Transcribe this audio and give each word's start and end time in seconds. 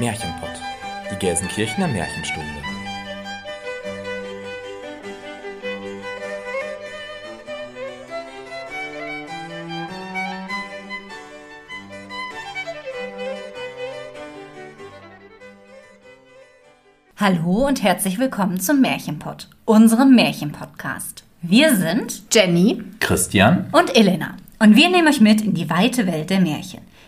Märchenpott, 0.00 0.50
die 1.10 1.16
Gelsenkirchener 1.16 1.88
Märchenstunde. 1.88 2.46
Hallo 17.16 17.66
und 17.66 17.82
herzlich 17.82 18.20
willkommen 18.20 18.60
zum 18.60 18.80
Märchenpott, 18.80 19.48
unserem 19.64 20.14
Märchenpodcast. 20.14 21.24
Wir 21.42 21.74
sind 21.74 22.22
Jenny 22.32 22.84
Christian 23.00 23.68
und 23.72 23.96
Elena 23.96 24.36
und 24.60 24.76
wir 24.76 24.90
nehmen 24.90 25.08
euch 25.08 25.20
mit 25.20 25.40
in 25.40 25.54
die 25.54 25.68
weite 25.68 26.06
Welt 26.06 26.30
der 26.30 26.40
Märchen. 26.40 26.87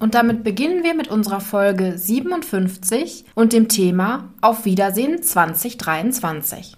Und 0.00 0.14
damit 0.14 0.44
beginnen 0.44 0.84
wir 0.84 0.94
mit 0.94 1.08
unserer 1.08 1.40
Folge 1.40 1.98
57 1.98 3.24
und 3.34 3.52
dem 3.52 3.68
Thema 3.68 4.32
Auf 4.40 4.64
Wiedersehen 4.64 5.22
2023. 5.22 6.76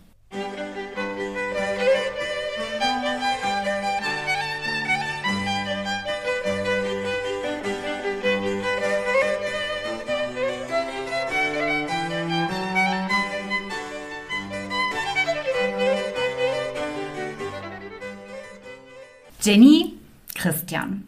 Jenny, 19.42 19.94
Christian. 20.34 21.04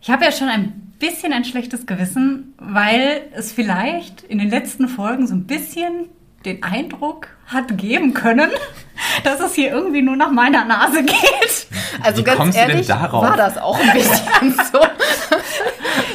Ich 0.00 0.10
habe 0.10 0.24
ja 0.24 0.32
schon 0.32 0.48
ein 0.48 0.75
bisschen 0.98 1.32
ein 1.32 1.44
schlechtes 1.44 1.86
Gewissen, 1.86 2.54
weil 2.58 3.22
es 3.32 3.52
vielleicht 3.52 4.22
in 4.22 4.38
den 4.38 4.50
letzten 4.50 4.88
Folgen 4.88 5.26
so 5.26 5.34
ein 5.34 5.46
bisschen 5.46 6.08
den 6.44 6.62
Eindruck 6.62 7.28
hat 7.46 7.76
geben 7.76 8.14
können, 8.14 8.50
dass 9.24 9.40
es 9.40 9.54
hier 9.54 9.70
irgendwie 9.70 10.02
nur 10.02 10.16
nach 10.16 10.30
meiner 10.30 10.64
Nase 10.64 11.02
geht. 11.02 11.66
Also 12.02 12.20
Wie 12.20 12.24
ganz 12.24 12.38
kommst 12.38 12.56
du 12.56 12.62
denn 12.62 12.70
ehrlich, 12.70 12.86
darauf? 12.86 13.22
war 13.22 13.36
das 13.36 13.58
auch 13.58 13.78
ein 13.78 13.92
bisschen 13.92 14.54
so. 14.72 14.78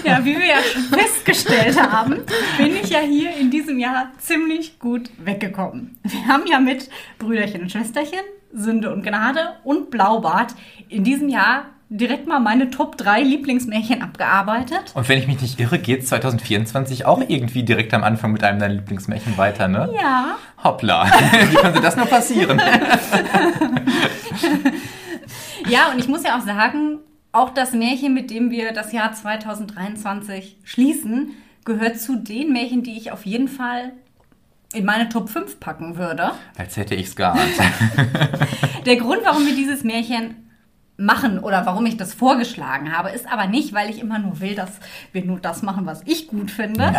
Ja, 0.04 0.24
wie 0.26 0.38
wir 0.38 0.46
ja 0.46 0.62
schon 0.64 0.84
festgestellt 0.84 1.80
haben, 1.80 2.24
bin 2.58 2.76
ich 2.76 2.90
ja 2.90 3.00
hier 3.00 3.36
in 3.36 3.52
diesem 3.52 3.78
Jahr 3.78 4.12
ziemlich 4.18 4.80
gut 4.80 5.10
weggekommen. 5.24 6.00
Wir 6.04 6.26
haben 6.28 6.48
ja 6.48 6.60
mit 6.60 6.90
Brüderchen 7.20 7.62
und 7.62 7.72
Schwesterchen, 7.72 8.20
Sünde 8.52 8.92
und 8.92 9.04
Gnade 9.04 9.54
und 9.64 9.92
Blaubart 9.92 10.56
in 10.90 11.04
diesem 11.04 11.30
Jahr 11.30 11.66
direkt 11.92 12.26
mal 12.26 12.40
meine 12.40 12.70
Top 12.72 12.98
3 12.98 13.22
Lieblingsmärchen 13.22 14.02
abgearbeitet. 14.02 14.94
Und 14.94 15.10
wenn 15.10 15.20
ich 15.20 15.28
mich 15.28 15.42
nicht 15.42 15.60
irre, 15.60 15.78
geht 15.78 16.08
2024 16.08 17.06
auch 17.06 17.22
irgendwie 17.28 17.64
direkt 17.64 17.94
am 17.94 18.04
Anfang 18.04 18.32
mit 18.32 18.44
einem 18.44 18.60
deiner 18.60 18.74
Lieblingsmärchen 18.74 19.38
weiter, 19.38 19.68
ne? 19.68 19.94
Ja, 19.94 20.38
Hoppla, 20.64 21.06
wie 21.50 21.56
konnte 21.56 21.82
das 21.82 21.96
nur 21.96 22.06
passieren? 22.06 22.60
Ja, 25.70 25.92
und 25.92 26.00
ich 26.00 26.08
muss 26.08 26.24
ja 26.24 26.38
auch 26.38 26.44
sagen, 26.44 27.00
auch 27.32 27.52
das 27.52 27.74
Märchen, 27.74 28.14
mit 28.14 28.32
dem 28.32 28.52
wir 28.52 28.74
das 28.74 28.92
Jahr 28.92 29.14
2023 29.14 30.58
schließen, 30.64 31.36
gehört 31.64 32.00
zu 32.00 32.16
den 32.16 32.52
Märchen, 32.52 32.84
die 32.84 32.98
ich 32.98 33.12
auf 33.12 33.26
jeden 33.26 33.48
Fall 33.48 33.94
in 34.74 34.86
meine 34.86 35.10
Top 35.10 35.30
5 35.30 35.60
packen 35.60 35.98
würde. 35.98 36.32
Als 36.58 36.78
hätte 36.78 36.96
ich's 36.96 37.16
geahnt. 37.16 37.54
Der 38.86 38.96
Grund, 38.96 39.22
warum 39.24 39.46
wir 39.46 39.56
dieses 39.56 39.84
Märchen 39.84 40.51
machen 41.02 41.40
oder 41.40 41.66
warum 41.66 41.86
ich 41.86 41.98
das 41.98 42.14
vorgeschlagen 42.14 42.96
habe, 42.96 43.10
ist 43.10 43.32
aber 43.32 43.48
nicht, 43.48 43.74
weil 43.74 43.90
ich 43.90 44.00
immer 44.00 44.20
nur 44.20 44.40
will, 44.40 44.56
dass 44.56 44.72
wir 45.12 45.26
nur 45.26 45.40
das 45.40 45.62
machen, 45.64 45.86
was 45.86 46.02
ich 46.06 46.28
gut 46.28 46.52
finde. 46.52 46.94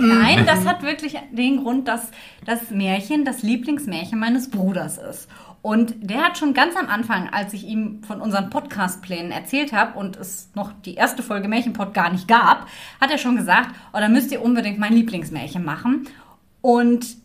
Nein, 0.00 0.44
das 0.46 0.66
hat 0.66 0.82
wirklich 0.82 1.16
den 1.30 1.62
Grund, 1.62 1.88
dass 1.88 2.10
das 2.44 2.70
Märchen 2.70 3.24
das 3.24 3.42
Lieblingsmärchen 3.42 4.18
meines 4.18 4.50
Bruders 4.50 4.98
ist. 4.98 5.28
Und 5.62 5.94
der 6.02 6.18
hat 6.18 6.36
schon 6.36 6.52
ganz 6.52 6.76
am 6.76 6.88
Anfang, 6.88 7.30
als 7.30 7.54
ich 7.54 7.64
ihm 7.66 8.02
von 8.02 8.20
unseren 8.20 8.50
Podcast-Plänen 8.50 9.32
erzählt 9.32 9.72
habe 9.72 9.98
und 9.98 10.16
es 10.16 10.50
noch 10.54 10.72
die 10.84 10.94
erste 10.94 11.22
Folge 11.22 11.48
Märchenpod 11.48 11.94
gar 11.94 12.12
nicht 12.12 12.28
gab, 12.28 12.66
hat 13.00 13.10
er 13.10 13.16
schon 13.16 13.36
gesagt, 13.36 13.74
oh, 13.94 13.98
da 13.98 14.10
müsst 14.10 14.30
ihr 14.30 14.42
unbedingt 14.42 14.78
mein 14.78 14.92
Lieblingsmärchen 14.92 15.64
machen. 15.64 16.06
Und 16.60 17.16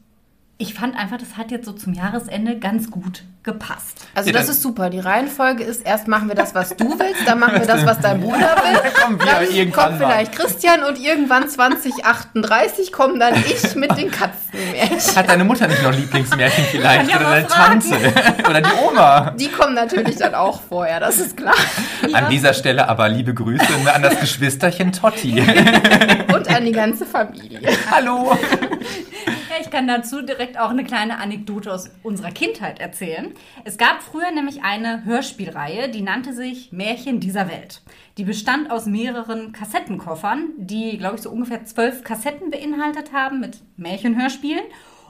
ich 0.57 0.73
fand 0.73 0.95
einfach, 0.95 1.17
das 1.17 1.35
hat 1.35 1.51
jetzt 1.51 1.65
so 1.65 1.73
zum 1.73 1.93
Jahresende 1.93 2.57
ganz 2.59 2.89
gut 2.91 3.23
gepasst. 3.53 3.97
Also 4.15 4.29
Ja, 4.29 4.37
das 4.37 4.49
ist 4.49 4.61
super. 4.61 4.89
Die 4.89 4.99
Reihenfolge 4.99 5.63
ist, 5.63 5.85
erst 5.85 6.07
machen 6.07 6.27
wir 6.27 6.35
das, 6.35 6.55
was 6.55 6.75
du 6.75 6.97
willst, 6.99 7.27
dann 7.27 7.39
machen 7.39 7.59
wir 7.59 7.67
das, 7.67 7.85
was 7.85 7.99
dein 7.99 8.21
Bruder 8.21 8.37
will. 8.63 8.79
Dann 8.83 8.93
kommen 8.93 9.19
wir 9.19 9.25
Dann 9.25 9.51
irgendwann 9.51 9.85
kommt 9.85 9.97
vielleicht 9.97 10.31
Christian 10.35 10.83
und 10.83 10.99
irgendwann 10.99 11.47
2038 11.47 12.91
kommen 12.91 13.19
dann 13.19 13.35
ich 13.35 13.75
mit 13.75 13.95
den 13.97 14.11
Katzenmärchen. 14.11 15.15
Hat 15.15 15.29
deine 15.29 15.43
Mutter 15.43 15.67
nicht 15.67 15.83
noch 15.83 15.93
Lieblingsmärchen 15.93 16.65
vielleicht? 16.71 17.09
Ja 17.09 17.17
Oder 17.17 17.25
mal 17.25 17.43
deine 17.43 17.49
fragen. 17.49 17.79
Tante? 17.81 18.49
Oder 18.49 18.61
die 18.61 18.69
Oma? 18.87 19.31
Die 19.31 19.49
kommen 19.49 19.75
natürlich 19.75 20.17
dann 20.17 20.35
auch 20.35 20.61
vorher, 20.67 20.99
das 20.99 21.17
ist 21.19 21.37
klar. 21.37 21.55
An 22.13 22.29
dieser 22.29 22.53
Stelle 22.53 22.87
aber 22.87 23.09
liebe 23.09 23.33
Grüße 23.33 23.67
an 23.93 24.01
das 24.01 24.19
Geschwisterchen 24.19 24.91
Totti. 24.91 25.41
Und 26.33 26.47
an 26.49 26.65
die 26.65 26.71
ganze 26.71 27.05
Familie. 27.05 27.61
Hallo. 27.91 28.37
Ich 29.61 29.69
kann 29.69 29.87
dazu 29.87 30.21
direkt 30.21 30.57
auch 30.57 30.69
eine 30.69 30.85
kleine 30.85 31.19
Anekdote 31.19 31.73
aus 31.73 31.89
unserer 32.01 32.31
Kindheit 32.31 32.79
erzählen. 32.79 33.33
Es 33.65 33.77
gab 33.77 34.01
früher 34.01 34.31
nämlich 34.31 34.63
eine 34.63 35.03
Hörspielreihe, 35.03 35.89
die 35.89 36.01
nannte 36.01 36.33
sich 36.33 36.71
Märchen 36.71 37.19
dieser 37.19 37.49
Welt. 37.49 37.81
Die 38.17 38.23
bestand 38.23 38.71
aus 38.71 38.85
mehreren 38.85 39.51
Kassettenkoffern, 39.51 40.51
die, 40.57 40.97
glaube 40.97 41.17
ich, 41.17 41.21
so 41.21 41.29
ungefähr 41.29 41.65
zwölf 41.65 42.05
Kassetten 42.05 42.51
beinhaltet 42.51 43.11
haben 43.11 43.41
mit 43.41 43.59
Märchenhörspielen. 43.75 44.63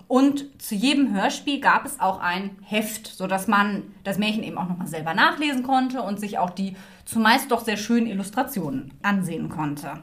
Und 0.08 0.60
zu 0.60 0.74
jedem 0.74 1.14
Hörspiel 1.14 1.60
gab 1.60 1.86
es 1.86 2.00
auch 2.00 2.20
ein 2.20 2.58
Heft, 2.64 3.06
sodass 3.06 3.48
man 3.48 3.84
das 4.04 4.18
Märchen 4.18 4.42
eben 4.42 4.58
auch 4.58 4.68
nochmal 4.68 4.88
selber 4.88 5.14
nachlesen 5.14 5.62
konnte 5.62 6.02
und 6.02 6.20
sich 6.20 6.40
auch 6.40 6.50
die 6.50 6.76
zumeist 7.06 7.52
doch 7.52 7.64
sehr 7.64 7.78
schönen 7.78 8.08
Illustrationen 8.08 8.96
ansehen 9.04 9.50
konnte. 9.50 10.02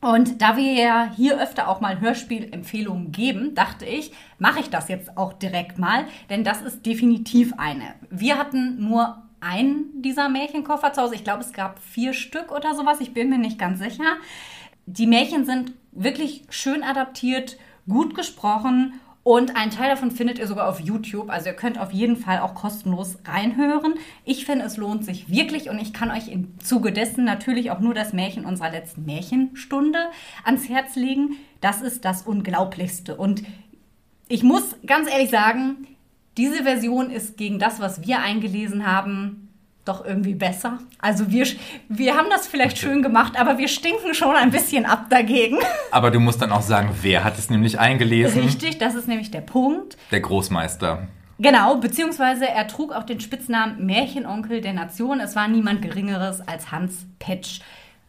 Und 0.00 0.40
da 0.40 0.56
wir 0.56 0.72
ja 0.72 1.12
hier 1.14 1.40
öfter 1.40 1.68
auch 1.68 1.80
mal 1.80 2.00
Hörspielempfehlungen 2.00 3.12
geben, 3.12 3.54
dachte 3.54 3.84
ich, 3.84 4.12
mache 4.38 4.60
ich 4.60 4.70
das 4.70 4.88
jetzt 4.88 5.16
auch 5.16 5.34
direkt 5.34 5.78
mal, 5.78 6.06
denn 6.30 6.42
das 6.42 6.62
ist 6.62 6.86
definitiv 6.86 7.52
eine. 7.58 7.94
Wir 8.08 8.38
hatten 8.38 8.82
nur 8.88 9.22
einen 9.40 10.02
dieser 10.02 10.28
Märchenkoffer 10.28 10.92
zu 10.92 11.02
Hause. 11.02 11.14
Ich 11.14 11.24
glaube, 11.24 11.42
es 11.42 11.52
gab 11.52 11.78
vier 11.80 12.14
Stück 12.14 12.50
oder 12.50 12.74
sowas. 12.74 13.00
Ich 13.00 13.12
bin 13.12 13.28
mir 13.28 13.38
nicht 13.38 13.58
ganz 13.58 13.78
sicher. 13.78 14.16
Die 14.86 15.06
Märchen 15.06 15.44
sind 15.44 15.72
wirklich 15.92 16.44
schön 16.48 16.82
adaptiert, 16.82 17.58
gut 17.86 18.14
gesprochen 18.14 18.94
und 19.22 19.54
einen 19.54 19.70
Teil 19.70 19.90
davon 19.90 20.10
findet 20.10 20.38
ihr 20.38 20.46
sogar 20.46 20.68
auf 20.68 20.80
YouTube. 20.80 21.28
Also 21.28 21.48
ihr 21.48 21.54
könnt 21.54 21.78
auf 21.78 21.92
jeden 21.92 22.16
Fall 22.16 22.38
auch 22.38 22.54
kostenlos 22.54 23.18
reinhören. 23.26 23.94
Ich 24.24 24.46
finde, 24.46 24.64
es 24.64 24.78
lohnt 24.78 25.04
sich 25.04 25.28
wirklich 25.28 25.68
und 25.68 25.78
ich 25.78 25.92
kann 25.92 26.10
euch 26.10 26.28
im 26.28 26.58
Zuge 26.58 26.90
dessen 26.90 27.24
natürlich 27.24 27.70
auch 27.70 27.80
nur 27.80 27.92
das 27.92 28.14
Märchen 28.14 28.46
unserer 28.46 28.70
letzten 28.70 29.04
Märchenstunde 29.04 29.98
ans 30.44 30.68
Herz 30.70 30.96
legen. 30.96 31.36
Das 31.60 31.82
ist 31.82 32.06
das 32.06 32.22
Unglaublichste. 32.22 33.14
Und 33.14 33.42
ich 34.28 34.42
muss 34.42 34.76
ganz 34.86 35.10
ehrlich 35.10 35.28
sagen, 35.28 35.86
diese 36.38 36.62
Version 36.62 37.10
ist 37.10 37.36
gegen 37.36 37.58
das, 37.58 37.78
was 37.78 38.06
wir 38.06 38.20
eingelesen 38.20 38.86
haben, 38.86 39.49
doch 39.84 40.04
irgendwie 40.04 40.34
besser. 40.34 40.78
Also 41.00 41.30
wir, 41.30 41.46
wir 41.88 42.16
haben 42.16 42.28
das 42.30 42.46
vielleicht 42.46 42.78
schön 42.78 43.02
gemacht, 43.02 43.38
aber 43.38 43.58
wir 43.58 43.68
stinken 43.68 44.14
schon 44.14 44.36
ein 44.36 44.50
bisschen 44.50 44.84
ab 44.86 45.06
dagegen. 45.08 45.58
Aber 45.90 46.10
du 46.10 46.20
musst 46.20 46.42
dann 46.42 46.52
auch 46.52 46.62
sagen, 46.62 46.90
wer 47.02 47.24
hat 47.24 47.38
es 47.38 47.50
nämlich 47.50 47.78
eingelesen? 47.80 48.42
Richtig, 48.42 48.78
das 48.78 48.94
ist 48.94 49.08
nämlich 49.08 49.30
der 49.30 49.40
Punkt. 49.40 49.96
Der 50.10 50.20
Großmeister. 50.20 51.08
Genau, 51.38 51.76
beziehungsweise 51.76 52.46
er 52.46 52.66
trug 52.68 52.92
auch 52.92 53.04
den 53.04 53.18
Spitznamen 53.18 53.86
Märchenonkel 53.86 54.60
der 54.60 54.74
Nation. 54.74 55.20
Es 55.20 55.34
war 55.34 55.48
niemand 55.48 55.80
Geringeres 55.80 56.46
als 56.46 56.70
Hans 56.70 57.06
Petsch. 57.18 57.60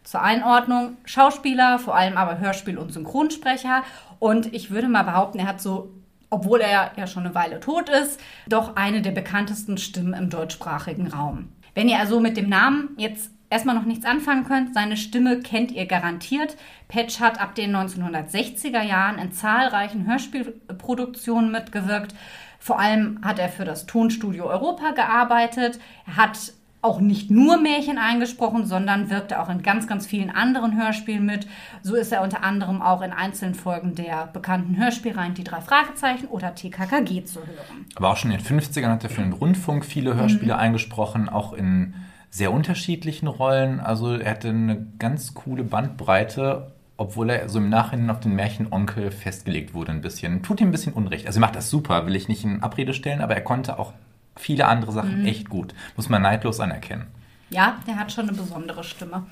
zur 0.04 0.22
Einordnung 0.22 0.98
Schauspieler, 1.06 1.80
vor 1.80 1.96
allem 1.96 2.18
aber 2.18 2.40
Hörspiel- 2.40 2.78
und 2.78 2.92
Synchronsprecher. 2.92 3.84
Und 4.20 4.54
ich 4.54 4.70
würde 4.72 4.90
mal 4.90 5.04
behaupten, 5.04 5.40
er 5.40 5.48
hat 5.48 5.62
so, 5.62 5.94
obwohl 6.30 6.60
er 6.60 6.92
ja 6.98 7.08
schon 7.08 7.24
eine 7.26 7.34
Weile 7.34 7.62
tot 7.62 7.88
ist, 7.88 8.20
doch 8.48 8.76
eine 8.76 9.02
der 9.02 9.12
bekanntesten 9.12 9.78
Stimmen 9.78 10.14
im 10.14 10.30
deutschsprachigen 10.30 11.08
Raum. 11.08 11.50
Wenn 11.74 11.90
ihr 11.90 12.00
also 12.00 12.20
mit 12.20 12.38
dem 12.38 12.50
Namen 12.50 12.90
jetzt 12.98 13.32
erstmal 13.50 13.76
noch 13.76 13.86
nichts 13.86 14.06
anfangen 14.06 14.46
könnt, 14.46 14.74
seine 14.74 14.98
Stimme 14.98 15.42
kennt 15.42 15.72
ihr 15.72 15.86
garantiert. 15.86 16.58
Patch 16.88 17.20
hat 17.20 17.40
ab 17.40 17.56
den 17.56 17.76
1960er 17.76 18.82
Jahren 18.82 19.20
in 19.20 19.32
zahlreichen 19.32 20.08
Hörspielproduktionen 20.08 21.52
mitgewirkt. 21.52 22.16
Vor 22.60 22.80
allem 22.80 23.20
hat 23.24 23.40
er 23.40 23.50
für 23.50 23.66
das 23.66 23.86
Tonstudio 23.86 24.46
Europa 24.46 24.92
gearbeitet. 24.92 25.80
Er 26.06 26.18
hat 26.18 26.54
auch 26.82 27.00
nicht 27.00 27.30
nur 27.30 27.62
Märchen 27.62 27.98
eingesprochen, 27.98 28.66
sondern 28.66 29.10
wirkte 29.10 29.40
auch 29.40 29.50
in 29.50 29.62
ganz, 29.62 29.88
ganz 29.88 30.08
vielen 30.08 30.32
anderen 30.32 30.82
Hörspielen 30.82 31.26
mit. 31.26 31.48
So 31.84 31.96
ist 31.96 32.12
er 32.12 32.24
unter 32.24 32.44
anderem 32.44 32.82
auch 32.82 33.02
in 33.02 33.12
einzelnen 33.12 33.54
Folgen 33.54 33.94
der 33.94 34.28
bekannten 34.28 34.78
Hörspielreihen 34.78 35.36
Die 35.36 35.44
drei 35.44 35.62
Fragezeichen 35.62 36.28
oder 36.28 36.56
TKKG 36.56 37.24
zu 37.26 37.40
hören. 37.40 37.86
Aber 37.96 38.10
auch 38.10 38.18
schon 38.18 38.32
in 38.32 38.38
den 38.38 38.46
50ern 38.46 38.90
hat 38.90 39.04
er 39.04 39.12
für 39.12 39.22
den 39.22 39.34
Rundfunk 39.34 39.86
viele 39.86 40.16
Hörspiele 40.16 40.54
mhm. 40.54 40.60
eingesprochen, 40.60 41.30
auch 41.30 41.54
in 41.54 41.94
sehr 42.32 42.52
unterschiedlichen 42.52 43.28
Rollen. 43.28 43.80
Also 43.80 44.16
er 44.16 44.32
hatte 44.32 44.50
eine 44.50 44.88
ganz 44.98 45.36
coole 45.36 45.64
Bandbreite, 45.64 46.72
obwohl 46.98 47.30
er 47.30 47.48
so 47.48 47.60
im 47.60 47.70
Nachhinein 47.70 48.10
auf 48.10 48.22
den 48.22 48.34
Märchenonkel 48.34 49.12
festgelegt 49.12 49.76
wurde 49.76 49.92
ein 49.92 50.02
bisschen. 50.02 50.42
Tut 50.42 50.62
ihm 50.62 50.70
ein 50.70 50.72
bisschen 50.72 50.94
Unrecht. 50.94 51.28
Also 51.28 51.38
er 51.38 51.42
macht 51.42 51.56
das 51.56 51.70
super, 51.70 52.08
will 52.08 52.16
ich 52.16 52.28
nicht 52.28 52.44
in 52.44 52.64
Abrede 52.64 52.96
stellen, 52.96 53.22
aber 53.22 53.36
er 53.36 53.42
konnte 53.42 53.78
auch 53.78 53.94
viele 54.36 54.68
andere 54.68 54.92
Sachen 54.92 55.22
mhm. 55.22 55.26
echt 55.26 55.50
gut. 55.50 55.74
Muss 55.96 56.10
man 56.10 56.22
neidlos 56.22 56.60
anerkennen. 56.60 57.08
Ja, 57.50 57.80
der 57.86 58.00
hat 58.00 58.12
schon 58.12 58.30
eine 58.30 58.38
besondere 58.38 58.84
Stimme. 58.84 59.26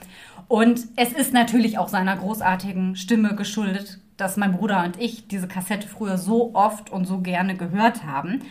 Und 0.47 0.81
es 0.95 1.13
ist 1.13 1.33
natürlich 1.33 1.77
auch 1.77 1.87
seiner 1.87 2.17
großartigen 2.17 2.95
Stimme 2.95 3.35
geschuldet, 3.35 3.99
dass 4.17 4.35
mein 4.35 4.51
Bruder 4.51 4.83
und 4.83 4.99
ich 4.99 5.27
diese 5.27 5.47
Kassette 5.47 5.87
früher 5.87 6.17
so 6.17 6.53
oft 6.53 6.89
und 6.89 7.05
so 7.05 7.19
gerne 7.19 7.55
gehört 7.55 8.03
haben. 8.03 8.41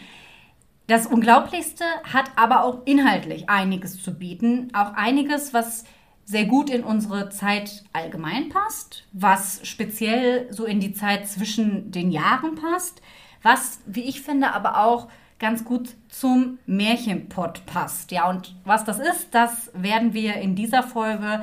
Das 0.86 1.06
Unglaublichste 1.06 1.84
hat 2.10 2.30
aber 2.36 2.64
auch 2.64 2.86
inhaltlich 2.86 3.50
einiges 3.50 4.02
zu 4.02 4.14
bieten. 4.14 4.70
Auch 4.72 4.94
einiges, 4.94 5.52
was 5.52 5.84
sehr 6.24 6.46
gut 6.46 6.70
in 6.70 6.82
unsere 6.82 7.28
Zeit 7.28 7.84
allgemein 7.92 8.48
passt, 8.48 9.04
was 9.12 9.60
speziell 9.66 10.46
so 10.50 10.64
in 10.64 10.80
die 10.80 10.92
Zeit 10.92 11.28
zwischen 11.28 11.90
den 11.90 12.10
Jahren 12.10 12.54
passt, 12.54 13.02
was, 13.42 13.80
wie 13.86 14.02
ich 14.02 14.22
finde, 14.22 14.54
aber 14.54 14.82
auch 14.84 15.08
ganz 15.38 15.64
gut 15.64 15.90
zum 16.08 16.58
Märchenpott 16.66 17.64
passt. 17.66 18.10
Ja, 18.10 18.28
und 18.28 18.54
was 18.64 18.84
das 18.84 18.98
ist, 18.98 19.28
das 19.32 19.70
werden 19.74 20.14
wir 20.14 20.34
in 20.34 20.54
dieser 20.54 20.82
Folge, 20.82 21.42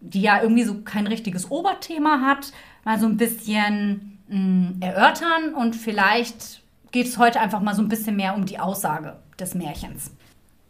die 0.00 0.22
ja 0.22 0.42
irgendwie 0.42 0.64
so 0.64 0.82
kein 0.82 1.06
richtiges 1.06 1.50
Oberthema 1.50 2.20
hat, 2.20 2.52
mal 2.84 2.98
so 2.98 3.06
ein 3.06 3.16
bisschen 3.16 4.18
mh, 4.28 4.38
mm, 4.38 4.76
erörtern 4.80 5.54
und 5.54 5.74
vielleicht 5.74 6.62
geht 6.92 7.06
es 7.06 7.18
heute 7.18 7.40
einfach 7.40 7.60
mal 7.60 7.74
so 7.74 7.82
ein 7.82 7.88
bisschen 7.88 8.16
mehr 8.16 8.34
um 8.34 8.46
die 8.46 8.58
Aussage 8.58 9.16
des 9.38 9.54
Märchens. 9.54 10.15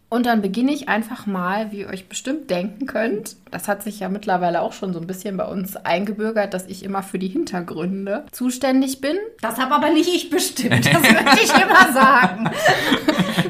Und 0.08 0.26
dann 0.26 0.40
beginne 0.40 0.72
ich 0.72 0.88
einfach 0.88 1.26
mal, 1.26 1.72
wie 1.72 1.80
ihr 1.80 1.88
euch 1.88 2.08
bestimmt 2.08 2.48
denken 2.48 2.86
könnt. 2.86 3.36
Das 3.50 3.66
hat 3.66 3.82
sich 3.82 3.98
ja 3.98 4.08
mittlerweile 4.08 4.62
auch 4.62 4.72
schon 4.72 4.92
so 4.92 5.00
ein 5.00 5.06
bisschen 5.08 5.36
bei 5.36 5.44
uns 5.44 5.76
eingebürgert, 5.76 6.54
dass 6.54 6.66
ich 6.66 6.84
immer 6.84 7.02
für 7.02 7.18
die 7.18 7.26
Hintergründe 7.26 8.24
zuständig 8.30 9.00
bin. 9.00 9.16
Das 9.40 9.58
habe 9.58 9.74
aber 9.74 9.90
nicht 9.90 10.08
ich 10.08 10.30
bestimmt, 10.30 10.86
das 10.86 11.02
würde 11.02 11.40
ich 11.42 11.52
immer 11.52 11.92
sagen. 11.92 12.50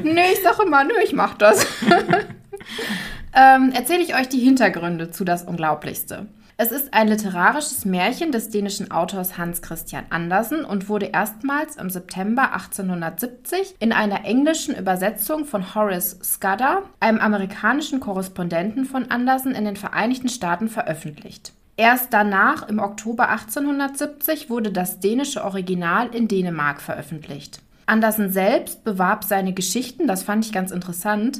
nö, 0.03 0.21
ich 0.33 0.41
sage 0.41 0.63
immer, 0.63 0.83
nö, 0.83 0.93
ich 1.03 1.13
mache 1.13 1.37
das. 1.37 1.67
ähm, 3.35 3.71
Erzähle 3.75 4.01
ich 4.01 4.15
euch 4.15 4.27
die 4.27 4.39
Hintergründe 4.39 5.11
zu 5.11 5.25
Das 5.25 5.43
Unglaublichste. 5.43 6.25
Es 6.59 6.71
ist 6.71 6.91
ein 6.95 7.07
literarisches 7.07 7.85
Märchen 7.85 8.31
des 8.31 8.49
dänischen 8.49 8.89
Autors 8.89 9.37
Hans 9.37 9.61
Christian 9.61 10.05
Andersen 10.09 10.65
und 10.65 10.89
wurde 10.89 11.05
erstmals 11.05 11.75
im 11.75 11.91
September 11.91 12.51
1870 12.51 13.75
in 13.77 13.93
einer 13.93 14.25
englischen 14.25 14.75
Übersetzung 14.75 15.45
von 15.45 15.75
Horace 15.75 16.17
Scudder, 16.23 16.81
einem 16.99 17.19
amerikanischen 17.19 17.99
Korrespondenten 17.99 18.85
von 18.85 19.11
Andersen, 19.11 19.53
in 19.53 19.65
den 19.65 19.75
Vereinigten 19.75 20.29
Staaten 20.29 20.67
veröffentlicht. 20.67 21.53
Erst 21.75 22.11
danach, 22.11 22.67
im 22.67 22.79
Oktober 22.79 23.29
1870, 23.29 24.49
wurde 24.49 24.71
das 24.71 24.99
dänische 24.99 25.43
Original 25.43 26.07
in 26.07 26.27
Dänemark 26.27 26.81
veröffentlicht. 26.81 27.59
Andersen 27.85 28.31
selbst 28.31 28.83
bewarb 28.83 29.23
seine 29.23 29.53
Geschichten, 29.53 30.07
das 30.07 30.23
fand 30.23 30.43
ich 30.43 30.51
ganz 30.51 30.71
interessant, 30.71 31.39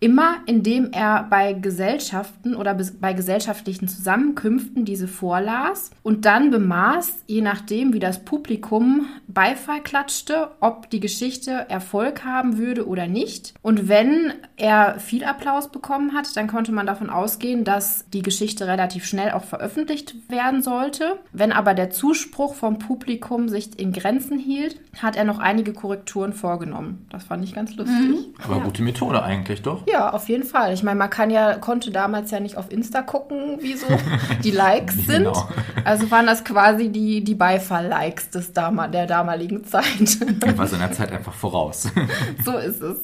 immer 0.00 0.36
indem 0.46 0.92
er 0.92 1.26
bei 1.28 1.52
Gesellschaften 1.52 2.56
oder 2.56 2.76
bei 3.00 3.12
gesellschaftlichen 3.12 3.86
Zusammenkünften 3.86 4.86
diese 4.86 5.06
vorlas 5.06 5.90
und 6.02 6.24
dann 6.24 6.50
bemaß, 6.50 7.24
je 7.26 7.42
nachdem, 7.42 7.92
wie 7.92 7.98
das 7.98 8.24
Publikum 8.24 9.06
Beifall 9.28 9.82
klatschte, 9.82 10.48
ob 10.60 10.88
die 10.90 11.00
Geschichte 11.00 11.66
Erfolg 11.68 12.24
haben 12.24 12.56
würde 12.56 12.86
oder 12.88 13.06
nicht. 13.06 13.54
Und 13.60 13.88
wenn 13.88 14.32
er 14.56 14.98
viel 14.98 15.24
Applaus 15.24 15.70
bekommen 15.70 16.14
hat, 16.14 16.34
dann 16.36 16.48
konnte 16.48 16.72
man 16.72 16.86
davon 16.86 17.10
ausgehen, 17.10 17.64
dass 17.64 18.08
die 18.10 18.22
Geschichte 18.22 18.66
relativ 18.66 19.04
schnell 19.04 19.32
auch 19.32 19.44
veröffentlicht 19.44 20.14
werden 20.30 20.62
sollte. 20.62 21.18
Wenn 21.32 21.52
aber 21.52 21.74
der 21.74 21.90
Zuspruch 21.90 22.54
vom 22.54 22.78
Publikum 22.78 23.48
sich 23.48 23.78
in 23.78 23.92
Grenzen 23.92 24.38
hielt, 24.38 24.80
hat 25.00 25.16
er 25.16 25.24
noch 25.24 25.38
einige 25.38 25.74
Korrekturen 25.74 26.32
vorgenommen. 26.32 27.06
Das 27.10 27.24
fand 27.24 27.44
ich 27.44 27.54
ganz 27.54 27.76
lustig. 27.76 27.96
Mhm. 27.96 28.34
Aber 28.42 28.56
ja. 28.56 28.64
gute 28.64 28.82
Methode 28.82 29.22
eigentlich, 29.22 29.62
doch? 29.62 29.86
Ja, 29.90 30.10
auf 30.10 30.28
jeden 30.28 30.44
Fall. 30.44 30.72
Ich 30.72 30.82
meine, 30.82 30.98
man 30.98 31.10
kann 31.10 31.30
ja, 31.30 31.54
konnte 31.54 31.90
damals 31.90 32.30
ja 32.30 32.40
nicht 32.40 32.56
auf 32.56 32.70
Insta 32.70 33.02
gucken, 33.02 33.58
wie 33.60 33.74
so 33.74 33.86
die 34.44 34.50
Likes 34.50 34.94
sind. 34.94 35.24
Genau. 35.24 35.48
Also 35.84 36.10
waren 36.10 36.26
das 36.26 36.44
quasi 36.44 36.90
die, 36.90 37.24
die 37.24 37.34
Beifall-Likes 37.34 38.30
des 38.30 38.52
Dama 38.52 38.88
der 38.88 39.06
damaligen 39.06 39.64
Zeit. 39.70 40.18
Er 40.44 40.58
war 40.58 40.66
seiner 40.66 40.92
Zeit 40.92 41.12
einfach 41.12 41.34
voraus. 41.34 41.88
so 42.44 42.56
ist 42.56 42.82
es. 42.82 42.98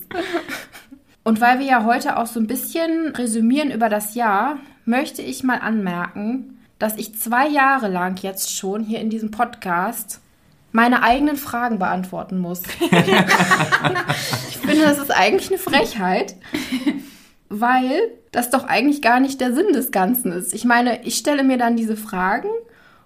Und 1.24 1.40
weil 1.40 1.58
wir 1.58 1.66
ja 1.66 1.84
heute 1.84 2.18
auch 2.18 2.26
so 2.26 2.38
ein 2.38 2.46
bisschen 2.46 3.08
resümieren 3.16 3.70
über 3.70 3.88
das 3.88 4.14
Jahr, 4.14 4.58
möchte 4.84 5.22
ich 5.22 5.42
mal 5.42 5.58
anmerken, 5.58 6.60
dass 6.78 6.96
ich 6.96 7.18
zwei 7.18 7.48
Jahre 7.48 7.88
lang 7.88 8.22
jetzt 8.22 8.54
schon 8.54 8.84
hier 8.84 9.00
in 9.00 9.10
diesem 9.10 9.30
Podcast 9.30 10.20
meine 10.72 11.02
eigenen 11.02 11.36
Fragen 11.36 11.78
beantworten 11.78 12.38
muss. 12.38 12.62
ich 12.80 14.56
finde, 14.58 14.84
das 14.84 14.98
ist 14.98 15.10
eigentlich 15.10 15.48
eine 15.48 15.58
Frechheit, 15.58 16.34
weil 17.48 18.10
das 18.32 18.50
doch 18.50 18.64
eigentlich 18.64 19.02
gar 19.02 19.20
nicht 19.20 19.40
der 19.40 19.54
Sinn 19.54 19.72
des 19.72 19.90
Ganzen 19.90 20.32
ist. 20.32 20.52
Ich 20.54 20.64
meine, 20.64 21.02
ich 21.04 21.16
stelle 21.16 21.44
mir 21.44 21.56
dann 21.56 21.76
diese 21.76 21.96
Fragen 21.96 22.50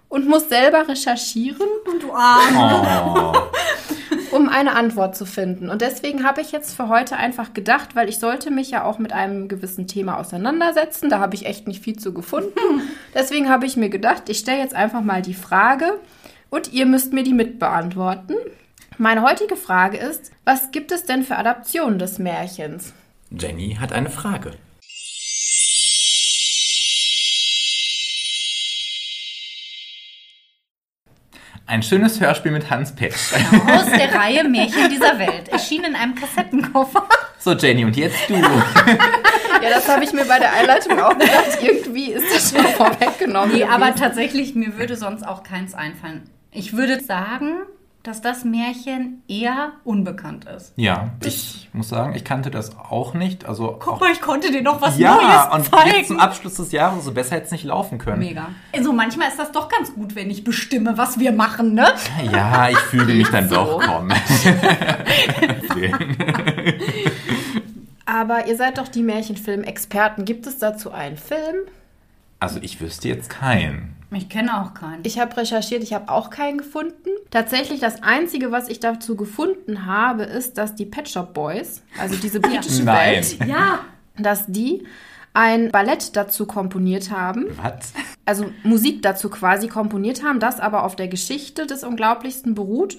und 0.09 0.27
muss 0.27 0.49
selber 0.49 0.87
recherchieren. 0.89 1.67
Und 1.91 2.03
du 2.03 2.11
Arme. 2.11 3.33
Oh. 3.33 3.33
um 4.31 4.49
eine 4.49 4.75
Antwort 4.75 5.15
zu 5.15 5.25
finden. 5.25 5.69
Und 5.69 5.81
deswegen 5.81 6.23
habe 6.25 6.41
ich 6.41 6.51
jetzt 6.51 6.75
für 6.75 6.89
heute 6.89 7.17
einfach 7.17 7.53
gedacht, 7.53 7.95
weil 7.95 8.09
ich 8.09 8.19
sollte 8.19 8.51
mich 8.51 8.71
ja 8.71 8.83
auch 8.83 8.99
mit 8.99 9.13
einem 9.13 9.47
gewissen 9.47 9.87
Thema 9.87 10.17
auseinandersetzen. 10.17 11.09
Da 11.09 11.19
habe 11.19 11.35
ich 11.35 11.45
echt 11.45 11.67
nicht 11.67 11.83
viel 11.83 11.97
zu 11.97 12.13
gefunden. 12.13 12.59
Deswegen 13.13 13.49
habe 13.49 13.65
ich 13.65 13.77
mir 13.77 13.89
gedacht, 13.89 14.23
ich 14.27 14.39
stelle 14.39 14.59
jetzt 14.59 14.75
einfach 14.75 15.01
mal 15.01 15.21
die 15.21 15.33
Frage, 15.33 15.99
und 16.51 16.73
ihr 16.73 16.85
müsst 16.85 17.13
mir 17.13 17.23
die 17.23 17.33
mitbeantworten. 17.33 18.35
Meine 18.99 19.23
heutige 19.23 19.55
Frage 19.55 19.97
ist, 19.97 20.31
was 20.45 20.69
gibt 20.71 20.91
es 20.91 21.05
denn 21.05 21.23
für 21.23 21.37
Adaptionen 21.37 21.97
des 21.97 22.19
Märchens? 22.19 22.93
Jenny 23.31 23.77
hat 23.79 23.93
eine 23.93 24.11
Frage. 24.11 24.51
Ein 31.65 31.83
schönes 31.83 32.19
Hörspiel 32.19 32.51
mit 32.51 32.69
Hans 32.69 32.93
Petsch. 32.93 33.33
Aus 33.33 33.85
der 33.85 34.13
Reihe 34.13 34.43
Märchen 34.43 34.89
dieser 34.89 35.17
Welt. 35.17 35.47
Erschien 35.47 35.85
in 35.85 35.95
einem 35.95 36.15
Kassettenkoffer. 36.15 37.07
So, 37.39 37.53
Jenny, 37.53 37.85
und 37.85 37.95
jetzt 37.95 38.29
du. 38.29 38.33
ja, 38.33 39.69
das 39.69 39.87
habe 39.87 40.03
ich 40.03 40.11
mir 40.11 40.25
bei 40.25 40.37
der 40.37 40.51
Einleitung 40.51 40.99
auch 40.99 41.17
gedacht. 41.17 41.59
Irgendwie 41.61 42.11
ist 42.11 42.25
das 42.29 42.51
schon 42.51 42.65
vorweggenommen. 42.73 43.55
Nee, 43.55 43.63
aber 43.63 43.95
tatsächlich, 43.95 44.53
mir 44.53 44.77
würde 44.77 44.97
sonst 44.97 45.23
auch 45.25 45.43
keins 45.43 45.73
einfallen. 45.73 46.29
Ich 46.53 46.73
würde 46.75 47.01
sagen, 47.01 47.63
dass 48.03 48.21
das 48.21 48.43
Märchen 48.43 49.21
eher 49.29 49.71
unbekannt 49.85 50.45
ist. 50.45 50.73
Ja, 50.75 51.11
ich 51.23 51.69
muss 51.71 51.87
sagen, 51.87 52.13
ich 52.13 52.25
kannte 52.25 52.51
das 52.51 52.77
auch 52.77 53.13
nicht. 53.13 53.45
Also 53.45 53.77
Guck 53.79 53.93
auch, 53.93 53.99
mal, 54.01 54.11
ich 54.11 54.19
konnte 54.19 54.51
dir 54.51 54.61
noch 54.61 54.81
was 54.81 54.97
ja, 54.97 55.15
Neues 55.15 55.69
zeigen. 55.69 55.87
Ja, 55.87 55.93
und 55.93 55.97
jetzt 55.97 56.07
zum 56.07 56.19
Abschluss 56.19 56.55
des 56.55 56.73
Jahres, 56.73 57.05
so 57.05 57.13
besser 57.13 57.35
hätte 57.35 57.45
es 57.45 57.51
nicht 57.51 57.63
laufen 57.63 57.99
können. 57.99 58.19
Mega. 58.19 58.49
Also 58.75 58.91
manchmal 58.91 59.29
ist 59.29 59.39
das 59.39 59.53
doch 59.53 59.69
ganz 59.69 59.93
gut, 59.93 60.15
wenn 60.15 60.29
ich 60.29 60.43
bestimme, 60.43 60.97
was 60.97 61.19
wir 61.19 61.31
machen, 61.31 61.73
ne? 61.73 61.87
Ja, 62.29 62.69
ich 62.69 62.77
fühle 62.79 63.13
mich 63.13 63.29
dann 63.29 63.47
so. 63.49 63.55
doch 63.55 63.79
kommen. 63.81 64.11
Aber 68.05 68.47
ihr 68.47 68.57
seid 68.57 68.77
doch 68.77 68.89
die 68.89 69.03
Märchenfilm-Experten. 69.03 70.25
Gibt 70.25 70.47
es 70.47 70.57
dazu 70.57 70.91
einen 70.91 71.15
Film? 71.17 71.55
Also 72.39 72.59
ich 72.61 72.81
wüsste 72.81 73.07
jetzt 73.07 73.29
keinen. 73.29 74.00
Ich 74.13 74.29
kenne 74.29 74.61
auch 74.61 74.73
keinen. 74.73 75.01
Ich 75.03 75.19
habe 75.19 75.35
recherchiert, 75.37 75.83
ich 75.83 75.93
habe 75.93 76.09
auch 76.11 76.29
keinen 76.29 76.57
gefunden. 76.57 77.09
Tatsächlich 77.29 77.79
das 77.79 78.03
Einzige, 78.03 78.51
was 78.51 78.67
ich 78.67 78.79
dazu 78.79 79.15
gefunden 79.15 79.85
habe, 79.85 80.23
ist, 80.23 80.57
dass 80.57 80.75
die 80.75 80.85
Pet 80.85 81.07
Shop 81.09 81.33
Boys, 81.33 81.81
also 81.99 82.15
diese 82.15 82.39
britische. 82.41 82.85
Welt, 82.85 83.37
ja, 83.47 83.79
dass 84.17 84.45
die 84.47 84.85
ein 85.33 85.71
Ballett 85.71 86.15
dazu 86.17 86.45
komponiert 86.45 87.09
haben. 87.09 87.45
Was? 87.61 87.93
Also 88.25 88.51
Musik 88.63 89.01
dazu 89.01 89.29
quasi 89.29 89.69
komponiert 89.69 90.23
haben, 90.23 90.41
das 90.41 90.59
aber 90.59 90.83
auf 90.83 90.97
der 90.97 91.07
Geschichte 91.07 91.65
des 91.65 91.83
Unglaublichsten 91.85 92.53
beruht. 92.53 92.97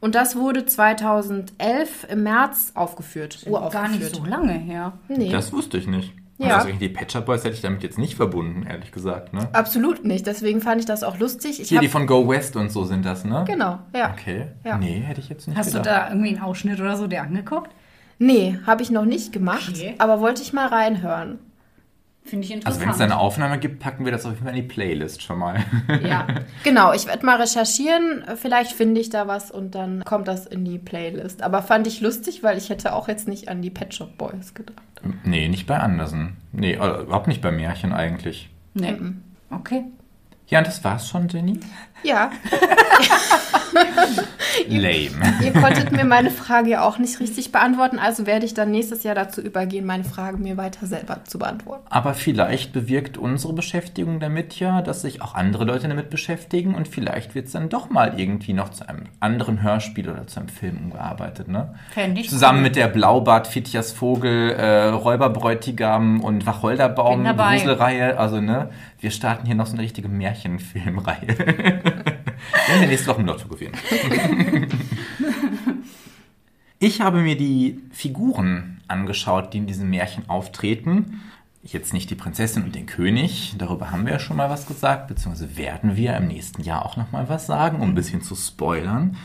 Und 0.00 0.14
das 0.14 0.36
wurde 0.36 0.64
2011 0.66 2.06
im 2.10 2.22
März 2.22 2.72
aufgeführt. 2.74 3.38
Gar 3.70 3.88
nicht 3.88 4.14
so 4.14 4.24
lange 4.24 4.52
her. 4.52 4.92
Nee, 5.08 5.30
Das 5.30 5.52
wusste 5.52 5.78
ich 5.78 5.86
nicht. 5.86 6.12
Und 6.38 6.46
Ja. 6.48 6.56
also 6.58 6.68
die 6.72 6.88
Pet 6.88 7.12
Shop 7.12 7.26
Boys 7.26 7.44
hätte 7.44 7.54
ich 7.54 7.60
damit 7.62 7.82
jetzt 7.84 7.96
nicht 7.98 8.16
verbunden, 8.16 8.64
ehrlich 8.68 8.90
gesagt. 8.90 9.32
Ne? 9.32 9.48
absolut 9.52 10.04
nicht. 10.04 10.26
Deswegen 10.26 10.60
fand 10.60 10.80
ich 10.80 10.86
das 10.86 11.04
auch 11.04 11.18
lustig. 11.18 11.60
Ich 11.60 11.68
Hier, 11.68 11.80
die 11.80 11.88
von 11.88 12.06
Go 12.06 12.28
West 12.28 12.56
und 12.56 12.72
so 12.72 12.84
sind 12.84 13.04
das, 13.04 13.24
ne? 13.24 13.44
Genau, 13.46 13.78
ja. 13.94 14.10
Okay. 14.12 14.48
Ja. 14.64 14.76
Nee, 14.76 15.00
hätte 15.00 15.20
ich 15.20 15.28
jetzt 15.28 15.46
nicht 15.46 15.56
Hast 15.56 15.72
du 15.74 15.78
gedacht. 15.78 16.06
da 16.06 16.08
irgendwie 16.10 16.30
einen 16.30 16.40
Ausschnitt 16.42 16.80
oder 16.80 16.96
so 16.96 17.06
dir 17.06 17.22
angeguckt? 17.22 17.70
Nee, 18.18 18.58
habe 18.66 18.82
ich 18.82 18.90
noch 18.90 19.04
nicht 19.04 19.32
gemacht, 19.32 19.68
Okay. 19.70 19.94
aber 19.98 20.20
wollte 20.20 20.42
ich 20.42 20.52
mal 20.52 20.66
reinhören. 20.66 21.38
Finde 22.26 22.46
ich 22.46 22.52
Also 22.54 22.60
interessant. 22.80 22.80
wenn 22.82 22.90
es 22.94 23.00
eine 23.00 23.18
Aufnahme 23.18 23.58
gibt, 23.58 23.80
packen 23.80 24.04
wir 24.06 24.12
das 24.12 24.24
auf 24.24 24.32
jeden 24.32 24.44
Fall 24.44 24.56
in 24.56 24.62
die 24.62 24.68
Playlist 24.68 25.22
schon 25.22 25.38
mal. 25.38 25.62
Ja, 26.02 26.26
genau. 26.62 26.92
Ich 26.94 27.06
werde 27.06 27.24
mal 27.26 27.36
recherchieren. 27.40 28.24
Vielleicht 28.36 28.72
finde 28.72 29.00
ich 29.00 29.10
da 29.10 29.26
was 29.28 29.50
und 29.50 29.74
dann 29.74 30.02
kommt 30.04 30.26
das 30.26 30.46
in 30.46 30.64
die 30.64 30.78
Playlist. 30.78 31.42
Aber 31.42 31.62
fand 31.62 31.86
ich 31.86 32.00
lustig, 32.00 32.42
weil 32.42 32.56
ich 32.56 32.70
hätte 32.70 32.94
auch 32.94 33.08
jetzt 33.08 33.28
nicht 33.28 33.48
an 33.50 33.60
die 33.60 33.70
Pet 33.70 33.94
Shop 33.94 34.16
Boys 34.16 34.54
gedacht. 34.54 34.80
nee, 35.24 35.48
nicht 35.48 35.66
bei 35.66 35.78
Andersen. 35.78 36.38
Nee, 36.52 36.72
äh, 36.72 37.02
überhaupt 37.02 37.28
nicht 37.28 37.42
bei 37.42 37.50
Märchen 37.52 37.92
eigentlich. 37.92 38.48
nee. 38.74 38.96
Okay. 39.50 39.84
Ja, 40.48 40.58
und 40.58 40.66
das 40.66 40.82
war's 40.84 41.08
schon, 41.08 41.28
Jenny? 41.28 41.58
Ja, 42.04 42.30
Lame. 44.68 45.34
ihr 45.42 45.52
konntet 45.52 45.92
mir 45.92 46.04
meine 46.04 46.30
Frage 46.30 46.70
ja 46.70 46.86
auch 46.86 46.98
nicht 46.98 47.20
richtig 47.20 47.50
beantworten, 47.50 47.98
also 47.98 48.26
werde 48.26 48.46
ich 48.46 48.54
dann 48.54 48.70
nächstes 48.70 49.02
Jahr 49.02 49.14
dazu 49.14 49.40
übergehen, 49.40 49.86
meine 49.86 50.04
Frage 50.04 50.38
mir 50.38 50.56
weiter 50.56 50.86
selber 50.86 51.24
zu 51.24 51.38
beantworten. 51.38 51.84
Aber 51.88 52.14
vielleicht 52.14 52.72
bewirkt 52.72 53.18
unsere 53.18 53.52
Beschäftigung 53.52 54.20
damit 54.20 54.58
ja, 54.60 54.82
dass 54.82 55.02
sich 55.02 55.22
auch 55.22 55.34
andere 55.34 55.64
Leute 55.64 55.88
damit 55.88 56.10
beschäftigen 56.10 56.74
und 56.74 56.88
vielleicht 56.88 57.34
wird 57.34 57.46
es 57.46 57.52
dann 57.52 57.68
doch 57.68 57.90
mal 57.90 58.18
irgendwie 58.18 58.52
noch 58.52 58.70
zu 58.70 58.88
einem 58.88 59.04
anderen 59.20 59.62
Hörspiel 59.62 60.08
oder 60.08 60.26
zu 60.26 60.40
einem 60.40 60.48
Film 60.48 60.78
umgearbeitet, 60.84 61.48
ne? 61.48 61.74
Fände 61.90 62.20
ich 62.20 62.28
Zusammen 62.28 62.58
cool. 62.58 62.64
mit 62.64 62.76
der 62.76 62.88
Blaubart, 62.88 63.46
Fitjas 63.46 63.92
Vogel, 63.92 64.50
äh, 64.50 64.88
Räuberbräutigam 64.88 66.20
und 66.20 66.46
Wacholderbaum. 66.46 67.24
Gruselreihe. 67.24 68.18
Also, 68.18 68.40
ne, 68.40 68.70
wir 69.00 69.10
starten 69.10 69.46
hier 69.46 69.54
noch 69.54 69.66
so 69.66 69.74
eine 69.74 69.82
richtige 69.82 70.08
Märchenfilmreihe. 70.08 71.18
Wenn 72.68 72.80
wir 72.80 72.88
nächste 72.88 73.08
Woche 73.08 73.20
im 73.20 73.26
Lotto 73.26 73.48
gewinnen. 73.48 73.76
Ich 76.84 77.00
habe 77.00 77.22
mir 77.22 77.34
die 77.34 77.80
Figuren 77.92 78.82
angeschaut, 78.88 79.54
die 79.54 79.58
in 79.58 79.66
diesem 79.66 79.88
Märchen 79.88 80.28
auftreten. 80.28 81.22
Jetzt 81.62 81.94
nicht 81.94 82.10
die 82.10 82.14
Prinzessin 82.14 82.62
und 82.62 82.74
den 82.74 82.84
König, 82.84 83.54
darüber 83.56 83.90
haben 83.90 84.04
wir 84.04 84.12
ja 84.12 84.18
schon 84.18 84.36
mal 84.36 84.50
was 84.50 84.66
gesagt, 84.66 85.08
beziehungsweise 85.08 85.56
werden 85.56 85.96
wir 85.96 86.14
im 86.14 86.26
nächsten 86.26 86.60
Jahr 86.60 86.84
auch 86.84 86.98
noch 86.98 87.10
mal 87.10 87.30
was 87.30 87.46
sagen, 87.46 87.80
um 87.80 87.88
ein 87.88 87.94
bisschen 87.94 88.20
zu 88.20 88.34
spoilern. 88.34 89.16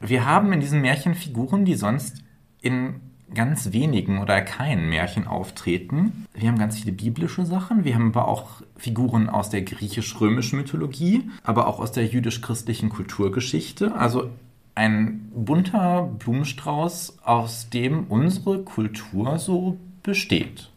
Wir 0.00 0.26
haben 0.26 0.52
in 0.52 0.58
diesem 0.58 0.80
Märchen 0.80 1.14
Figuren, 1.14 1.64
die 1.64 1.76
sonst 1.76 2.24
in 2.60 3.00
ganz 3.34 3.72
wenigen 3.72 4.18
oder 4.18 4.40
keinen 4.40 4.88
Märchen 4.88 5.26
auftreten. 5.26 6.26
Wir 6.34 6.48
haben 6.48 6.58
ganz 6.58 6.78
viele 6.78 6.92
biblische 6.92 7.44
Sachen, 7.44 7.84
wir 7.84 7.94
haben 7.94 8.08
aber 8.08 8.28
auch 8.28 8.62
Figuren 8.76 9.28
aus 9.28 9.50
der 9.50 9.62
griechisch-römischen 9.62 10.58
Mythologie, 10.58 11.30
aber 11.42 11.66
auch 11.66 11.80
aus 11.80 11.92
der 11.92 12.06
jüdisch-christlichen 12.06 12.88
Kulturgeschichte. 12.88 13.94
Also 13.94 14.30
ein 14.74 15.30
bunter 15.34 16.02
Blumenstrauß, 16.18 17.18
aus 17.24 17.70
dem 17.70 18.04
unsere 18.08 18.62
Kultur 18.62 19.38
so 19.38 19.78
besteht. 20.02 20.70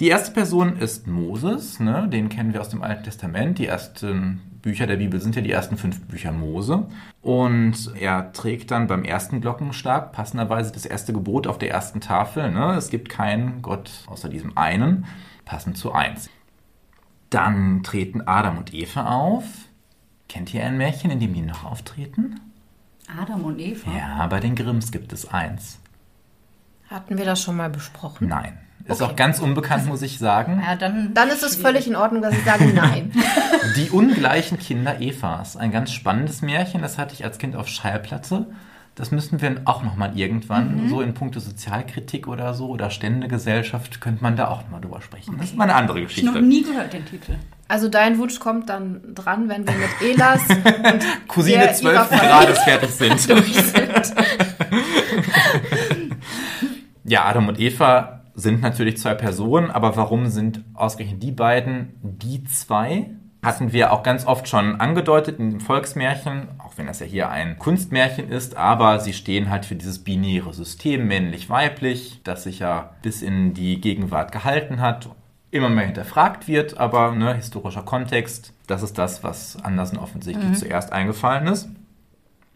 Die 0.00 0.08
erste 0.08 0.32
Person 0.32 0.76
ist 0.76 1.06
Moses, 1.06 1.80
ne? 1.80 2.08
den 2.08 2.28
kennen 2.28 2.52
wir 2.52 2.60
aus 2.60 2.68
dem 2.68 2.82
Alten 2.82 3.04
Testament. 3.04 3.58
Die 3.58 3.66
ersten 3.66 4.40
Bücher 4.62 4.86
der 4.86 4.96
Bibel 4.96 5.20
sind 5.20 5.36
ja 5.36 5.42
die 5.42 5.52
ersten 5.52 5.76
fünf 5.76 6.00
Bücher 6.06 6.32
Mose. 6.32 6.86
Und 7.22 7.92
er 7.98 8.32
trägt 8.32 8.70
dann 8.70 8.86
beim 8.86 9.04
ersten 9.04 9.40
Glockenschlag 9.40 10.12
passenderweise 10.12 10.72
das 10.72 10.86
erste 10.86 11.12
Gebot 11.12 11.46
auf 11.46 11.58
der 11.58 11.70
ersten 11.70 12.00
Tafel. 12.00 12.50
Ne? 12.50 12.74
Es 12.74 12.90
gibt 12.90 13.08
keinen 13.08 13.62
Gott 13.62 13.90
außer 14.06 14.28
diesem 14.28 14.56
einen, 14.56 15.06
passend 15.44 15.76
zu 15.76 15.92
eins. 15.92 16.30
Dann 17.30 17.82
treten 17.82 18.22
Adam 18.26 18.58
und 18.58 18.74
Eva 18.74 19.06
auf. 19.06 19.44
Kennt 20.28 20.52
ihr 20.52 20.64
ein 20.64 20.78
Märchen, 20.78 21.10
in 21.10 21.20
dem 21.20 21.34
die 21.34 21.42
noch 21.42 21.64
auftreten? 21.64 22.40
Adam 23.20 23.44
und 23.44 23.58
Eva. 23.58 23.90
Ja, 23.96 24.26
bei 24.26 24.40
den 24.40 24.54
Grimms 24.54 24.92
gibt 24.92 25.12
es 25.12 25.28
eins. 25.28 25.78
Hatten 26.88 27.18
wir 27.18 27.24
das 27.24 27.42
schon 27.42 27.56
mal 27.56 27.70
besprochen? 27.70 28.28
Nein. 28.28 28.58
Ist 28.88 29.02
Okay. 29.02 29.10
auch 29.12 29.16
ganz 29.16 29.38
unbekannt, 29.38 29.86
muss 29.86 30.02
ich 30.02 30.18
sagen. 30.18 30.62
Ja, 30.66 30.74
dann, 30.74 31.12
Dann 31.14 31.28
ist 31.28 31.42
es 31.42 31.54
völlig 31.56 31.86
in 31.86 31.94
Ordnung, 31.94 32.22
dass 32.22 32.32
ich 32.34 32.42
sage 32.44 32.64
nein. 32.74 33.12
Die 33.76 33.90
ungleichen 33.90 34.58
Kinder 34.58 35.00
Evas. 35.00 35.56
Ein 35.56 35.70
ganz 35.70 35.92
spannendes 35.92 36.40
Märchen, 36.42 36.80
das 36.82 36.96
hatte 36.98 37.14
ich 37.14 37.22
als 37.24 37.38
Kind 37.38 37.54
auf 37.54 37.68
Schallplatte. 37.68 38.46
Das 38.94 39.12
müssen 39.12 39.40
wir 39.40 39.60
auch 39.64 39.84
nochmal 39.84 40.18
irgendwann, 40.18 40.88
so 40.88 41.00
in 41.02 41.14
puncto 41.14 41.38
Sozialkritik 41.38 42.26
oder 42.26 42.52
so, 42.54 42.66
oder 42.68 42.90
Ständegesellschaft, 42.90 44.00
könnte 44.00 44.24
man 44.24 44.34
da 44.34 44.48
auch 44.48 44.62
nochmal 44.62 44.80
drüber 44.80 45.00
sprechen. 45.00 45.36
Das 45.38 45.50
ist 45.50 45.56
mal 45.56 45.64
eine 45.64 45.74
andere 45.76 46.00
ich 46.00 46.22
noch 46.24 46.32
Geschichte. 46.32 46.42
nie 46.42 46.62
gehört 46.64 46.92
den 46.92 47.04
Titel. 47.06 47.36
Also 47.68 47.88
dein 47.88 48.18
Wunsch 48.18 48.40
kommt 48.40 48.68
dann 48.70 49.14
dran, 49.14 49.48
wenn 49.48 49.64
wir 49.68 49.74
mit 49.74 49.90
Elas 50.02 50.40
und 50.48 51.28
Cousine 51.28 51.58
der 51.58 51.74
12 51.74 51.94
ihrer 51.94 52.04
Familie 52.06 52.28
Grades 52.28 52.58
fertig 52.60 52.90
sind. 52.90 53.28
durch 53.30 53.54
sind. 53.54 54.14
Ja, 57.04 57.24
Adam 57.26 57.48
und 57.48 57.60
Eva 57.60 58.17
sind 58.38 58.60
natürlich 58.62 58.98
zwei 58.98 59.14
Personen, 59.14 59.70
aber 59.70 59.96
warum 59.96 60.26
sind 60.26 60.64
ausgerechnet 60.74 61.22
die 61.22 61.32
beiden 61.32 61.94
die 62.02 62.44
zwei? 62.44 63.10
Hatten 63.42 63.72
wir 63.72 63.92
auch 63.92 64.02
ganz 64.02 64.26
oft 64.26 64.48
schon 64.48 64.80
angedeutet 64.80 65.38
in 65.40 65.50
dem 65.50 65.60
Volksmärchen, 65.60 66.48
auch 66.58 66.72
wenn 66.76 66.86
das 66.86 67.00
ja 67.00 67.06
hier 67.06 67.30
ein 67.30 67.58
Kunstmärchen 67.58 68.30
ist, 68.30 68.56
aber 68.56 69.00
sie 69.00 69.12
stehen 69.12 69.50
halt 69.50 69.64
für 69.64 69.74
dieses 69.74 70.04
binäre 70.04 70.52
System 70.54 71.06
männlich-weiblich, 71.08 72.20
das 72.22 72.44
sich 72.44 72.60
ja 72.60 72.90
bis 73.02 73.22
in 73.22 73.54
die 73.54 73.80
Gegenwart 73.80 74.30
gehalten 74.30 74.80
hat, 74.80 75.08
immer 75.50 75.68
mehr 75.68 75.86
hinterfragt 75.86 76.46
wird, 76.46 76.78
aber 76.78 77.12
ne, 77.12 77.34
historischer 77.34 77.82
Kontext, 77.82 78.52
das 78.66 78.82
ist 78.82 78.98
das, 78.98 79.24
was 79.24 79.56
Andersen 79.64 79.98
offensichtlich 79.98 80.58
zuerst 80.58 80.92
eingefallen 80.92 81.48
ist. 81.48 81.68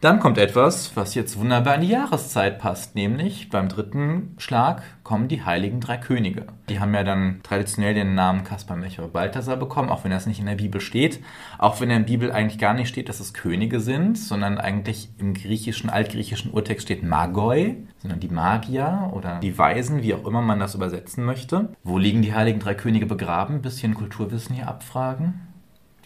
Dann 0.02 0.18
kommt 0.18 0.37
etwas, 0.37 0.97
was 0.97 1.14
jetzt 1.14 1.38
wunderbar 1.38 1.76
in 1.76 1.82
die 1.82 1.90
Jahreszeit 1.90 2.59
passt, 2.59 2.97
nämlich 2.97 3.50
beim 3.50 3.68
dritten 3.68 4.35
Schlag 4.37 4.82
kommen 5.04 5.28
die 5.28 5.44
heiligen 5.44 5.78
drei 5.78 5.97
Könige. 5.97 6.47
Die 6.68 6.80
haben 6.80 6.92
ja 6.92 7.04
dann 7.04 7.38
traditionell 7.44 7.94
den 7.94 8.16
Namen 8.16 8.42
Kaspar, 8.42 8.76
Melchior, 8.76 9.06
Balthasar 9.06 9.56
bekommen, 9.56 9.90
auch 9.90 10.02
wenn 10.02 10.11
das 10.11 10.26
nicht 10.26 10.40
in 10.40 10.47
der 10.47 10.56
Bibel 10.56 10.80
steht. 10.80 11.21
Auch 11.56 11.80
wenn 11.80 11.88
in 11.88 12.00
der 12.00 12.06
Bibel 12.11 12.32
eigentlich 12.32 12.59
gar 12.59 12.75
nicht 12.75 12.88
steht, 12.88 13.09
dass 13.09 13.21
es 13.21 13.32
Könige 13.32 13.78
sind, 13.78 14.18
sondern 14.18 14.59
eigentlich 14.59 15.09
im 15.18 15.35
griechischen, 15.35 15.88
altgriechischen 15.88 16.50
Urtext 16.50 16.87
steht 16.87 17.04
Magoi, 17.04 17.76
sondern 17.99 18.18
die 18.18 18.28
Magier 18.28 19.12
oder 19.14 19.38
die 19.38 19.56
Weisen, 19.56 20.02
wie 20.02 20.14
auch 20.14 20.26
immer 20.26 20.42
man 20.42 20.59
das 20.59 20.75
übersetzen 20.75 21.25
möchte. 21.25 21.76
Wo 21.85 21.97
liegen 21.97 22.23
die 22.23 22.35
heiligen 22.35 22.59
drei 22.59 22.75
Könige 22.75 23.06
begraben? 23.06 23.62
Bisschen 23.62 23.94
Kulturwissen 23.94 24.56
hier 24.56 24.66
abfragen. 24.66 25.51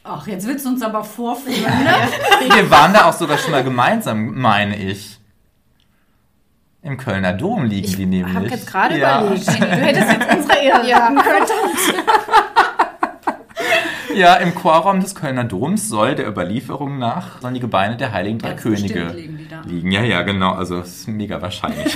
Ach, 0.09 0.27
jetzt 0.29 0.47
willst 0.47 0.65
du 0.65 0.71
uns 0.71 0.83
aber 0.83 1.03
vorführen, 1.03 1.83
ne? 1.83 1.95
Wir 2.55 2.71
waren 2.71 2.93
da 2.93 3.07
auch 3.07 3.13
sogar 3.13 3.39
schon 3.39 3.51
mal 3.51 3.65
gemeinsam, 3.65 4.39
meine 4.41 4.77
ich. 4.77 5.19
Im 6.83 6.97
Kölner 6.97 7.33
Dom 7.33 7.65
liegen 7.65 7.91
die 7.97 8.07
nämlich. 8.07 8.33
hab 8.33 8.45
jetzt 8.49 8.69
gerade 8.69 8.97
ja. 8.97 9.21
überlegt. 9.21 9.49
Du 9.49 9.53
hättest 9.53 10.13
jetzt 10.13 10.37
unsere 10.37 10.59
Ehre 10.61 10.89
Ja. 10.89 11.11
Ja, 14.15 14.35
im 14.37 14.55
Chorraum 14.55 15.01
des 15.01 15.15
Kölner 15.15 15.45
Doms 15.45 15.91
soll 15.91 16.15
der 16.15 16.27
Überlieferung 16.27 16.99
nach 16.99 17.43
sollen 17.43 17.53
die 17.53 17.61
Gebeine 17.61 17.99
der 17.99 18.13
heiligen 18.13 18.39
drei 18.39 18.51
Ganz 18.51 18.63
Könige 18.63 19.09
liegen 19.13 19.37
die 19.37 19.47
da. 19.47 19.61
liegen. 19.61 19.93
Ja, 19.93 20.03
ja, 20.05 20.23
genau. 20.23 20.53
Also 20.53 20.79
es 20.79 21.01
ist 21.01 21.09
mega 21.09 21.43
wahrscheinlich. 21.43 21.95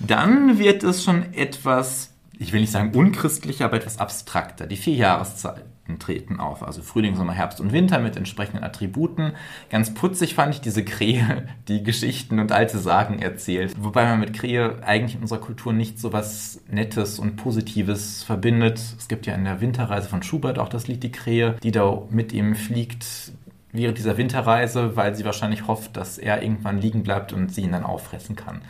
Dann 0.00 0.58
wird 0.58 0.82
es 0.82 1.04
schon 1.04 1.34
etwas, 1.34 2.13
ich 2.38 2.52
will 2.52 2.60
nicht 2.60 2.72
sagen 2.72 2.92
unchristlicher, 2.94 3.66
aber 3.66 3.76
etwas 3.76 3.98
abstrakter. 3.98 4.66
Die 4.66 4.76
vier 4.76 4.94
Jahreszeiten 4.94 5.98
treten 5.98 6.40
auf. 6.40 6.62
Also 6.62 6.82
Frühling, 6.82 7.14
Sommer, 7.14 7.32
Herbst 7.32 7.60
und 7.60 7.72
Winter 7.72 7.98
mit 7.98 8.16
entsprechenden 8.16 8.64
Attributen. 8.64 9.32
Ganz 9.70 9.94
putzig 9.94 10.34
fand 10.34 10.54
ich 10.54 10.60
diese 10.60 10.84
Krähe, 10.84 11.46
die 11.68 11.82
Geschichten 11.82 12.38
und 12.38 12.52
alte 12.52 12.78
Sagen 12.78 13.20
erzählt. 13.20 13.74
Wobei 13.78 14.04
man 14.04 14.20
mit 14.20 14.32
Krähe 14.32 14.82
eigentlich 14.84 15.16
in 15.16 15.22
unserer 15.22 15.40
Kultur 15.40 15.72
nicht 15.72 15.98
so 15.98 16.12
was 16.12 16.60
Nettes 16.68 17.18
und 17.18 17.36
Positives 17.36 18.22
verbindet. 18.22 18.80
Es 18.98 19.08
gibt 19.08 19.26
ja 19.26 19.34
in 19.34 19.44
der 19.44 19.60
Winterreise 19.60 20.08
von 20.08 20.22
Schubert 20.22 20.58
auch 20.58 20.68
das 20.68 20.88
Lied 20.88 21.02
Die 21.02 21.12
Krähe, 21.12 21.56
die 21.62 21.70
da 21.70 22.02
mit 22.10 22.32
ihm 22.32 22.54
fliegt 22.54 23.32
während 23.72 23.98
dieser 23.98 24.16
Winterreise, 24.16 24.96
weil 24.96 25.14
sie 25.14 25.24
wahrscheinlich 25.24 25.66
hofft, 25.66 25.96
dass 25.96 26.16
er 26.16 26.42
irgendwann 26.42 26.78
liegen 26.78 27.02
bleibt 27.02 27.32
und 27.32 27.52
sie 27.52 27.62
ihn 27.62 27.72
dann 27.72 27.84
auffressen 27.84 28.36
kann. 28.36 28.62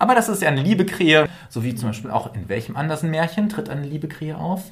Aber 0.00 0.14
das 0.14 0.28
ist 0.30 0.40
ja 0.42 0.48
eine 0.48 0.62
liebe 0.62 0.86
Krähe, 0.86 1.28
so 1.50 1.62
wie 1.62 1.74
zum 1.74 1.90
Beispiel 1.90 2.10
auch 2.10 2.34
in 2.34 2.48
welchem 2.48 2.74
anderen 2.74 3.10
Märchen 3.10 3.50
tritt 3.50 3.68
eine 3.68 3.86
liebe 3.86 4.08
Krähe 4.08 4.36
auf? 4.36 4.62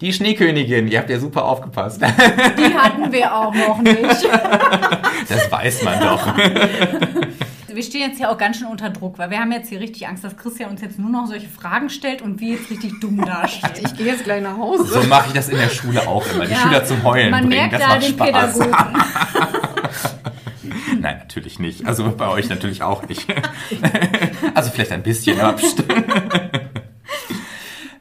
Die 0.00 0.14
Schneekönigin, 0.14 0.88
ihr 0.88 0.98
habt 0.98 1.10
ja 1.10 1.20
super 1.20 1.44
aufgepasst. 1.44 2.00
Die 2.00 2.74
hatten 2.74 3.12
wir 3.12 3.36
auch 3.36 3.54
noch 3.54 3.82
nicht. 3.82 4.00
Das 5.28 5.52
weiß 5.52 5.84
man 5.84 6.00
doch. 6.00 6.36
Wir 6.36 7.76
wir 7.76 7.82
stehen 7.84 8.08
jetzt 8.08 8.16
hier 8.16 8.30
auch 8.30 8.38
ganz 8.38 8.56
schön 8.58 8.66
unter 8.66 8.88
Druck, 8.90 9.18
weil 9.18 9.30
wir 9.30 9.38
haben 9.38 9.52
jetzt 9.52 9.68
hier 9.68 9.78
richtig 9.78 10.08
Angst, 10.08 10.24
dass 10.24 10.36
Christian 10.36 10.70
uns 10.70 10.80
jetzt 10.80 10.98
nur 10.98 11.10
noch 11.10 11.26
solche 11.26 11.48
Fragen 11.48 11.88
stellt 11.90 12.20
und 12.22 12.40
wir 12.40 12.54
jetzt 12.56 12.70
richtig 12.70 12.98
dumm 13.00 13.24
dastehen. 13.24 13.84
Ich 13.86 13.94
gehe 13.96 14.06
jetzt 14.06 14.24
gleich 14.24 14.42
nach 14.42 14.56
Hause. 14.56 14.84
So 14.84 15.02
mache 15.04 15.28
ich 15.28 15.34
das 15.34 15.48
in 15.50 15.58
der 15.58 15.68
Schule 15.68 16.00
auch 16.08 16.24
immer. 16.32 16.46
Die 16.46 16.52
Ja, 16.52 16.58
Schüler 16.58 16.84
zum 16.84 17.02
Heulen 17.04 17.30
Man 17.30 17.46
bringen. 17.46 17.68
merkt 17.68 17.74
Das 17.74 17.80
da 17.82 17.88
macht 17.88 18.02
den 18.02 18.12
Spaß. 18.14 18.58
Pädagogen. 18.58 19.02
Nein, 21.00 21.18
natürlich 21.18 21.58
nicht. 21.58 21.86
Also 21.86 22.14
bei 22.16 22.28
euch 22.28 22.48
natürlich 22.48 22.82
auch 22.82 23.06
nicht. 23.08 23.26
Also 24.54 24.70
vielleicht 24.70 24.92
ein 24.92 25.02
bisschen, 25.02 25.40
aber. 25.40 25.60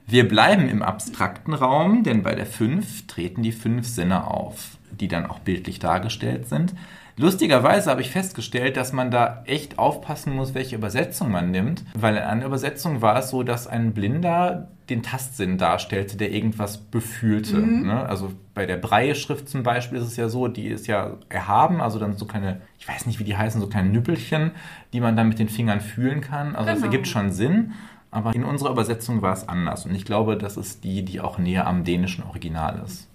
Wir 0.07 0.27
bleiben 0.27 0.67
im 0.67 0.81
abstrakten 0.81 1.53
Raum, 1.53 2.03
denn 2.03 2.23
bei 2.23 2.33
der 2.33 2.47
5 2.47 3.05
treten 3.07 3.43
die 3.43 3.51
fünf 3.51 3.87
Sinne 3.87 4.25
auf, 4.25 4.77
die 4.91 5.07
dann 5.07 5.27
auch 5.27 5.39
bildlich 5.39 5.77
dargestellt 5.79 6.49
sind. 6.49 6.73
Lustigerweise 7.15 7.91
habe 7.91 8.01
ich 8.01 8.09
festgestellt, 8.09 8.77
dass 8.77 8.93
man 8.93 9.11
da 9.11 9.43
echt 9.45 9.77
aufpassen 9.77 10.33
muss, 10.33 10.53
welche 10.53 10.77
Übersetzung 10.77 11.31
man 11.31 11.51
nimmt, 11.51 11.83
weil 11.93 12.15
in 12.15 12.23
einer 12.23 12.45
Übersetzung 12.45 13.01
war 13.01 13.19
es 13.19 13.29
so, 13.29 13.43
dass 13.43 13.67
ein 13.67 13.93
Blinder 13.93 14.69
den 14.89 15.03
Tastsinn 15.03 15.57
darstellte, 15.57 16.17
der 16.17 16.31
irgendwas 16.31 16.77
befühlte. 16.77 17.57
Ne? 17.59 18.05
Also 18.07 18.31
bei 18.53 18.65
der 18.65 18.77
Breie-Schrift 18.77 19.47
zum 19.47 19.63
Beispiel 19.63 19.97
ist 19.99 20.05
es 20.05 20.15
ja 20.17 20.29
so, 20.29 20.47
die 20.47 20.67
ist 20.67 20.87
ja 20.87 21.17
erhaben, 21.29 21.81
also 21.81 21.99
dann 21.99 22.17
so 22.17 22.25
keine, 22.25 22.61
ich 22.79 22.87
weiß 22.87 23.05
nicht, 23.05 23.19
wie 23.19 23.23
die 23.23 23.37
heißen, 23.37 23.61
so 23.61 23.67
kleine 23.67 23.89
Nüppelchen, 23.89 24.51
die 24.93 24.99
man 25.01 25.15
dann 25.15 25.29
mit 25.29 25.39
den 25.39 25.49
Fingern 25.49 25.81
fühlen 25.81 26.21
kann. 26.21 26.55
Also 26.55 26.67
das 26.69 26.75
Genau. 26.79 26.85
ergibt 26.87 27.07
schon 27.07 27.31
Sinn. 27.31 27.73
Aber 28.11 28.33
in 28.33 28.43
unserer 28.43 28.71
Übersetzung 28.71 29.21
war 29.21 29.33
es 29.33 29.47
anders. 29.47 29.85
Und 29.85 29.93
ich 29.93 30.03
glaube, 30.03 30.35
das 30.35 30.57
ist 30.57 30.83
die, 30.83 31.05
die 31.05 31.21
auch 31.21 31.37
näher 31.37 31.67
am 31.67 31.83
dänischen 31.83 32.23
Original 32.23 32.81
ist. 32.83 33.07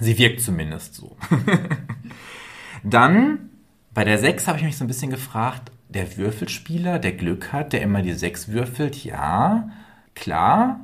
Sie 0.00 0.16
wirkt 0.16 0.40
zumindest 0.40 0.94
so. 0.94 1.16
Dann, 2.84 3.50
bei 3.94 4.04
der 4.04 4.18
6 4.18 4.48
habe 4.48 4.58
ich 4.58 4.64
mich 4.64 4.76
so 4.76 4.84
ein 4.84 4.88
bisschen 4.88 5.10
gefragt, 5.10 5.70
der 5.88 6.16
Würfelspieler, 6.16 6.98
der 6.98 7.12
Glück 7.12 7.52
hat, 7.52 7.72
der 7.72 7.82
immer 7.82 8.02
die 8.02 8.12
6 8.14 8.48
würfelt, 8.48 9.04
ja, 9.04 9.68
klar, 10.14 10.80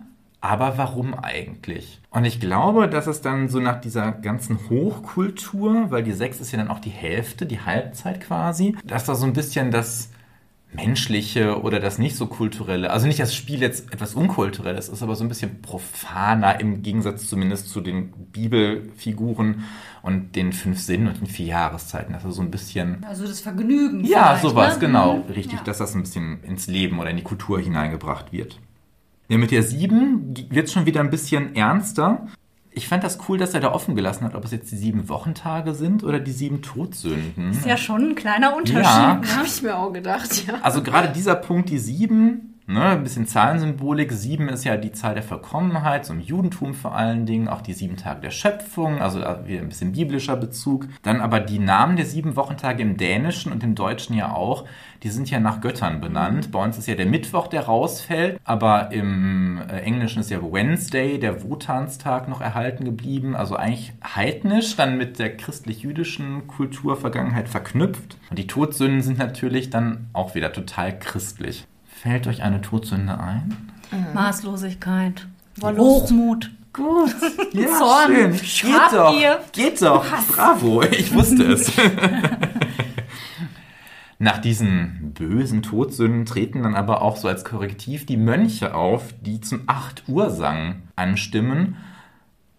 aber 0.48 0.78
warum 0.78 1.14
eigentlich? 1.14 2.00
Und 2.10 2.24
ich 2.24 2.40
glaube, 2.40 2.88
dass 2.88 3.06
es 3.06 3.20
dann 3.20 3.48
so 3.48 3.60
nach 3.60 3.80
dieser 3.80 4.12
ganzen 4.12 4.58
Hochkultur, 4.70 5.90
weil 5.90 6.02
die 6.02 6.12
6 6.12 6.40
ist 6.40 6.52
ja 6.52 6.58
dann 6.58 6.68
auch 6.68 6.78
die 6.80 6.90
Hälfte, 6.90 7.44
die 7.46 7.60
Halbzeit 7.60 8.20
quasi, 8.20 8.76
dass 8.84 9.04
da 9.04 9.14
so 9.14 9.26
ein 9.26 9.32
bisschen 9.34 9.70
das 9.70 10.10
Menschliche 10.72 11.62
oder 11.62 11.80
das 11.80 11.98
nicht 11.98 12.14
so 12.16 12.26
kulturelle, 12.26 12.90
also 12.90 13.06
nicht 13.06 13.18
das 13.18 13.34
Spiel 13.34 13.60
jetzt 13.60 13.90
etwas 13.92 14.14
Unkulturelles 14.14 14.90
ist, 14.90 15.02
aber 15.02 15.14
so 15.16 15.24
ein 15.24 15.28
bisschen 15.28 15.62
profaner 15.62 16.60
im 16.60 16.82
Gegensatz 16.82 17.26
zumindest 17.26 17.70
zu 17.70 17.80
den 17.80 18.12
Bibelfiguren 18.32 19.64
und 20.02 20.36
den 20.36 20.52
fünf 20.52 20.78
Sinnen 20.80 21.08
und 21.08 21.20
den 21.20 21.26
vier 21.26 21.46
Jahreszeiten. 21.46 22.14
Ist 22.14 22.22
so 22.28 22.42
ein 22.42 22.50
bisschen, 22.50 23.02
Also 23.04 23.26
das 23.26 23.40
Vergnügen. 23.40 24.04
ja, 24.04 24.38
sowas, 24.40 24.74
ne? 24.74 24.80
genau, 24.80 25.16
Mhm. 25.16 25.32
richtig, 25.32 25.58
Ja. 25.60 25.64
dass 25.64 25.78
das 25.78 25.94
ein 25.94 26.02
bisschen 26.02 26.42
ins 26.44 26.66
Leben 26.66 26.98
oder 27.00 27.10
in 27.10 27.16
die 27.16 27.22
Kultur 27.22 27.58
hineingebracht 27.60 28.32
wird. 28.32 28.58
Ja, 29.28 29.36
mit 29.38 29.50
der 29.50 29.62
sieben 29.62 30.34
wird 30.50 30.66
es 30.66 30.72
schon 30.72 30.86
wieder 30.86 31.00
ein 31.00 31.10
bisschen 31.10 31.54
ernster. 31.54 32.26
Ich 32.70 32.88
fand 32.88 33.04
das 33.04 33.18
cool, 33.28 33.38
dass 33.38 33.54
er 33.54 33.60
da 33.60 33.72
offen 33.72 33.94
gelassen 33.94 34.24
hat, 34.24 34.34
ob 34.34 34.44
es 34.44 34.52
jetzt 34.52 34.70
die 34.70 34.76
sieben 34.76 35.08
Wochentage 35.08 35.74
sind 35.74 36.04
oder 36.04 36.20
die 36.20 36.32
sieben 36.32 36.62
Todsünden. 36.62 37.50
Ist 37.50 37.66
ja 37.66 37.76
schon 37.76 38.10
ein 38.10 38.14
kleiner 38.14 38.56
Unterschied. 38.56 38.84
Ja. 38.84 39.14
Ne? 39.16 39.36
Habe 39.36 39.46
ich 39.46 39.62
mir 39.62 39.76
auch 39.76 39.92
gedacht, 39.92 40.46
ja. 40.46 40.54
Also 40.62 40.82
gerade 40.82 41.08
dieser 41.08 41.34
Punkt, 41.34 41.68
die 41.70 41.78
sieben, 41.78 42.57
ne, 42.68 42.84
ein 42.84 43.02
bisschen 43.02 43.26
Zahlensymbolik. 43.26 44.12
Sieben 44.12 44.48
ist 44.48 44.64
ja 44.64 44.76
die 44.76 44.92
Zahl 44.92 45.14
der 45.14 45.22
Vollkommenheit, 45.22 46.04
so 46.04 46.12
im 46.12 46.20
Judentum 46.20 46.74
vor 46.74 46.94
allen 46.94 47.26
Dingen, 47.26 47.48
auch 47.48 47.62
die 47.62 47.72
sieben 47.72 47.96
Tage 47.96 48.20
der 48.20 48.30
Schöpfung, 48.30 49.00
also 49.00 49.20
da 49.20 49.46
wieder 49.46 49.62
ein 49.62 49.68
bisschen 49.68 49.92
biblischer 49.92 50.36
Bezug. 50.36 50.86
Dann 51.02 51.20
aber 51.20 51.40
die 51.40 51.58
Namen 51.58 51.96
der 51.96 52.04
sieben 52.04 52.36
Wochentage 52.36 52.82
im 52.82 52.96
Dänischen 52.96 53.50
und 53.50 53.64
im 53.64 53.74
Deutschen 53.74 54.14
ja 54.14 54.34
auch, 54.34 54.66
die 55.02 55.08
sind 55.08 55.30
ja 55.30 55.40
nach 55.40 55.60
Göttern 55.60 56.00
benannt. 56.00 56.52
Bei 56.52 56.62
uns 56.62 56.76
ist 56.76 56.88
ja 56.88 56.94
der 56.94 57.06
Mittwoch, 57.06 57.46
der 57.46 57.62
rausfällt, 57.62 58.38
aber 58.44 58.92
im 58.92 59.60
äh, 59.68 59.80
Englischen 59.80 60.20
ist 60.20 60.30
ja 60.30 60.42
Wednesday, 60.42 61.18
der 61.18 61.42
Wotanstag, 61.44 62.28
noch 62.28 62.40
erhalten 62.40 62.84
geblieben. 62.84 63.34
Also 63.34 63.56
eigentlich 63.56 63.92
heidnisch, 64.04 64.76
dann 64.76 64.98
mit 64.98 65.18
der 65.18 65.36
christlich-jüdischen 65.36 66.46
Kulturvergangenheit 66.48 67.48
verknüpft. 67.48 68.18
Und 68.28 68.38
die 68.38 68.46
Todsünden 68.46 69.00
sind 69.00 69.18
natürlich 69.18 69.70
dann 69.70 70.08
auch 70.12 70.34
wieder 70.34 70.52
total 70.52 70.98
christlich. 70.98 71.66
Fällt 72.02 72.26
euch 72.26 72.42
eine 72.42 72.60
Todsünde 72.60 73.18
ein? 73.18 73.56
Maßlosigkeit. 74.14 75.26
Wollust. 75.56 75.80
Hochmut. 75.80 76.50
Gut. 76.72 77.14
Ja, 77.52 77.78
Zorn, 77.78 78.38
schön. 78.38 78.72
Geht 78.72 78.92
doch. 78.92 79.52
Geht 79.52 79.82
doch. 79.82 80.04
Bravo. 80.28 80.82
Ich 80.82 81.12
wusste 81.12 81.44
es. 81.44 81.72
Nach 84.20 84.38
diesen 84.38 85.12
bösen 85.14 85.62
Todsünden 85.62 86.24
treten 86.24 86.62
dann 86.62 86.74
aber 86.74 87.02
auch 87.02 87.16
so 87.16 87.26
als 87.26 87.44
Korrektiv 87.44 88.06
die 88.06 88.16
Mönche 88.16 88.74
auf, 88.74 89.14
die 89.20 89.40
zum 89.40 89.62
8 89.66 90.08
Uhr 90.08 90.30
Sang 90.30 90.82
anstimmen. 90.94 91.76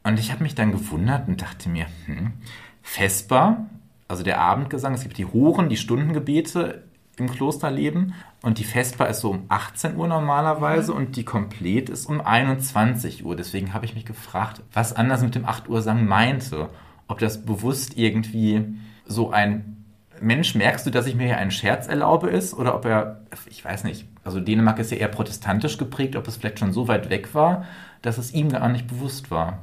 Und 0.04 0.19
ich 0.19 0.32
habe 0.32 0.43
mich 0.43 0.56
dann 0.56 0.71
gewundert 0.71 1.28
und 1.28 1.41
dachte 1.41 1.69
mir, 1.69 1.86
hm, 2.06 2.34
Vesper, 2.82 3.67
also 4.08 4.23
der 4.23 4.41
Abendgesang, 4.41 4.93
es 4.93 5.04
gibt 5.04 5.17
die 5.17 5.25
Horen, 5.25 5.69
die 5.69 5.78
Stundengebete 5.78 6.84
im 7.17 7.30
Klosterleben 7.30 8.13
und 8.41 8.58
die 8.58 8.63
Vesper 8.63 9.08
ist 9.10 9.19
so 9.19 9.32
um 9.32 9.43
18 9.49 9.97
Uhr 9.97 10.08
normalerweise 10.08 10.93
und 10.93 11.15
die 11.17 11.25
Komplett 11.25 11.89
ist 11.89 12.06
um 12.06 12.21
21 12.21 13.25
Uhr. 13.25 13.36
Deswegen 13.36 13.73
habe 13.73 13.86
ich 13.86 13.95
mich 13.95 14.06
gefragt, 14.06 14.62
was 14.71 14.95
anders 14.95 15.21
mit 15.21 15.36
dem 15.36 15.45
8 15.45 15.67
Uhr 15.67 15.82
Sang 15.82 16.06
meinte. 16.06 16.69
Ob 17.08 17.19
das 17.19 17.43
bewusst 17.45 17.97
irgendwie 17.97 18.75
so 19.06 19.32
ein 19.32 19.86
Mensch, 20.21 20.56
merkst 20.56 20.86
du, 20.86 20.89
dass 20.89 21.08
ich 21.08 21.15
mir 21.15 21.25
hier 21.25 21.38
einen 21.38 21.52
Scherz 21.52 21.88
erlaube 21.88 22.30
ist? 22.30 22.54
Oder 22.54 22.75
ob 22.75 22.86
er, 22.86 23.21
ich 23.49 23.63
weiß 23.63 23.84
nicht, 23.84 24.06
also 24.23 24.39
Dänemark 24.39 24.80
ist 24.80 24.91
ja 24.91 24.97
eher 24.97 25.08
protestantisch 25.10 25.78
geprägt, 25.78 26.15
ob 26.15 26.28
es 26.28 26.38
vielleicht 26.38 26.60
schon 26.60 26.73
so 26.73 26.88
weit 26.88 27.10
weg 27.10 27.34
war, 27.34 27.65
dass 28.02 28.17
es 28.17 28.34
ihm 28.34 28.49
gar 28.49 28.69
nicht 28.69 28.88
bewusst 28.88 29.32
war. 29.32 29.60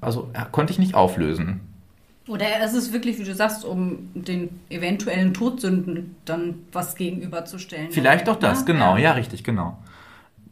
Also 0.00 0.30
ja, 0.34 0.44
konnte 0.44 0.72
ich 0.72 0.78
nicht 0.78 0.94
auflösen. 0.94 1.60
Oder 2.26 2.46
es 2.62 2.72
ist 2.72 2.92
wirklich, 2.92 3.18
wie 3.18 3.24
du 3.24 3.34
sagst, 3.34 3.64
um 3.64 4.10
den 4.14 4.60
eventuellen 4.70 5.34
Todsünden 5.34 6.16
dann 6.24 6.60
was 6.72 6.96
gegenüberzustellen. 6.96 7.90
Vielleicht 7.90 8.28
auch 8.28 8.36
das, 8.36 8.60
Ja, 8.60 8.64
genau, 8.64 8.96
ja, 8.96 9.12
richtig, 9.12 9.44
genau. 9.44 9.76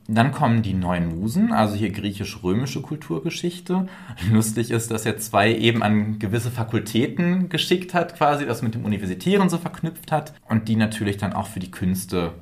Dann 0.08 0.32
kommen 0.32 0.62
die 0.62 0.74
neuen 0.74 1.20
Musen, 1.20 1.52
also 1.52 1.74
hier 1.74 1.90
griechisch-römische 1.90 2.82
Kulturgeschichte. 2.82 3.86
Lustig 4.30 4.70
ist, 4.70 4.90
dass 4.90 5.06
er 5.06 5.16
zwei 5.18 5.54
eben 5.54 5.82
an 5.82 6.18
gewisse 6.18 6.50
Fakultäten 6.50 7.48
geschickt 7.48 7.94
hat, 7.94 8.16
quasi 8.16 8.44
das 8.44 8.62
mit 8.62 8.74
dem 8.74 8.84
Universitären 8.84 9.48
so 9.48 9.58
verknüpft 9.58 10.12
hat 10.12 10.34
und 10.48 10.68
die 10.68 10.76
natürlich 10.76 11.16
dann 11.16 11.32
auch 11.32 11.46
für 11.46 11.60
die 11.60 11.70
Künste 11.70 12.32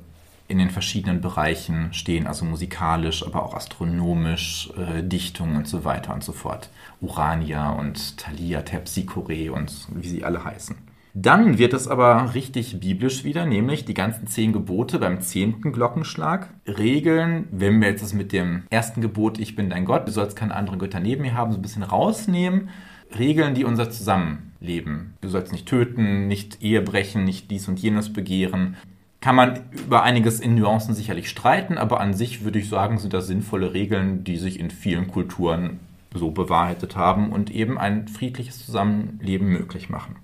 in 0.51 0.59
den 0.59 0.69
verschiedenen 0.69 1.21
Bereichen 1.21 1.93
stehen, 1.93 2.27
also 2.27 2.45
musikalisch, 2.45 3.25
aber 3.25 3.43
auch 3.43 3.55
astronomisch, 3.55 4.69
äh, 4.77 5.01
Dichtung 5.01 5.55
und 5.55 5.67
so 5.67 5.85
weiter 5.85 6.13
und 6.13 6.23
so 6.23 6.33
fort. 6.33 6.69
Urania 6.99 7.71
und 7.71 8.17
Thalia, 8.17 8.61
Terpsichore 8.61 9.53
und 9.53 9.87
wie 9.95 10.09
sie 10.09 10.23
alle 10.23 10.43
heißen. 10.43 10.75
Dann 11.13 11.57
wird 11.57 11.73
es 11.73 11.87
aber 11.87 12.33
richtig 12.33 12.79
biblisch 12.79 13.23
wieder, 13.23 13.45
nämlich 13.45 13.83
die 13.83 13.93
ganzen 13.93 14.27
zehn 14.27 14.53
Gebote 14.53 14.99
beim 14.99 15.19
zehnten 15.19 15.73
Glockenschlag. 15.73 16.49
Regeln, 16.65 17.47
wenn 17.51 17.81
wir 17.81 17.89
jetzt 17.89 18.03
das 18.03 18.13
mit 18.13 18.31
dem 18.31 18.63
ersten 18.69 19.01
Gebot, 19.01 19.37
ich 19.37 19.55
bin 19.55 19.69
dein 19.69 19.85
Gott, 19.85 20.07
du 20.07 20.11
sollst 20.11 20.37
keine 20.37 20.55
anderen 20.55 20.79
Götter 20.79 21.01
neben 21.01 21.23
mir 21.23 21.33
haben, 21.33 21.51
so 21.51 21.57
ein 21.57 21.61
bisschen 21.61 21.83
rausnehmen. 21.83 22.69
Regeln, 23.17 23.55
die 23.55 23.65
unser 23.65 23.89
Zusammenleben. 23.89 25.15
Du 25.19 25.27
sollst 25.27 25.51
nicht 25.51 25.67
töten, 25.67 26.27
nicht 26.27 26.61
Ehe 26.61 26.81
brechen, 26.81 27.25
nicht 27.25 27.51
dies 27.51 27.67
und 27.67 27.79
jenes 27.79 28.13
begehren. 28.13 28.77
Kann 29.21 29.35
man 29.35 29.59
über 29.71 30.01
einiges 30.01 30.39
in 30.39 30.55
Nuancen 30.55 30.95
sicherlich 30.95 31.29
streiten, 31.29 31.77
aber 31.77 31.99
an 31.99 32.15
sich 32.15 32.43
würde 32.43 32.57
ich 32.57 32.67
sagen, 32.67 32.97
sind 32.97 33.13
das 33.13 33.27
sinnvolle 33.27 33.73
Regeln, 33.73 34.23
die 34.23 34.37
sich 34.37 34.59
in 34.59 34.71
vielen 34.71 35.07
Kulturen 35.07 35.79
so 36.13 36.31
bewahrheitet 36.31 36.95
haben 36.95 37.31
und 37.31 37.51
eben 37.51 37.77
ein 37.77 38.07
friedliches 38.07 38.65
Zusammenleben 38.65 39.47
möglich 39.47 39.89
machen. 39.89 40.15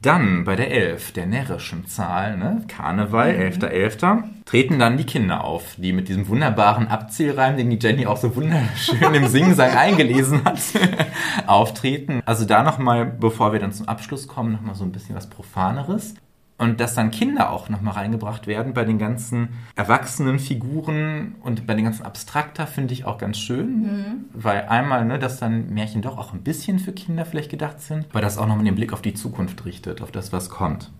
Dann 0.00 0.44
bei 0.44 0.56
der 0.56 0.70
11, 0.70 1.12
der 1.12 1.26
närrischen 1.26 1.86
Zahl, 1.86 2.36
ne? 2.36 2.62
Karneval, 2.68 3.30
11.11., 3.30 4.24
treten 4.44 4.78
dann 4.78 4.96
die 4.96 5.04
Kinder 5.04 5.44
auf, 5.44 5.74
die 5.76 5.92
mit 5.92 6.08
diesem 6.08 6.28
wunderbaren 6.28 6.88
Abzählreim, 6.88 7.56
den 7.56 7.70
die 7.70 7.78
Jenny 7.78 8.06
auch 8.06 8.16
so 8.16 8.34
wunderschön 8.36 9.14
im 9.14 9.26
Singsang 9.26 9.70
eingelesen 9.76 10.44
hat, 10.44 10.58
auftreten. 11.46 12.22
Also 12.24 12.44
da 12.44 12.62
nochmal, 12.62 13.06
bevor 13.06 13.52
wir 13.52 13.60
dann 13.60 13.72
zum 13.72 13.88
Abschluss 13.88 14.28
kommen, 14.28 14.52
nochmal 14.52 14.74
so 14.74 14.84
ein 14.84 14.92
bisschen 14.92 15.16
was 15.16 15.28
Profaneres. 15.28 16.14
Und 16.58 16.80
dass 16.80 16.94
dann 16.94 17.10
Kinder 17.10 17.50
auch 17.50 17.68
nochmal 17.68 17.94
reingebracht 17.94 18.46
werden 18.46 18.72
bei 18.72 18.84
den 18.84 18.98
ganzen 18.98 19.50
erwachsenen 19.74 20.38
Figuren 20.38 21.34
und 21.42 21.66
bei 21.66 21.74
den 21.74 21.84
ganzen 21.84 22.06
Abstrakter 22.06 22.66
finde 22.66 22.94
ich 22.94 23.04
auch 23.04 23.18
ganz 23.18 23.38
schön. 23.38 24.24
Weil 24.32 24.66
einmal, 24.68 25.04
ne, 25.04 25.18
dass 25.18 25.38
dann 25.38 25.68
Märchen 25.74 26.00
doch 26.00 26.16
auch 26.16 26.32
ein 26.32 26.42
bisschen 26.42 26.78
für 26.78 26.92
Kinder 26.92 27.26
vielleicht 27.26 27.50
gedacht 27.50 27.80
sind, 27.80 28.06
weil 28.12 28.22
das 28.22 28.38
auch 28.38 28.46
nochmal 28.46 28.64
den 28.64 28.74
Blick 28.74 28.94
auf 28.94 29.02
die 29.02 29.12
Zukunft 29.12 29.66
richtet, 29.66 30.00
auf 30.00 30.10
das, 30.10 30.32
was 30.32 30.48
kommt. 30.48 30.90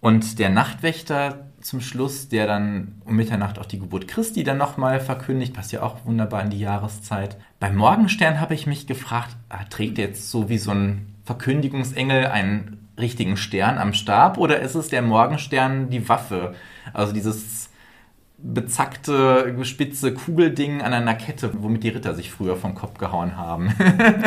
Und 0.00 0.38
der 0.38 0.48
Nachtwächter 0.48 1.50
zum 1.60 1.82
Schluss, 1.82 2.30
der 2.30 2.46
dann 2.46 3.02
um 3.04 3.16
Mitternacht 3.16 3.58
auch 3.58 3.66
die 3.66 3.78
Geburt 3.78 4.08
Christi 4.08 4.44
dann 4.44 4.56
nochmal 4.56 4.98
verkündigt, 4.98 5.52
passt 5.52 5.72
ja 5.72 5.82
auch 5.82 6.06
wunderbar 6.06 6.42
in 6.42 6.48
die 6.48 6.58
Jahreszeit. 6.60 7.36
Beim 7.58 7.76
Morgenstern 7.76 8.40
habe 8.40 8.54
ich 8.54 8.66
mich 8.66 8.86
gefragt, 8.86 9.36
ah, 9.50 9.64
trägt 9.68 9.98
er 9.98 10.06
jetzt 10.06 10.30
so 10.30 10.48
wie 10.48 10.56
so 10.56 10.70
ein 10.70 11.14
Verkündigungsengel 11.24 12.26
einen 12.26 12.79
richtigen 13.00 13.36
Stern 13.36 13.78
am 13.78 13.92
Stab 13.92 14.38
oder 14.38 14.60
ist 14.60 14.74
es 14.74 14.88
der 14.88 15.02
Morgenstern 15.02 15.90
die 15.90 16.08
Waffe? 16.08 16.54
Also 16.92 17.12
dieses 17.12 17.70
bezackte, 18.42 19.54
spitze 19.64 20.14
Kugelding 20.14 20.82
an 20.82 20.92
einer 20.92 21.14
Kette, 21.14 21.50
womit 21.58 21.84
die 21.84 21.90
Ritter 21.90 22.14
sich 22.14 22.30
früher 22.30 22.56
vom 22.56 22.74
Kopf 22.74 22.98
gehauen 22.98 23.36
haben. 23.36 23.74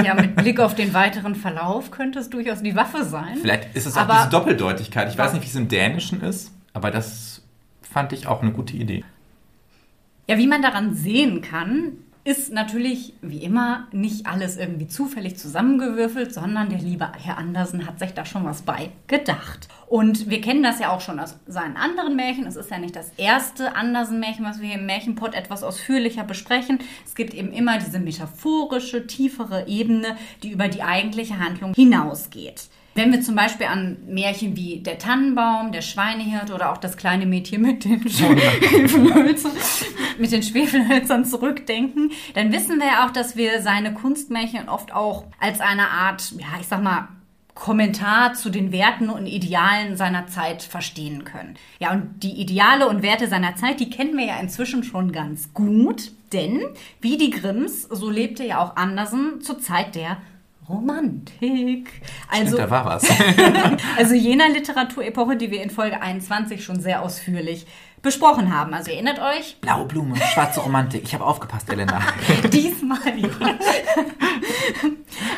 ja, 0.03 0.13
mit 0.13 0.35
Blick 0.35 0.59
auf 0.59 0.75
den 0.75 0.93
weiteren 0.93 1.35
Verlauf 1.35 1.91
könnte 1.91 2.19
es 2.19 2.29
durchaus 2.29 2.61
die 2.61 2.75
Waffe 2.75 3.03
sein. 3.03 3.37
Vielleicht 3.41 3.75
ist 3.75 3.87
es 3.87 3.97
auch 3.97 4.01
aber 4.01 4.13
diese 4.17 4.29
Doppeldeutigkeit. 4.29 5.09
Ich 5.09 5.17
weiß 5.17 5.33
nicht, 5.33 5.43
wie 5.43 5.47
es 5.47 5.55
im 5.55 5.67
Dänischen 5.67 6.21
ist, 6.21 6.51
aber 6.73 6.91
das 6.91 7.41
fand 7.81 8.13
ich 8.13 8.27
auch 8.27 8.41
eine 8.41 8.51
gute 8.51 8.75
Idee. 8.75 9.03
Ja, 10.27 10.37
wie 10.37 10.47
man 10.47 10.61
daran 10.61 10.93
sehen 10.93 11.41
kann, 11.41 11.93
ist 12.25 12.53
natürlich 12.53 13.13
wie 13.21 13.43
immer 13.43 13.87
nicht 13.91 14.27
alles 14.27 14.55
irgendwie 14.55 14.87
zufällig 14.87 15.37
zusammengewürfelt, 15.37 16.33
sondern 16.33 16.69
der 16.69 16.79
liebe 16.79 17.11
Herr 17.21 17.37
Andersen 17.37 17.85
hat 17.85 17.99
sich 17.99 18.13
da 18.13 18.25
schon 18.25 18.45
was 18.45 18.61
bei 18.61 18.91
gedacht. 19.07 19.67
Und 19.87 20.29
wir 20.29 20.39
kennen 20.39 20.63
das 20.63 20.79
ja 20.79 20.91
auch 20.91 21.01
schon 21.01 21.19
aus 21.19 21.35
seinen 21.47 21.75
anderen 21.75 22.15
Märchen. 22.15 22.47
Es 22.47 22.55
ist 22.55 22.71
ja 22.71 22.77
nicht 22.77 22.95
das 22.95 23.11
erste 23.17 23.75
Andersen-Märchen, 23.75 24.45
was 24.45 24.61
wir 24.61 24.69
hier 24.69 24.79
im 24.79 24.85
Märchenpot 24.85 25.35
etwas 25.35 25.63
ausführlicher 25.63 26.23
besprechen. 26.23 26.79
Es 27.05 27.13
gibt 27.13 27.33
eben 27.33 27.51
immer 27.51 27.77
diese 27.77 27.99
metaphorische, 27.99 29.05
tiefere 29.05 29.67
Ebene, 29.67 30.15
die 30.43 30.51
über 30.51 30.69
die 30.69 30.81
eigentliche 30.81 31.39
Handlung 31.39 31.73
hinausgeht. 31.73 32.69
Wenn 32.95 33.11
wir 33.11 33.21
zum 33.21 33.35
Beispiel 33.35 33.65
an 33.65 33.97
Märchen 34.07 34.55
wie 34.55 34.79
Der 34.79 34.99
Tannenbaum, 34.99 35.71
Der 35.71 35.81
Schweinehirt 35.81 36.51
oder 36.51 36.71
auch 36.71 36.77
das 36.77 36.95
kleine 36.95 37.25
Mädchen 37.25 37.61
mit 37.61 37.85
den 37.85 38.01
Schwefelhölzern, 38.09 39.51
mit 40.19 40.31
den 40.31 40.43
Schwefelhölzern 40.43 41.25
zurückdenken, 41.25 42.11
dann 42.35 42.51
wissen 42.51 42.79
wir 42.79 42.87
ja 42.87 43.05
auch, 43.05 43.11
dass 43.11 43.35
wir 43.35 43.61
seine 43.61 43.93
Kunstmärchen 43.93 44.69
oft 44.69 44.93
auch 44.93 45.25
als 45.39 45.59
eine 45.59 45.89
Art, 45.89 46.33
ja, 46.37 46.47
ich 46.59 46.67
sag 46.67 46.83
mal, 46.83 47.07
Kommentar 47.55 48.33
zu 48.33 48.49
den 48.49 48.71
Werten 48.71 49.09
und 49.09 49.27
Idealen 49.27 49.95
seiner 49.95 50.25
Zeit 50.27 50.63
verstehen 50.63 51.23
können. 51.23 51.55
Ja, 51.79 51.91
und 51.91 52.23
die 52.23 52.41
Ideale 52.41 52.87
und 52.87 53.03
Werte 53.03 53.27
seiner 53.27 53.55
Zeit, 53.55 53.79
die 53.79 53.91
kennen 53.91 54.17
wir 54.17 54.25
ja 54.25 54.39
inzwischen 54.39 54.83
schon 54.83 55.11
ganz 55.11 55.53
gut, 55.53 56.11
denn 56.31 56.61
wie 56.99 57.17
die 57.17 57.29
Grimms, 57.29 57.83
so 57.83 58.09
lebte 58.09 58.43
ja 58.43 58.59
auch 58.59 58.75
Andersen 58.75 59.39
zur 59.41 59.59
Zeit 59.59 59.93
der 59.93 60.17
Romantik. 60.69 61.89
Also, 62.29 62.55
Stimmt, 62.55 62.59
da 62.59 62.69
war 62.69 62.85
was. 62.85 63.07
also 63.97 64.13
jener 64.13 64.49
Literaturepoche, 64.49 65.35
die 65.35 65.51
wir 65.51 65.61
in 65.61 65.69
Folge 65.69 66.01
21 66.01 66.63
schon 66.63 66.79
sehr 66.79 67.01
ausführlich 67.01 67.65
besprochen 68.03 68.53
haben. 68.53 68.73
Also 68.73 68.91
erinnert 68.91 69.19
euch? 69.19 69.57
Blaue 69.61 69.85
Blume, 69.85 70.15
schwarze 70.17 70.59
Romantik. 70.59 71.03
Ich 71.03 71.13
habe 71.13 71.25
aufgepasst, 71.25 71.71
Elena. 71.71 72.01
Diesmal. 72.51 72.99
Ja. 73.17 73.29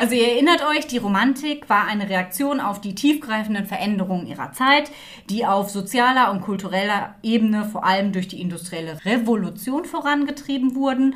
Also 0.00 0.14
ihr 0.14 0.32
erinnert 0.32 0.62
euch, 0.66 0.86
die 0.88 0.98
Romantik 0.98 1.68
war 1.68 1.86
eine 1.86 2.08
Reaktion 2.08 2.60
auf 2.60 2.80
die 2.80 2.94
tiefgreifenden 2.94 3.66
Veränderungen 3.66 4.26
ihrer 4.26 4.52
Zeit, 4.52 4.90
die 5.30 5.46
auf 5.46 5.70
sozialer 5.70 6.32
und 6.32 6.40
kultureller 6.40 7.14
Ebene 7.22 7.64
vor 7.64 7.84
allem 7.84 8.12
durch 8.12 8.26
die 8.26 8.40
industrielle 8.40 9.04
Revolution 9.04 9.84
vorangetrieben 9.84 10.74
wurden 10.74 11.14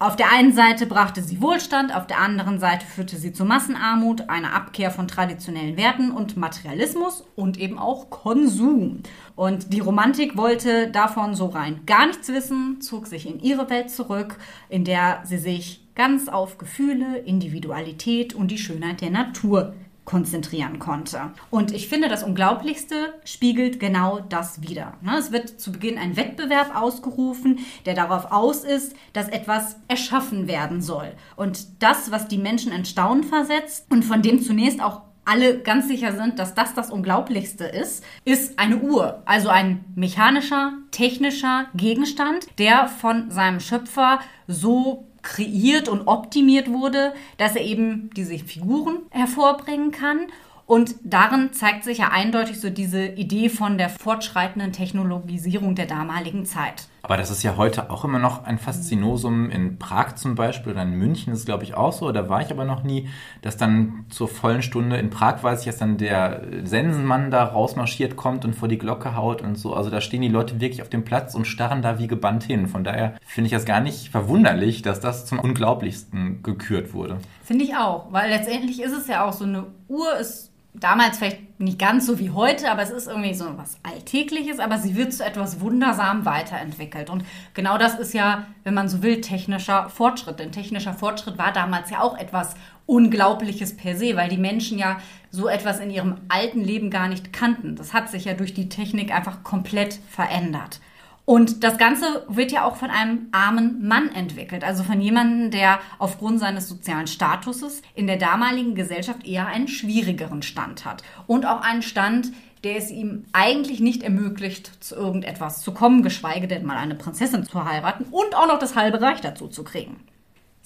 auf 0.00 0.14
der 0.14 0.30
einen 0.30 0.52
Seite 0.52 0.86
brachte 0.86 1.22
sie 1.22 1.42
Wohlstand, 1.42 1.92
auf 1.92 2.06
der 2.06 2.20
anderen 2.20 2.60
Seite 2.60 2.86
führte 2.86 3.16
sie 3.16 3.32
zu 3.32 3.44
Massenarmut, 3.44 4.28
einer 4.28 4.54
Abkehr 4.54 4.92
von 4.92 5.08
traditionellen 5.08 5.76
Werten 5.76 6.12
und 6.12 6.36
Materialismus 6.36 7.24
und 7.34 7.58
eben 7.58 7.80
auch 7.80 8.08
Konsum. 8.08 9.02
Und 9.34 9.72
die 9.72 9.80
Romantik 9.80 10.36
wollte 10.36 10.88
davon 10.88 11.34
so 11.34 11.46
rein 11.46 11.80
gar 11.84 12.06
nichts 12.06 12.28
wissen, 12.28 12.80
zog 12.80 13.08
sich 13.08 13.26
in 13.26 13.40
ihre 13.40 13.68
Welt 13.70 13.90
zurück, 13.90 14.38
in 14.68 14.84
der 14.84 15.22
sie 15.24 15.38
sich 15.38 15.80
ganz 15.96 16.28
auf 16.28 16.58
Gefühle, 16.58 17.18
Individualität 17.18 18.34
und 18.34 18.52
die 18.52 18.58
Schönheit 18.58 19.00
der 19.00 19.10
Natur 19.10 19.74
konzentrieren 20.08 20.78
konnte. 20.78 21.32
Und 21.50 21.70
ich 21.70 21.86
finde, 21.86 22.08
das 22.08 22.22
Unglaublichste 22.22 23.12
spiegelt 23.24 23.78
genau 23.78 24.20
das 24.20 24.62
wider. 24.62 24.94
Ne, 25.02 25.18
es 25.18 25.32
wird 25.32 25.60
zu 25.60 25.70
Beginn 25.70 25.98
ein 25.98 26.16
Wettbewerb 26.16 26.74
ausgerufen, 26.74 27.58
der 27.84 27.92
darauf 27.92 28.32
aus 28.32 28.64
ist, 28.64 28.96
dass 29.12 29.28
etwas 29.28 29.76
erschaffen 29.86 30.48
werden 30.48 30.80
soll. 30.80 31.12
Und 31.36 31.82
das, 31.82 32.10
was 32.10 32.26
die 32.26 32.38
Menschen 32.38 32.72
in 32.72 32.86
Staunen 32.86 33.22
versetzt 33.22 33.84
und 33.90 34.02
von 34.02 34.22
dem 34.22 34.40
zunächst 34.40 34.80
auch 34.80 35.02
alle 35.26 35.58
ganz 35.58 35.88
sicher 35.88 36.12
sind, 36.12 36.38
dass 36.38 36.54
das 36.54 36.72
das 36.72 36.90
Unglaublichste 36.90 37.64
ist, 37.64 38.02
ist 38.24 38.58
eine 38.58 38.78
Uhr. 38.78 39.22
Also 39.26 39.50
ein 39.50 39.84
mechanischer, 39.94 40.72
technischer 40.90 41.66
Gegenstand, 41.74 42.46
der 42.58 42.88
von 42.88 43.30
seinem 43.30 43.60
Schöpfer 43.60 44.20
so 44.46 45.07
kreiert 45.22 45.88
und 45.88 46.06
optimiert 46.06 46.70
wurde, 46.70 47.12
dass 47.36 47.56
er 47.56 47.62
eben 47.62 48.10
diese 48.16 48.38
Figuren 48.38 48.98
hervorbringen 49.10 49.92
kann. 49.92 50.26
Und 50.66 50.96
darin 51.02 51.52
zeigt 51.52 51.84
sich 51.84 51.98
ja 51.98 52.08
eindeutig 52.08 52.60
so 52.60 52.68
diese 52.68 53.06
Idee 53.06 53.48
von 53.48 53.78
der 53.78 53.88
fortschreitenden 53.88 54.72
Technologisierung 54.72 55.74
der 55.74 55.86
damaligen 55.86 56.44
Zeit. 56.44 56.87
Aber 57.08 57.16
das 57.16 57.30
ist 57.30 57.42
ja 57.42 57.56
heute 57.56 57.88
auch 57.88 58.04
immer 58.04 58.18
noch 58.18 58.44
ein 58.44 58.58
Faszinosum 58.58 59.48
in 59.48 59.78
Prag 59.78 60.16
zum 60.16 60.34
Beispiel 60.34 60.72
oder 60.72 60.82
in 60.82 60.90
München 60.90 61.32
ist 61.32 61.46
glaube 61.46 61.64
ich 61.64 61.72
auch 61.72 61.94
so, 61.94 62.12
da 62.12 62.28
war 62.28 62.42
ich 62.42 62.50
aber 62.50 62.66
noch 62.66 62.82
nie, 62.82 63.08
dass 63.40 63.56
dann 63.56 64.04
zur 64.10 64.28
vollen 64.28 64.60
Stunde 64.60 64.98
in 64.98 65.08
Prag 65.08 65.42
weiß 65.42 65.60
ich, 65.60 65.66
dass 65.66 65.78
dann 65.78 65.96
der 65.96 66.42
Sensenmann 66.64 67.30
da 67.30 67.44
rausmarschiert 67.44 68.16
kommt 68.16 68.44
und 68.44 68.54
vor 68.54 68.68
die 68.68 68.76
Glocke 68.76 69.16
haut 69.16 69.40
und 69.40 69.56
so. 69.56 69.72
Also 69.72 69.88
da 69.88 70.02
stehen 70.02 70.20
die 70.20 70.28
Leute 70.28 70.60
wirklich 70.60 70.82
auf 70.82 70.90
dem 70.90 71.02
Platz 71.02 71.34
und 71.34 71.46
starren 71.46 71.80
da 71.80 71.98
wie 71.98 72.08
gebannt 72.08 72.44
hin. 72.44 72.68
Von 72.68 72.84
daher 72.84 73.14
finde 73.24 73.46
ich 73.46 73.52
das 73.52 73.64
gar 73.64 73.80
nicht 73.80 74.10
verwunderlich, 74.10 74.82
dass 74.82 75.00
das 75.00 75.24
zum 75.24 75.38
Unglaublichsten 75.38 76.42
gekürt 76.42 76.92
wurde. 76.92 77.16
Finde 77.42 77.64
ich 77.64 77.74
auch, 77.74 78.12
weil 78.12 78.28
letztendlich 78.28 78.82
ist 78.82 78.92
es 78.92 79.08
ja 79.08 79.24
auch 79.24 79.32
so 79.32 79.44
eine 79.44 79.64
Uhr 79.88 80.14
ist 80.18 80.52
damals 80.80 81.18
vielleicht 81.18 81.60
nicht 81.60 81.78
ganz 81.78 82.06
so 82.06 82.18
wie 82.18 82.30
heute, 82.30 82.70
aber 82.70 82.82
es 82.82 82.90
ist 82.90 83.08
irgendwie 83.08 83.34
so 83.34 83.46
was 83.56 83.78
Alltägliches, 83.82 84.60
aber 84.60 84.78
sie 84.78 84.96
wird 84.96 85.12
zu 85.12 85.24
etwas 85.24 85.60
wundersam 85.60 86.24
weiterentwickelt. 86.24 87.10
Und 87.10 87.24
genau 87.54 87.78
das 87.78 87.98
ist 87.98 88.14
ja, 88.14 88.46
wenn 88.64 88.74
man 88.74 88.88
so 88.88 89.02
will, 89.02 89.20
technischer 89.20 89.88
Fortschritt. 89.88 90.38
Denn 90.38 90.52
technischer 90.52 90.94
Fortschritt 90.94 91.38
war 91.38 91.52
damals 91.52 91.90
ja 91.90 92.00
auch 92.00 92.16
etwas 92.16 92.54
Unglaubliches 92.86 93.76
per 93.76 93.96
se, 93.96 94.16
weil 94.16 94.28
die 94.28 94.38
Menschen 94.38 94.78
ja 94.78 94.98
so 95.30 95.48
etwas 95.48 95.78
in 95.80 95.90
ihrem 95.90 96.16
alten 96.28 96.62
Leben 96.62 96.90
gar 96.90 97.08
nicht 97.08 97.32
kannten. 97.32 97.76
Das 97.76 97.92
hat 97.92 98.08
sich 98.08 98.24
ja 98.24 98.34
durch 98.34 98.54
die 98.54 98.68
Technik 98.68 99.14
einfach 99.14 99.42
komplett 99.42 100.00
verändert. 100.08 100.80
Und 101.28 101.62
das 101.62 101.76
Ganze 101.76 102.24
wird 102.28 102.52
ja 102.52 102.64
auch 102.64 102.76
von 102.76 102.88
einem 102.88 103.28
armen 103.32 103.86
Mann 103.86 104.10
entwickelt, 104.14 104.64
also 104.64 104.82
von 104.82 104.98
jemandem, 104.98 105.50
der 105.50 105.78
aufgrund 105.98 106.40
seines 106.40 106.70
sozialen 106.70 107.06
Statuses 107.06 107.82
in 107.94 108.06
der 108.06 108.16
damaligen 108.16 108.74
Gesellschaft 108.74 109.26
eher 109.26 109.46
einen 109.46 109.68
schwierigeren 109.68 110.40
Stand 110.40 110.86
hat. 110.86 111.02
Und 111.26 111.44
auch 111.44 111.60
einen 111.60 111.82
Stand, 111.82 112.32
der 112.64 112.78
es 112.78 112.90
ihm 112.90 113.26
eigentlich 113.34 113.80
nicht 113.80 114.02
ermöglicht, 114.02 114.82
zu 114.82 114.94
irgendetwas 114.94 115.60
zu 115.60 115.74
kommen, 115.74 116.02
geschweige 116.02 116.48
denn 116.48 116.64
mal 116.64 116.78
eine 116.78 116.94
Prinzessin 116.94 117.44
zu 117.44 117.62
heiraten 117.62 118.06
und 118.10 118.34
auch 118.34 118.46
noch 118.46 118.58
das 118.58 118.74
halbe 118.74 119.02
Reich 119.02 119.20
dazu 119.20 119.48
zu 119.48 119.64
kriegen. 119.64 120.00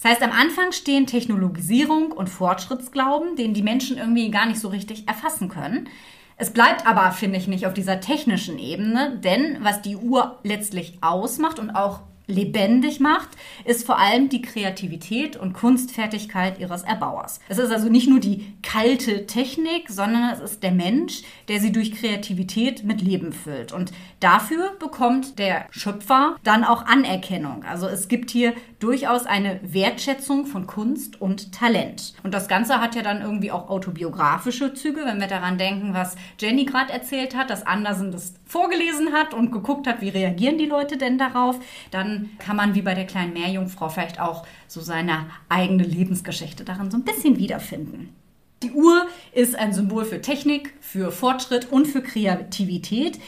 Das 0.01 0.13
heißt, 0.13 0.23
am 0.23 0.31
Anfang 0.31 0.71
stehen 0.71 1.09
Technologisierung 1.09 2.13
und 2.13 2.29
Fortschrittsglauben, 2.29 3.35
den 3.35 3.53
die 3.53 3.63
Menschen 3.65 3.99
irgendwie 3.99 4.31
gar 4.31 4.47
nicht 4.47 4.61
so 4.61 4.69
richtig 4.69 5.09
erfassen 5.09 5.49
können. 5.49 5.89
Es 6.43 6.51
bleibt 6.51 6.89
aber, 6.89 7.13
finde 7.13 7.39
ich, 7.39 7.47
nicht 7.47 7.69
auf 7.69 7.73
dieser 7.73 8.01
technischen 8.01 8.59
Ebene, 8.59 9.17
denn 9.23 9.59
was 9.61 9.81
die 9.81 9.95
Uhr 9.97 10.41
letztlich 10.43 10.99
ausmacht 11.01 11.61
und 11.61 11.71
auch 11.71 12.01
lebendig 12.33 13.01
macht, 13.01 13.29
ist 13.65 13.87
vor 13.87 13.99
allem 13.99 14.29
die 14.29 14.43
Kreativität 14.43 15.37
und 15.37 15.53
Kunstfertigkeit 15.53 16.59
ihres 16.59 16.83
Erbauers. 16.83 17.41
Es 17.49 17.59
ist 17.59 17.71
also 17.71 17.89
nicht 17.89 18.09
nur 18.09 18.21
die 18.21 18.55
kalte 18.63 19.27
Technik, 19.27 19.89
sondern 19.89 20.31
es 20.31 20.41
ist 20.41 20.63
der 20.63 20.73
Mensch, 20.73 21.23
der 21.49 21.61
sie 21.61 21.73
durch 21.73 21.93
Kreativität 21.93 22.85
mit 22.85 23.03
Leben 23.03 23.33
füllt. 23.33 23.73
Und 23.73 23.93
dafür 24.21 24.73
bekommt 24.79 25.39
der 25.39 25.67
Schöpfer 25.71 26.37
dann 26.43 26.65
auch 26.65 26.87
Anerkennung. 26.87 27.65
Also 27.65 27.87
es 27.87 28.09
gibt 28.09 28.31
hier 28.31 28.55
durchaus 28.81 29.27
eine 29.27 29.61
Wertschätzung 29.63 30.47
von 30.47 30.67
Kunst 30.67 31.21
und 31.21 31.53
Talent. 31.53 32.15
Und 32.23 32.35
das 32.35 32.49
Ganze 32.49 32.81
hat 32.81 32.97
ja 32.97 33.03
dann 33.03 33.23
irgendwie 33.23 33.53
auch 33.53 33.69
autobiografische 33.71 34.75
Züge, 34.75 35.03
wenn 35.05 35.21
wir 35.21 35.29
daran 35.29 35.59
denken, 35.59 35.95
was 35.95 36.17
Jenny 36.41 36.65
gerade 36.65 36.93
erzählt 36.93 37.37
hat, 37.37 37.51
dass 37.51 37.65
Andersen 37.65 38.11
das 38.11 38.35
vorgelesen 38.45 39.13
hat 39.13 39.35
und 39.35 39.53
geguckt 39.53 39.87
hat, 39.87 40.01
wie 40.01 40.09
reagieren 40.09 40.59
die 40.59 40.67
Leute 40.67 40.97
denn 40.97 41.19
darauf. 41.19 41.59
Dann 41.91 42.22
kann 42.39 42.57
man 42.57 42.75
wie 42.75 42.83
bei 42.83 42.95
der 42.95 43.07
kleinen 43.07 43.33
Meerjungfrau 43.33 43.89
vielleicht 43.89 44.21
auch 44.21 44.47
so 44.69 44.81
seine 44.81 45.27
eigene 45.49 45.85
Lebensgeschichte 45.85 46.65
darin 46.65 46.91
so 46.91 46.97
ein 46.97 47.05
bisschen 47.05 47.39
wiederfinden. 47.39 48.15
Die 48.63 48.73
Uhr 48.73 49.07
ist 49.33 49.57
ein 49.57 49.73
Symbol 49.73 50.05
für 50.05 50.21
Technik, 50.21 50.75
für 50.81 51.11
Fortschritt 51.11 51.73
und 51.73 51.87
für 51.87 52.03
Kreativität 52.03 53.19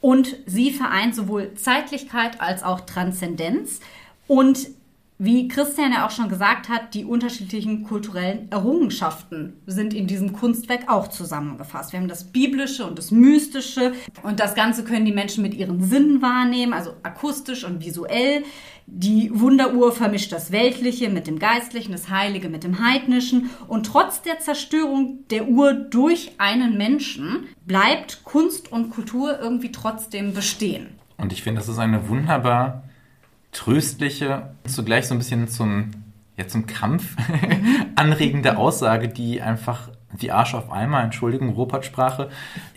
und 0.00 0.36
sie 0.46 0.70
vereint 0.70 1.14
sowohl 1.14 1.54
Zeitlichkeit 1.54 2.40
als 2.40 2.62
auch 2.62 2.80
Transzendenz 2.80 3.80
und 4.26 4.68
wie 5.18 5.48
Christian 5.48 5.92
ja 5.92 6.06
auch 6.06 6.12
schon 6.12 6.28
gesagt 6.28 6.68
hat, 6.68 6.94
die 6.94 7.04
unterschiedlichen 7.04 7.82
kulturellen 7.82 8.50
Errungenschaften 8.52 9.54
sind 9.66 9.92
in 9.92 10.06
diesem 10.06 10.32
Kunstwerk 10.32 10.88
auch 10.88 11.08
zusammengefasst. 11.08 11.92
Wir 11.92 11.98
haben 11.98 12.08
das 12.08 12.30
Biblische 12.30 12.86
und 12.86 12.98
das 12.98 13.10
Mystische 13.10 13.94
und 14.22 14.38
das 14.38 14.54
Ganze 14.54 14.84
können 14.84 15.04
die 15.04 15.12
Menschen 15.12 15.42
mit 15.42 15.54
ihren 15.54 15.82
Sinnen 15.82 16.22
wahrnehmen, 16.22 16.72
also 16.72 16.92
akustisch 17.02 17.64
und 17.64 17.84
visuell. 17.84 18.44
Die 18.86 19.30
Wunderuhr 19.34 19.92
vermischt 19.92 20.30
das 20.30 20.52
Weltliche 20.52 21.10
mit 21.10 21.26
dem 21.26 21.40
Geistlichen, 21.40 21.90
das 21.90 22.08
Heilige 22.08 22.48
mit 22.48 22.62
dem 22.62 22.78
Heidnischen 22.78 23.50
und 23.66 23.86
trotz 23.86 24.22
der 24.22 24.38
Zerstörung 24.38 25.24
der 25.30 25.48
Uhr 25.48 25.74
durch 25.74 26.32
einen 26.38 26.78
Menschen 26.78 27.48
bleibt 27.66 28.22
Kunst 28.22 28.70
und 28.70 28.90
Kultur 28.90 29.40
irgendwie 29.40 29.72
trotzdem 29.72 30.32
bestehen. 30.32 30.86
Und 31.16 31.32
ich 31.32 31.42
finde, 31.42 31.60
das 31.60 31.68
ist 31.68 31.78
eine 31.78 32.08
wunderbar 32.08 32.84
tröstliche, 33.58 34.50
zugleich 34.68 35.08
so 35.08 35.16
ein 35.16 35.18
bisschen 35.18 35.48
zum, 35.48 35.90
ja, 36.36 36.46
zum 36.46 36.66
Kampf 36.66 37.16
anregende 37.96 38.56
Aussage, 38.56 39.08
die 39.08 39.42
einfach 39.42 39.88
wie 40.16 40.30
Arsch 40.30 40.54
auf 40.54 40.70
einmal, 40.70 41.04
Entschuldigung, 41.04 41.50
Ruppert-Sprache, 41.50 42.30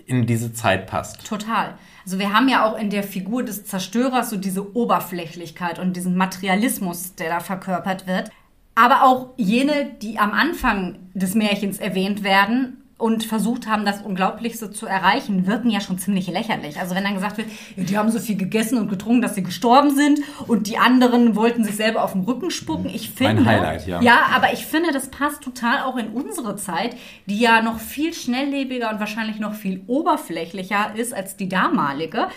in 0.07 0.25
diese 0.25 0.53
Zeit 0.53 0.87
passt. 0.87 1.25
Total. 1.27 1.75
Also 2.03 2.17
wir 2.17 2.33
haben 2.33 2.49
ja 2.49 2.65
auch 2.65 2.77
in 2.77 2.89
der 2.89 3.03
Figur 3.03 3.43
des 3.43 3.63
Zerstörers 3.65 4.31
so 4.31 4.37
diese 4.37 4.75
Oberflächlichkeit 4.75 5.77
und 5.77 5.95
diesen 5.95 6.17
Materialismus, 6.17 7.13
der 7.13 7.29
da 7.29 7.39
verkörpert 7.41 8.07
wird. 8.07 8.31
Aber 8.73 9.03
auch 9.03 9.29
jene, 9.37 9.91
die 10.01 10.17
am 10.17 10.31
Anfang 10.31 10.97
des 11.13 11.35
Märchens 11.35 11.77
erwähnt 11.77 12.23
werden, 12.23 12.80
und 13.01 13.23
versucht 13.23 13.67
haben, 13.67 13.83
das 13.83 14.01
Unglaublichste 14.01 14.71
zu 14.71 14.85
erreichen, 14.85 15.47
wirken 15.47 15.71
ja 15.71 15.81
schon 15.81 15.97
ziemlich 15.97 16.27
lächerlich. 16.27 16.79
Also 16.79 16.93
wenn 16.93 17.03
dann 17.03 17.15
gesagt 17.15 17.37
wird, 17.37 17.47
die 17.75 17.97
haben 17.97 18.11
so 18.11 18.19
viel 18.19 18.37
gegessen 18.37 18.77
und 18.77 18.89
getrunken, 18.89 19.21
dass 19.21 19.33
sie 19.33 19.41
gestorben 19.43 19.95
sind 19.95 20.19
und 20.47 20.67
die 20.67 20.77
anderen 20.77 21.35
wollten 21.35 21.63
sich 21.63 21.75
selber 21.75 22.03
auf 22.03 22.13
den 22.13 22.21
Rücken 22.21 22.51
spucken. 22.51 22.91
Ich 22.93 23.09
finde, 23.09 23.41
mein 23.41 23.45
Highlight, 23.45 23.87
ja. 23.87 24.01
Ja, 24.01 24.19
aber 24.35 24.53
ich 24.53 24.65
finde, 24.65 24.91
das 24.91 25.09
passt 25.09 25.41
total 25.41 25.81
auch 25.81 25.97
in 25.97 26.09
unsere 26.09 26.55
Zeit, 26.55 26.95
die 27.25 27.39
ja 27.39 27.63
noch 27.63 27.79
viel 27.79 28.13
schnelllebiger 28.13 28.91
und 28.91 28.99
wahrscheinlich 28.99 29.39
noch 29.39 29.55
viel 29.55 29.81
oberflächlicher 29.87 30.93
ist 30.95 31.13
als 31.13 31.35
die 31.35 31.49
damalige. 31.49 32.27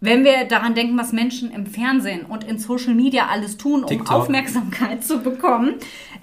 Wenn 0.00 0.24
wir 0.24 0.44
daran 0.44 0.74
denken, 0.74 0.98
was 0.98 1.12
Menschen 1.12 1.50
im 1.50 1.66
Fernsehen 1.66 2.26
und 2.26 2.44
in 2.44 2.58
Social 2.58 2.94
Media 2.94 3.26
alles 3.30 3.56
tun, 3.56 3.82
um 3.82 3.88
TikTok. 3.88 4.10
Aufmerksamkeit 4.10 5.04
zu 5.04 5.22
bekommen, 5.22 5.74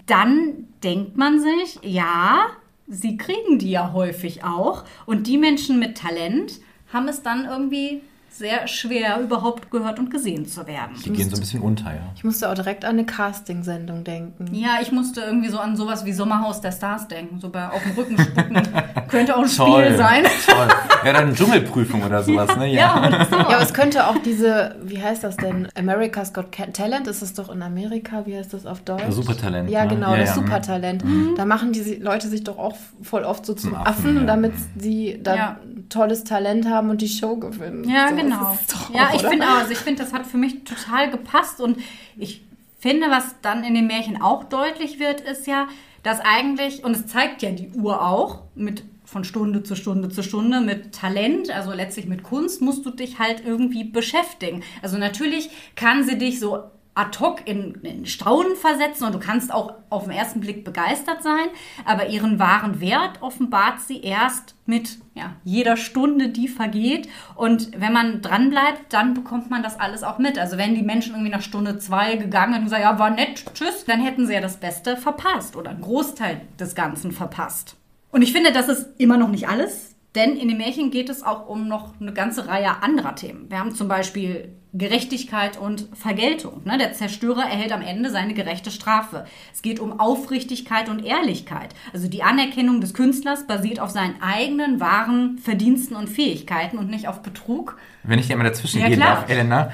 dann 0.08 0.68
denkt 0.84 1.18
man 1.18 1.40
sich, 1.40 1.80
ja, 1.84 2.48
sie 2.88 3.18
kriegen 3.18 3.60
die 3.60 3.72
ja 3.72 3.94
häufig 3.94 4.44
auch. 4.44 4.84
Und 5.06 5.28
die 5.28 5.38
Menschen 5.38 5.80
mit 5.80 5.98
Talent 5.98 6.60
haben 6.92 7.08
es 7.08 7.22
dann 7.24 7.46
irgendwie 7.46 8.02
sehr 8.32 8.68
schwer, 8.68 9.20
überhaupt 9.22 9.70
gehört 9.72 10.00
und 10.00 10.10
gesehen 10.10 10.46
zu 10.48 10.66
werden. 10.66 10.96
Die 11.06 11.12
gehen 11.12 11.30
so 11.30 11.36
ein 11.36 11.40
bisschen 11.42 11.62
unter, 11.62 11.92
ja. 11.94 12.02
Ich 12.16 12.24
musste 12.24 12.50
auch 12.50 12.54
direkt 12.54 12.86
an 12.86 12.92
eine 12.92 13.06
Casting-Sendung 13.06 14.04
denken. 14.04 14.54
Ja, 14.54 14.80
ich 14.82 14.92
musste 14.92 15.22
irgendwie 15.22 15.50
so 15.50 15.60
an 15.60 15.76
sowas 15.76 16.06
wie 16.06 16.14
Sommerhaus 16.14 16.62
der 16.62 16.72
Stars 16.72 17.08
denken. 17.08 17.40
So 17.40 17.50
bei 17.50 17.68
auf 17.68 17.82
dem 17.84 17.92
Rücken 17.92 18.18
spucken. 18.18 18.62
Könnte 19.10 19.36
auch 19.36 19.44
ein 19.44 19.50
Toll, 19.50 19.84
Spiel 19.86 19.98
sein. 19.98 20.24
Toll. 20.48 20.68
Ja, 21.06 21.14
dann 21.14 21.36
Dschungelprüfung 21.36 22.04
oder 22.04 22.24
sowas, 22.24 22.56
ne? 22.58 22.68
Ja, 22.74 23.26
so. 23.30 23.36
Ja, 23.36 23.48
aber 23.48 23.62
es 23.62 23.74
könnte 23.74 24.08
auch 24.08 24.18
diese, 24.20 24.76
wie 24.84 25.02
heißt 25.02 25.24
das 25.24 25.36
denn? 25.36 25.68
America's 25.78 26.32
Got 26.34 26.52
Talent, 26.74 27.08
ist 27.08 27.22
es 27.22 27.34
doch 27.34 27.50
in 27.50 27.62
Amerika, 27.62 28.26
wie 28.26 28.38
heißt 28.38 28.54
das 28.54 28.66
auf 28.66 28.80
Deutsch? 28.82 29.04
Supertalent, 29.10 29.70
Ja, 29.70 29.84
ne? 29.84 29.90
genau, 29.96 30.12
Ja, 30.14 30.20
das 30.20 30.30
ja, 30.36 30.42
mhm. 30.42 30.46
Supertalent. 30.46 31.04
Da 31.38 31.46
machen 31.46 31.74
die 31.74 31.96
Leute 31.96 32.28
sich 32.30 32.44
doch 32.44 32.58
auch 32.58 32.76
voll 33.02 33.24
oft 33.24 33.46
so 33.46 33.54
zum 33.54 33.72
Zum 33.72 33.80
Affen, 33.80 33.88
Affen, 33.92 34.16
ja. 34.20 34.24
damit 34.26 34.54
sie 34.78 35.20
dann 35.22 35.38
Ja. 35.38 35.58
tolles 35.90 36.24
Talent 36.24 36.68
haben 36.70 36.90
und 36.90 37.02
die 37.02 37.10
Show 37.10 37.36
gewinnen. 37.36 37.84
Ja, 37.90 38.08
so, 38.10 38.16
genau. 38.24 38.58
doch, 38.72 38.94
Ja, 38.94 39.12
ich 39.14 39.22
finde 39.22 39.48
also 39.48 39.72
ich 39.72 39.78
finde, 39.80 40.04
das 40.04 40.14
hat 40.14 40.26
für 40.26 40.38
mich 40.38 40.64
total 40.64 41.10
gepasst 41.10 41.62
und 41.62 41.78
ich 42.18 42.44
finde, 42.80 43.10
was 43.10 43.36
dann 43.42 43.64
in 43.64 43.76
dem 43.76 43.88
Märchen 43.88 44.22
auch 44.22 44.44
deutlich 44.46 45.00
wird, 45.00 45.22
ist 45.22 45.48
ja, 45.48 45.68
dass 46.04 46.20
eigentlich, 46.20 46.84
und 46.84 46.96
es 46.96 47.08
zeigt 47.08 47.42
ja 47.42 47.52
die 47.52 47.70
Uhr 47.70 48.06
auch, 48.06 48.42
mit 48.56 48.84
von 49.12 49.24
Stunde 49.26 49.62
zu 49.62 49.76
Stunde 49.76 50.08
zu 50.08 50.24
Stunde 50.24 50.62
mit 50.62 50.94
Talent, 50.94 51.52
also 51.52 51.74
letztlich 51.74 52.06
mit 52.06 52.24
Kunst, 52.24 52.62
musst 52.62 52.86
du 52.86 52.92
dich 52.92 53.20
halt 53.20 53.44
irgendwie 53.46 53.84
beschäftigen. 53.84 54.64
Also 54.82 54.98
natürlich 54.98 55.50
kann 55.76 56.06
sie 56.06 56.18
dich 56.18 56.40
so 56.40 56.64
ad 56.94 57.20
hoc 57.20 57.48
in, 57.48 57.76
in 57.84 58.06
Staunen 58.06 58.56
versetzen 58.56 59.06
und 59.06 59.14
du 59.14 59.20
kannst 59.20 59.54
auch 59.54 59.76
auf 59.90 60.04
den 60.04 60.12
ersten 60.12 60.42
Blick 60.42 60.66
begeistert 60.66 61.24
sein, 61.24 61.48
aber 61.86 62.10
ihren 62.10 62.38
wahren 62.38 62.82
Wert 62.82 63.22
offenbart 63.22 63.80
sie 63.80 64.02
erst 64.02 64.56
mit 64.66 65.00
ja, 65.14 65.36
jeder 65.44 65.78
Stunde, 65.78 66.30
die 66.30 66.48
vergeht. 66.48 67.08
Und 67.36 67.80
wenn 67.80 67.94
man 67.94 68.22
dranbleibt, 68.22 68.94
dann 68.94 69.14
bekommt 69.14 69.50
man 69.50 69.64
das 69.64 69.80
alles 69.80 70.04
auch 70.04 70.18
mit. 70.18 70.38
Also 70.38 70.58
wenn 70.58 70.76
die 70.76 70.84
Menschen 70.84 71.14
irgendwie 71.14 71.32
nach 71.32 71.42
Stunde 71.42 71.78
zwei 71.78 72.16
gegangen 72.16 72.56
und 72.56 72.64
gesagt, 72.66 72.82
ja, 72.82 73.00
war 73.00 73.10
nett, 73.10 73.46
tschüss, 73.54 73.86
dann 73.86 74.02
hätten 74.02 74.28
sie 74.28 74.34
ja 74.34 74.42
das 74.42 74.58
Beste 74.58 74.98
verpasst 74.98 75.56
oder 75.56 75.72
einen 75.72 75.82
Großteil 75.82 76.42
des 76.60 76.76
Ganzen 76.76 77.12
verpasst. 77.12 77.76
Und 78.12 78.22
ich 78.22 78.34
finde, 78.34 78.52
das 78.52 78.68
ist 78.68 79.00
immer 79.00 79.18
noch 79.18 79.30
nicht 79.30 79.48
alles, 79.48 79.91
denn 80.16 80.36
in 80.36 80.48
dem 80.50 80.58
Märchen 80.58 80.92
geht 80.92 81.10
es 81.10 81.24
auch 81.24 81.48
um 81.48 81.68
noch 81.68 81.94
eine 82.02 82.14
ganze 82.14 82.48
Reihe 82.48 82.82
anderer 82.84 83.16
Themen. 83.16 83.50
Wir 83.50 83.60
haben 83.60 83.74
zum 83.74 83.88
Beispiel 83.88 84.50
Gerechtigkeit 84.74 85.58
und 85.58 85.88
Vergeltung. 85.94 86.62
Ne? 86.66 86.78
Der 86.78 86.94
Zerstörer 86.94 87.44
erhält 87.44 87.72
am 87.74 87.82
Ende 87.82 88.10
seine 88.10 88.34
gerechte 88.34 88.72
Strafe. 88.72 89.26
Es 89.54 89.62
geht 89.62 89.80
um 89.82 90.00
Aufrichtigkeit 90.00 90.88
und 90.90 91.04
Ehrlichkeit. 91.06 91.76
Also 91.94 92.08
die 92.08 92.24
Anerkennung 92.24 92.80
des 92.82 92.94
Künstlers 92.94 93.48
basiert 93.48 93.80
auf 93.82 93.90
seinen 93.90 94.22
eigenen 94.22 94.80
wahren 94.80 95.38
Verdiensten 95.40 95.96
und 95.98 96.08
Fähigkeiten 96.08 96.78
und 96.78 96.90
nicht 96.90 97.08
auf 97.10 97.22
Betrug. 97.22 97.78
Wenn 98.04 98.20
ich 98.20 98.28
dir 98.28 98.38
mal 98.38 98.44
dazwischen 98.46 98.80
Ja, 98.82 98.88
gehen 98.88 99.00
klar. 99.00 99.16
darf, 99.16 99.30
Elena, 99.30 99.72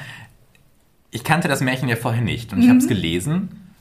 ich 1.11 1.23
kannte 1.23 1.47
das 1.47 1.61
Märchen 1.61 1.89
ja 1.89 1.95
vorher 1.95 2.21
nicht 2.21 2.51
und 2.53 2.59
ich 2.59 2.65
Mhm. 2.65 2.69
habe 2.69 2.79
es 2.79 2.87
gelesen 2.87 3.73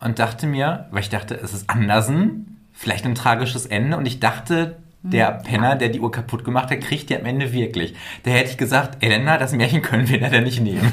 und 0.00 0.18
dachte 0.18 0.46
mir, 0.46 0.86
weil 0.90 1.00
ich 1.00 1.08
dachte, 1.08 1.34
es 1.36 1.54
ist 1.54 1.70
Andersen, 1.70 2.60
vielleicht 2.72 3.04
ein 3.04 3.14
tragisches 3.14 3.66
Ende 3.66 3.96
und 3.96 4.06
ich 4.06 4.20
dachte, 4.20 4.76
der 5.04 5.32
Mhm. 5.34 5.42
Penner, 5.44 5.76
der 5.76 5.90
die 5.90 6.00
Uhr 6.00 6.10
kaputt 6.10 6.44
gemacht 6.44 6.70
hat, 6.70 6.80
kriegt 6.80 7.10
die 7.10 7.16
am 7.16 7.24
Ende 7.26 7.52
wirklich. 7.52 7.94
Da 8.24 8.30
hätte 8.32 8.50
ich 8.50 8.56
gesagt, 8.56 9.04
Elena, 9.04 9.36
das 9.38 9.52
Märchen 9.52 9.82
können 9.82 10.08
wir 10.08 10.18
leider 10.20 10.40
nicht 10.40 10.60
nehmen. 10.60 10.90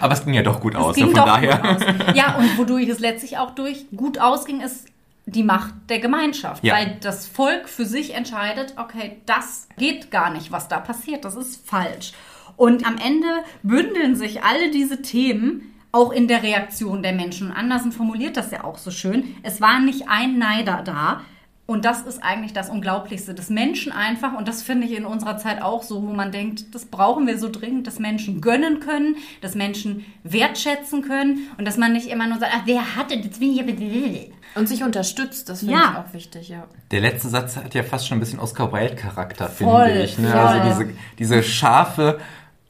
Aber 0.00 0.14
es 0.14 0.24
ging 0.24 0.34
ja 0.34 0.42
doch 0.42 0.60
gut 0.60 0.74
aus, 0.74 0.96
ging 0.96 1.06
von 1.06 1.14
doch 1.14 1.26
daher. 1.26 1.58
gut 1.58 1.66
aus. 1.70 1.82
Ja, 2.16 2.36
und 2.36 2.58
wodurch 2.58 2.88
es 2.88 2.98
letztlich 2.98 3.38
auch 3.38 3.50
durch 3.54 3.86
gut 3.96 4.18
ausging, 4.18 4.60
ist 4.60 4.86
die 5.26 5.44
Macht 5.44 5.74
der 5.88 6.00
Gemeinschaft. 6.00 6.64
Ja. 6.64 6.74
Weil 6.74 6.96
das 7.00 7.26
Volk 7.28 7.68
für 7.68 7.84
sich 7.84 8.14
entscheidet, 8.14 8.74
okay, 8.76 9.18
das 9.26 9.68
geht 9.78 10.10
gar 10.10 10.30
nicht, 10.32 10.50
was 10.50 10.66
da 10.68 10.78
passiert, 10.80 11.24
das 11.24 11.36
ist 11.36 11.64
falsch. 11.68 12.12
Und 12.56 12.84
am 12.86 12.96
Ende 12.96 13.28
bündeln 13.62 14.16
sich 14.16 14.42
alle 14.42 14.70
diese 14.72 15.02
Themen 15.02 15.72
auch 15.92 16.10
in 16.10 16.26
der 16.26 16.42
Reaktion 16.42 17.02
der 17.02 17.12
Menschen. 17.12 17.48
Und 17.50 17.56
Andersen 17.56 17.92
formuliert 17.92 18.36
das 18.36 18.50
ja 18.50 18.64
auch 18.64 18.78
so 18.78 18.90
schön. 18.90 19.36
Es 19.42 19.60
war 19.60 19.78
nicht 19.80 20.08
ein 20.08 20.38
Neider 20.38 20.82
da. 20.84 21.20
Und 21.64 21.84
das 21.84 22.02
ist 22.02 22.22
eigentlich 22.22 22.52
das 22.52 22.68
Unglaublichste 22.70 23.34
des 23.34 23.48
Menschen 23.48 23.92
einfach. 23.92 24.36
Und 24.36 24.48
das 24.48 24.62
finde 24.62 24.86
ich 24.86 24.96
in 24.96 25.06
unserer 25.06 25.36
Zeit 25.38 25.62
auch 25.62 25.82
so, 25.82 26.02
wo 26.02 26.12
man 26.12 26.32
denkt, 26.32 26.74
das 26.74 26.86
brauchen 26.86 27.26
wir 27.26 27.38
so 27.38 27.48
dringend, 27.50 27.86
dass 27.86 27.98
Menschen 27.98 28.40
gönnen 28.40 28.80
können, 28.80 29.16
dass 29.42 29.54
Menschen 29.54 30.04
wertschätzen 30.24 31.02
können 31.02 31.46
und 31.58 31.64
dass 31.66 31.76
man 31.76 31.92
nicht 31.92 32.08
immer 32.08 32.26
nur 32.26 32.38
sagt, 32.40 32.52
ach, 32.54 32.62
wer 32.64 32.96
hatte, 32.96 33.20
das 33.20 33.40
will 33.40 33.56
ich. 33.60 34.32
Und 34.54 34.68
sich 34.68 34.82
unterstützt, 34.82 35.48
das 35.48 35.60
finde 35.60 35.74
Ja. 35.74 35.92
ich 35.92 35.98
auch 36.10 36.14
wichtig, 36.14 36.48
ja. 36.50 36.64
Der 36.90 37.00
letzte 37.00 37.28
Satz 37.28 37.56
hat 37.56 37.74
ja 37.74 37.82
fast 37.82 38.06
schon 38.06 38.18
ein 38.18 38.20
bisschen 38.20 38.40
Oscar 38.40 38.70
Wilde-Charakter, 38.72 39.48
finde 39.48 40.02
ich. 40.02 40.18
Ne? 40.18 40.28
voll. 40.28 40.40
Also 40.40 40.82
diese, 40.82 40.94
diese 41.18 41.42
scharfe 41.42 42.18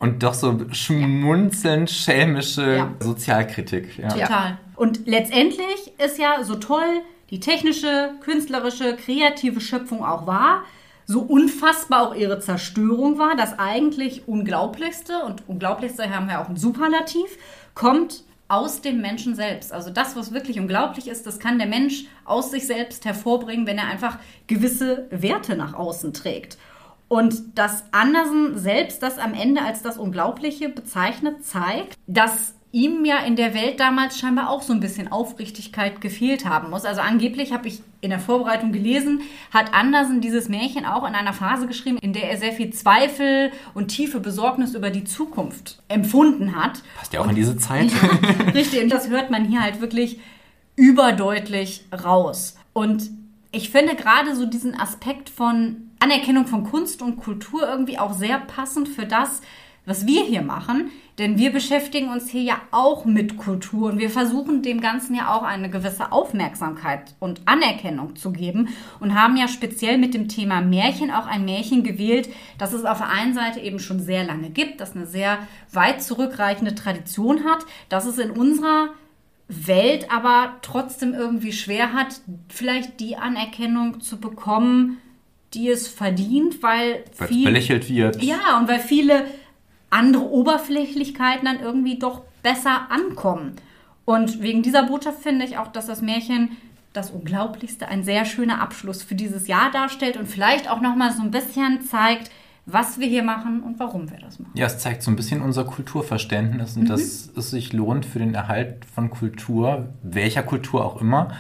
und 0.03 0.25
doch 0.25 0.35
so 0.35 0.59
schmunzelnd 0.73 1.89
schelmische 1.89 2.77
Ja. 2.77 2.91
Sozialkritik. 2.99 3.99
Ja. 3.99 4.09
Total. 4.09 4.59
Und 4.75 5.07
letztendlich 5.07 5.93
ist 6.05 6.19
ja 6.19 6.43
so 6.43 6.57
toll 6.57 7.03
die 7.31 7.39
technische, 7.39 8.11
künstlerische, 8.21 8.97
kreative 8.97 9.61
Schöpfung 9.61 10.05
auch 10.05 10.27
war, 10.27 10.65
so 11.07 11.21
unfassbar 11.21 12.09
auch 12.09 12.15
ihre 12.17 12.41
Zerstörung 12.41 13.19
war, 13.19 13.37
das 13.37 13.57
eigentlich 13.61 14.27
Unglaublichste, 14.27 15.23
und 15.25 15.49
Unglaublichste 15.49 16.11
haben 16.11 16.27
wir 16.27 16.41
auch 16.41 16.49
ein 16.49 16.57
Superlativ, 16.57 17.39
kommt 17.75 18.25
aus 18.49 18.81
dem 18.81 19.01
Menschen 19.01 19.37
selbst. 19.37 19.73
Also 19.73 19.91
das, 19.91 20.17
was 20.17 20.35
wirklich 20.35 20.59
unglaublich 20.59 21.07
ist, 21.07 21.29
das 21.29 21.39
kann 21.39 21.59
der 21.59 21.69
Mensch 21.69 22.07
aus 22.25 22.51
sich 22.51 22.67
selbst 22.67 23.05
hervorbringen, 23.05 23.69
wenn 23.69 23.79
er 23.79 23.87
einfach 23.87 24.19
gewisse 24.49 25.07
Werte 25.11 25.55
nach 25.55 25.75
außen 25.75 26.13
trägt. 26.13 26.59
Und 27.09 27.59
dass 27.59 27.85
Andersen 27.93 28.59
selbst 28.59 29.03
das 29.03 29.19
am 29.19 29.35
Ende 29.35 29.63
als 29.63 29.83
das 29.83 29.99
Unglaubliche 29.99 30.69
bezeichnet, 30.69 31.45
zeigt, 31.45 31.95
dass 32.07 32.55
ihm 32.73 33.05
ja 33.05 33.19
in 33.19 33.37
der 33.37 33.55
Welt 33.55 33.79
damals 33.81 34.19
scheinbar 34.19 34.49
auch 34.49 34.63
so 34.63 34.73
ein 34.73 34.81
bisschen 34.81 35.13
Aufrichtigkeit 35.13 36.01
gefehlt 36.01 36.47
haben 36.47 36.71
muss. 36.71 36.87
Also 36.87 37.03
angeblich 37.03 37.53
habe 37.53 37.69
ich 37.69 37.83
in 38.01 38.11
der 38.11 38.19
Vorbereitung 38.19 38.73
gelesen, 38.73 39.21
hat 39.53 39.75
Andersen 39.75 40.23
dieses 40.23 40.49
Märchen 40.49 40.87
auch 40.87 41.07
in 41.07 41.15
einer 41.15 41.35
Phase 41.35 41.67
geschrieben, 41.67 41.99
in 41.99 42.15
der 42.15 42.31
er 42.31 42.39
sehr 42.39 42.53
viel 42.53 42.71
Zweifel 42.71 43.53
und 43.75 43.89
tiefe 43.89 44.21
Besorgnis 44.21 44.75
über 44.75 44.91
die 44.91 45.05
Zukunft 45.05 45.83
empfunden 45.89 46.57
hat. 46.57 46.83
Passt 46.97 47.13
ja 47.13 47.21
auch 47.21 47.29
in 47.29 47.37
diese 47.37 47.59
Zeit. 47.59 47.93
Richtig, 48.55 48.83
und 48.83 48.89
das 48.91 49.11
hört 49.11 49.31
man 49.31 49.45
hier 49.45 49.63
halt 49.63 49.83
wirklich 49.83 50.19
überdeutlich 50.75 51.85
raus. 51.93 52.57
Und 52.73 53.11
ich 53.53 53.71
finde 53.71 53.95
gerade 53.97 54.35
so 54.35 54.47
diesen 54.47 54.79
Aspekt 54.79 55.29
von 55.29 55.91
Anerkennung 56.03 56.47
von 56.47 56.65
Kunst 56.65 57.01
und 57.01 57.17
Kultur 57.17 57.63
irgendwie 57.69 57.99
auch 57.99 58.13
sehr 58.13 58.39
passend 58.39 58.89
für 58.89 59.07
das, 59.07 59.41
was 59.87 60.07
wir 60.07 60.25
hier 60.25 60.43
machen, 60.43 60.91
denn 61.19 61.39
wir 61.39 61.53
beschäftigen 61.53 62.09
uns 62.09 62.29
hier 62.29 62.43
ja 62.43 62.61
auch 62.71 63.05
mit 63.05 63.37
Kultur 63.37 63.91
und 63.91 63.99
wir 63.99 64.11
versuchen 64.11 64.63
dem 64.63 64.81
Ganzen 64.81 65.15
ja 65.15 65.33
auch 65.33 65.43
eine 65.43 65.71
gewisse 65.71 66.11
Aufmerksamkeit 66.11 67.15
und 67.21 67.43
Anerkennung 67.47 68.17
zu 68.17 68.33
geben 68.33 68.69
und 69.01 69.15
haben 69.15 69.37
ja 69.37 69.47
speziell 69.49 69.99
mit 69.99 70.15
dem 70.15 70.29
Thema 70.29 70.61
Märchen 70.61 71.11
auch 71.11 71.27
ein 71.27 71.45
Märchen 71.45 71.85
gewählt, 71.85 72.29
das 72.59 72.73
es 72.73 72.85
auf 72.85 72.99
der 72.99 73.09
einen 73.09 73.35
Seite 73.35 73.61
eben 73.61 73.79
schon 73.79 74.01
sehr 74.01 74.25
lange 74.25 74.51
gibt, 74.51 74.81
das 74.81 74.97
eine 74.97 75.07
sehr 75.07 75.39
weit 75.73 76.03
zurückreichende 76.03 76.75
Tradition 76.75 77.45
hat, 77.45 77.65
dass 77.89 78.07
es 78.07 78.19
in 78.19 78.31
unserer 78.31 78.89
Welt 79.49 80.11
aber 80.11 80.57
trotzdem 80.63 81.15
irgendwie 81.15 81.53
schwer 81.53 81.93
hat, 81.93 82.21
vielleicht 82.49 83.01
die 83.01 83.17
Anerkennung 83.17 84.01
zu 84.01 84.19
bekommen, 84.19 84.99
die 85.55 85.69
es 85.69 85.89
verdient, 85.89 86.63
weil 86.63 87.05
viel 87.13 87.45
belächelt 87.45 87.89
wird. 87.89 88.23
ja, 88.23 88.59
und 88.59 88.69
weil 88.69 88.81
viele 88.81 89.27
andere 89.91 90.25
Oberflächlichkeiten 90.31 91.45
dann 91.45 91.61
irgendwie 91.61 91.99
doch 91.99 92.23
besser 92.43 92.91
ankommen. 92.91 93.57
Und 94.05 94.43
wegen 94.43 94.63
dieser 94.63 94.85
Botschaft 94.85 95.23
finde 95.23 95.45
ich 95.45 95.59
auch, 95.59 95.69
dass 95.69 95.87
das 95.87 96.03
Märchen 96.03 96.57
das 96.93 97.11
Unglaublichste 97.11 97.89
ein 97.89 98.05
sehr 98.05 98.25
schöner 98.25 98.61
Abschluss 98.61 99.03
für 99.03 99.15
dieses 99.15 99.47
Jahr 99.47 99.71
darstellt 99.71 100.17
und 100.17 100.27
vielleicht 100.27 100.71
auch 100.71 100.81
nochmal 100.81 101.13
so 101.13 101.23
ein 101.23 101.31
bisschen 101.31 101.83
zeigt, 101.83 102.31
was 102.67 103.01
wir 103.01 103.09
hier 103.09 103.23
machen 103.23 103.63
und 103.63 103.79
warum 103.79 104.11
wir 104.11 104.19
das 104.19 104.39
machen. 104.39 104.53
Ja, 104.55 104.67
es 104.67 104.79
zeigt 104.79 105.03
so 105.03 105.11
ein 105.11 105.17
bisschen 105.17 105.41
unser 105.41 105.65
Kulturverständnis 105.65 106.77
und 106.77 106.89
dass 106.89 107.29
es 107.35 107.51
sich 107.51 107.73
lohnt 107.73 108.07
für 108.07 108.19
den 108.19 108.35
Erhalt 108.35 108.85
von 108.85 109.11
Kultur, 109.11 109.89
welcher 110.03 110.43
Kultur 110.43 110.85
auch 110.85 111.01
immer. 111.01 111.33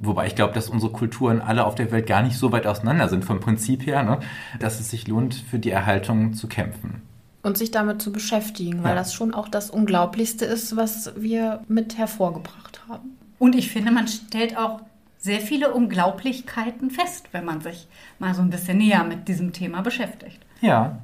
Wobei 0.00 0.26
ich 0.26 0.34
glaube, 0.36 0.54
dass 0.54 0.68
unsere 0.68 0.92
Kulturen 0.92 1.40
alle 1.40 1.64
auf 1.64 1.74
der 1.74 1.90
Welt 1.90 2.06
gar 2.06 2.22
nicht 2.22 2.36
so 2.38 2.52
weit 2.52 2.66
auseinander 2.66 3.08
sind 3.08 3.24
vom 3.24 3.40
Prinzip 3.40 3.86
her, 3.86 4.02
ne? 4.02 4.20
dass 4.60 4.78
es 4.80 4.90
sich 4.90 5.08
lohnt, 5.08 5.34
für 5.34 5.58
die 5.58 5.70
Erhaltung 5.70 6.34
zu 6.34 6.46
kämpfen. 6.48 7.02
Und 7.42 7.56
sich 7.58 7.70
damit 7.70 8.00
zu 8.02 8.12
beschäftigen, 8.12 8.82
weil 8.82 8.90
Ja. 8.90 8.96
das 8.96 9.14
schon 9.14 9.34
auch 9.34 9.48
das 9.48 9.70
Unglaublichste 9.70 10.44
ist, 10.44 10.76
was 10.76 11.12
wir 11.16 11.60
mit 11.68 11.98
hervorgebracht 11.98 12.80
haben. 12.88 13.16
Und 13.38 13.54
ich 13.56 13.70
finde, 13.70 13.90
man 13.92 14.08
stellt 14.08 14.56
auch 14.56 14.80
sehr 15.18 15.40
viele 15.40 15.72
Unglaublichkeiten 15.74 16.90
fest, 16.90 17.28
wenn 17.32 17.44
man 17.44 17.60
sich 17.60 17.86
mal 18.18 18.34
so 18.34 18.42
ein 18.42 18.50
bisschen 18.50 18.78
näher 18.78 19.04
mit 19.04 19.28
diesem 19.28 19.52
Thema 19.52 19.82
beschäftigt. 19.82 20.38
Ja, 20.60 20.98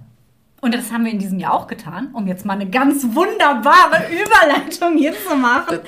Und 0.64 0.72
das 0.72 0.90
haben 0.90 1.04
wir 1.04 1.12
in 1.12 1.18
diesem 1.18 1.38
Jahr 1.38 1.52
auch 1.52 1.66
getan, 1.66 2.08
um 2.14 2.26
jetzt 2.26 2.46
mal 2.46 2.54
eine 2.54 2.66
ganz 2.66 3.04
wunderbare 3.14 4.04
Überleitung 4.10 4.96
hier 4.96 5.12
zu 5.12 5.36
machen. 5.36 5.80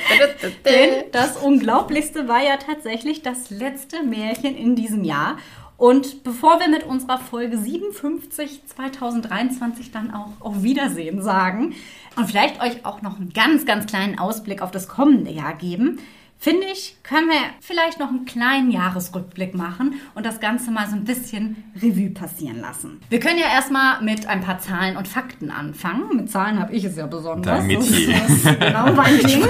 Denn 0.67 1.05
das 1.13 1.39
Unglaublichste 1.39 2.29
war 2.29 2.43
ja 2.43 2.59
tatsächlich 2.59 3.23
das 3.23 3.49
letzte 3.49 4.03
Märchen 4.03 4.55
in 4.55 4.77
diesem 4.77 5.03
Jahr. 5.03 5.39
Und 5.79 6.25
bevor 6.25 6.61
wir 6.61 6.69
mit 6.69 6.85
unserer 6.85 7.17
Folge 7.17 7.57
57 7.57 8.67
2023 8.67 9.93
dann 9.93 10.13
auch 10.13 10.33
auf 10.41 10.63
Wiedersehen 10.63 11.23
sagen 11.23 11.75
und 12.17 12.27
vielleicht 12.27 12.61
euch 12.61 12.85
auch 12.85 13.01
noch 13.01 13.17
einen 13.17 13.33
ganz, 13.33 13.65
ganz 13.65 13.87
kleinen 13.87 14.19
Ausblick 14.19 14.61
auf 14.61 14.73
das 14.73 14.89
kommende 14.89 15.31
Jahr 15.31 15.55
geben, 15.55 16.01
finde 16.39 16.67
ich, 16.73 16.97
können 17.03 17.29
wir 17.29 17.41
vielleicht 17.61 17.99
noch 17.99 18.09
einen 18.09 18.25
kleinen 18.25 18.71
Jahresrückblick 18.71 19.55
machen 19.55 20.01
und 20.15 20.27
das 20.27 20.41
Ganze 20.41 20.71
mal 20.71 20.89
so 20.89 20.97
ein 20.97 21.05
bisschen 21.05 21.65
Revue 21.77 22.11
passieren 22.11 22.61
lassen. 22.61 23.01
Wir 23.09 23.21
können 23.21 23.39
ja 23.39 23.47
erstmal 23.47 24.03
mit 24.03 24.27
ein 24.27 24.41
paar 24.41 24.59
Zahlen 24.59 24.97
und 24.97 25.09
Fakten 25.09 25.51
anfangen. 25.51 26.17
Mit 26.17 26.31
Zahlen 26.31 26.59
habe 26.59 26.75
ich 26.75 26.85
es 26.85 26.97
ja 26.97 27.07
besonders. 27.07 27.67
Das 27.67 27.89
ist 27.89 28.61
genau 28.61 28.93
mein 28.95 29.19
Ding. 29.19 29.45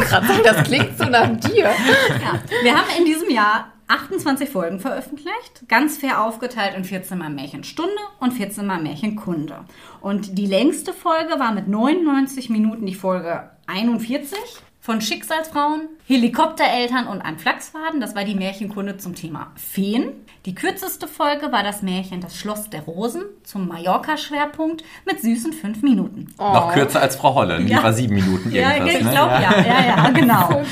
Das 0.45 0.63
klingt 0.65 0.97
so 0.97 1.05
nach 1.05 1.37
dir. 1.37 1.65
Ja, 1.65 2.41
wir 2.63 2.75
haben 2.75 2.89
in 2.99 3.05
diesem 3.05 3.31
Jahr 3.31 3.73
28 3.89 4.49
Folgen 4.49 4.81
veröffentlicht, 4.81 5.69
ganz 5.69 5.99
fair 5.99 6.25
aufgeteilt 6.25 6.75
in 6.77 6.85
14 6.85 7.17
mal 7.17 7.31
Märchenstunde 7.31 7.93
und 8.19 8.33
14 8.33 8.67
mal 8.67 8.83
Märchenkunde. 8.83 9.65
Und 10.01 10.39
die 10.39 10.47
längste 10.47 10.93
Folge 10.93 11.39
war 11.39 11.53
mit 11.53 11.69
99 11.69 12.51
Minuten 12.51 12.87
die 12.87 12.97
Folge 12.97 13.51
41 13.69 14.39
von 14.87 15.01
Schicksalsfrauen, 15.01 15.89
Helikoptereltern 16.07 17.09
und 17.09 17.21
ein 17.21 17.39
Flachsfaden. 17.41 18.01
Das 18.01 18.15
war 18.15 18.23
die 18.23 18.37
Märchenkunde 18.37 18.97
zum 18.99 19.17
Thema 19.17 19.51
Feen. 19.57 20.13
Die 20.45 20.55
kürzeste 20.55 21.09
Folge 21.09 21.51
war 21.51 21.65
das 21.65 21.83
Märchen 21.83 22.21
Das 22.21 22.37
Schloss 22.37 22.71
der 22.71 22.83
Rosen 22.83 23.23
zum 23.43 23.67
Mallorca-Schwerpunkt 23.67 24.85
mit 25.05 25.21
süßen 25.21 25.53
5 25.53 25.83
Minuten. 25.83 26.29
noch 26.39 26.73
kürzer 26.73 27.01
als 27.03 27.17
Frau 27.17 27.35
Holland. 27.35 27.69
Die 27.69 27.73
Ja. 27.73 27.83
war 27.83 27.93
sieben 27.93 28.15
Minuten 28.15 28.53
Ja, 28.53 28.75
irgendwas. 28.75 28.95
ich 28.95 29.05
ne? 29.05 29.11
glaube 29.11 29.33
ja. 29.33 29.61
ja, 29.61 29.87
ja, 30.05 30.11
genau. 30.11 30.63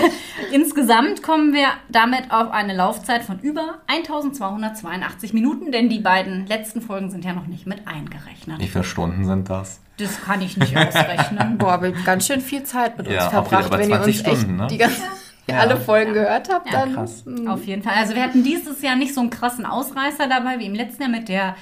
Insgesamt 0.50 1.22
kommen 1.22 1.52
wir 1.52 1.66
damit 1.90 2.30
auf 2.30 2.50
eine 2.50 2.74
Laufzeit 2.74 3.22
von 3.22 3.38
über 3.40 3.82
1282 3.86 5.34
Minuten, 5.34 5.72
denn 5.72 5.90
die 5.90 6.00
beiden 6.00 6.46
letzten 6.46 6.80
Folgen 6.80 7.10
sind 7.10 7.22
ja 7.22 7.34
noch 7.34 7.46
nicht 7.46 7.66
mit 7.66 7.86
eingerechnet. 7.86 8.60
Wie 8.60 8.66
viele 8.66 8.84
Stunden 8.84 9.26
sind 9.26 9.50
das? 9.50 9.82
Das 9.98 10.20
kann 10.22 10.40
ich 10.40 10.56
nicht 10.56 10.76
ausrechnen. 10.76 11.58
Boah, 11.58 11.72
aber 11.74 11.90
ganz 11.90 12.26
schön 12.26 12.40
viel 12.40 12.62
Zeit 12.62 12.96
mit 12.96 13.06
uns 13.08 13.16
Ja, 13.16 13.30
verbracht. 13.30 13.70
Wenn 13.70 13.90
ihr 13.90 13.96
20 13.96 14.18
uns 14.20 14.26
echt 14.28 14.38
Stunden, 14.40 14.56
ne? 14.56 14.66
die 14.70 14.78
ganze, 14.78 15.02
Ja. 15.50 15.60
alle 15.60 15.76
Folgen 15.78 16.12
gehört 16.12 16.50
habt, 16.52 16.70
Ja, 16.70 16.80
dann 16.80 16.94
krass. 16.94 17.24
Auf 17.46 17.64
jeden 17.64 17.82
Fall. 17.82 17.94
Also 17.96 18.14
wir 18.14 18.22
hatten 18.22 18.42
dieses 18.44 18.82
Jahr 18.82 18.96
nicht 18.96 19.14
so 19.14 19.20
einen 19.22 19.30
krassen 19.30 19.64
Ausreißer 19.64 20.26
dabei 20.28 20.58
wie 20.58 20.66
im 20.66 20.74
letzten 20.74 21.02
Jahr 21.04 21.10
mit 21.10 21.28
der 21.30 21.56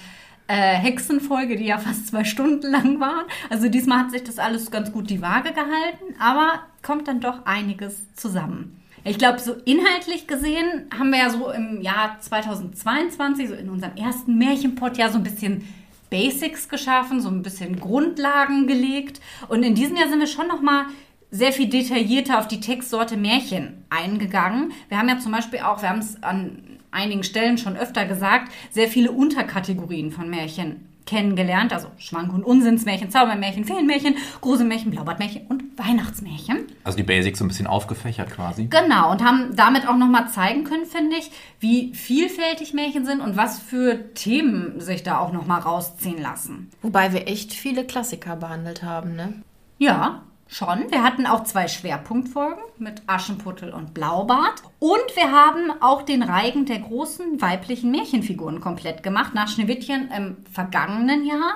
äh, 0.49 0.75
Hexenfolge, 0.75 1.57
die 1.57 1.67
ja 1.67 1.79
fast 1.79 2.09
zwei 2.09 2.25
Stunden 2.25 2.71
lang 2.71 2.99
war. 3.01 3.25
Also 3.49 3.69
diesmal 3.69 4.01
hat 4.01 4.11
sich 4.11 4.25
das 4.25 4.39
alles 4.41 4.71
ganz 4.73 4.91
gut 4.93 5.09
die 5.09 5.23
Waage 5.23 5.51
gehalten, 5.53 6.21
aber 6.21 6.61
kommt 6.83 7.07
dann 7.09 7.21
doch 7.21 7.47
einiges 7.47 8.13
zusammen. 8.15 8.81
Ich 9.05 9.19
glaube, 9.19 9.39
so 9.39 9.55
inhaltlich 9.65 10.27
gesehen 10.27 10.91
haben 10.99 11.11
wir 11.11 11.21
ja 11.21 11.31
so 11.31 11.51
im 11.53 11.81
Jahr 11.81 12.17
2022, 12.19 13.49
so 13.49 13.55
in 13.55 13.71
unserem 13.71 13.97
ersten 13.97 14.37
Märchenpot, 14.37 14.97
ja 14.99 15.09
so 15.11 15.19
ein 15.19 15.23
bisschen 15.23 15.67
Basics 16.11 16.69
geschaffen, 16.69 17.21
so 17.21 17.29
ein 17.29 17.43
bisschen 17.43 17.81
Grundlagen 17.81 18.67
gelegt. 18.67 19.21
Und 19.49 19.63
in 19.63 19.75
diesem 19.75 19.97
Jahr 19.97 20.09
sind 20.09 20.21
wir 20.21 20.27
schon 20.27 20.49
noch 20.49 20.63
mal 20.63 20.87
sehr 21.31 21.53
viel 21.53 21.69
detaillierter 21.69 22.39
auf 22.39 22.49
die 22.49 22.61
Textsorte 22.61 23.17
Märchen 23.17 23.85
eingegangen. 23.91 24.73
Wir 24.89 24.99
haben 24.99 25.09
ja 25.09 25.19
zum 25.19 25.33
Beispiel 25.33 25.61
auch, 25.61 25.83
wir 25.83 25.91
haben 25.91 25.99
es 25.99 26.23
an 26.23 26.63
einigen 26.91 27.25
Stellen 27.25 27.59
schon 27.59 27.77
öfter 27.77 28.07
gesagt, 28.07 28.53
sehr 28.71 28.89
viele 28.89 29.13
Unterkategorien 29.13 30.11
von 30.13 30.31
Märchen 30.31 30.96
kennengelernt. 31.07 31.73
Also 31.73 31.89
Schwank- 31.99 32.33
und 32.33 32.45
Unsinnsmärchen, 32.45 33.11
Zaubermärchen, 33.11 33.65
Feenmärchen, 33.65 34.17
Gruselmärchen, 34.41 34.91
Blaubadmärchen 34.91 35.47
und 35.49 35.63
Weihnachtsmärchen. 35.79 36.67
Also 36.85 36.97
die 36.97 37.05
Basics 37.05 37.39
so 37.39 37.45
ein 37.45 37.49
bisschen 37.49 37.67
aufgefächert 37.67 38.31
quasi. 38.31 38.67
Genau, 38.67 39.11
und 39.11 39.25
haben 39.25 39.55
damit 39.57 39.89
auch 39.89 39.97
nochmal 39.97 40.29
zeigen 40.29 40.65
können, 40.65 40.87
finde 40.87 41.17
ich, 41.17 41.31
wie 41.61 41.95
vielfältig 41.95 42.75
Märchen 42.75 43.07
sind 43.07 43.21
und 43.21 43.37
was 43.37 43.59
für 43.59 44.13
Themen 44.15 44.81
sich 44.81 45.03
da 45.03 45.19
auch 45.19 45.33
nochmal 45.33 45.61
rausziehen 45.61 46.21
lassen. 46.21 46.71
Wobei 46.83 47.13
wir 47.13 47.29
echt 47.29 47.53
viele 47.53 47.85
Klassiker 47.85 48.37
behandelt 48.37 48.83
haben, 48.83 49.15
ne? 49.15 49.43
Ja, 49.79 50.23
schon. 50.49 50.91
Wir 50.91 51.03
hatten 51.03 51.27
auch 51.27 51.45
zwei 51.45 51.69
Schwerpunktfolgen 51.69 52.63
mit 52.79 53.03
Aschenputtel 53.07 53.73
und 53.73 53.95
Blaubart. 53.95 54.63
Und 54.79 55.15
wir 55.15 55.33
haben 55.33 55.73
auch 55.81 56.03
den 56.03 56.23
Reigen 56.23 56.67
der 56.67 56.79
großen 56.79 57.41
weiblichen 57.41 57.91
Märchenfiguren 57.91 58.61
komplett 58.61 59.03
gemacht. 59.03 59.35
Nach 59.35 59.49
Schneewittchen 59.49 60.11
im 60.17 60.37
vergangenen 60.53 61.27
Jahr 61.27 61.55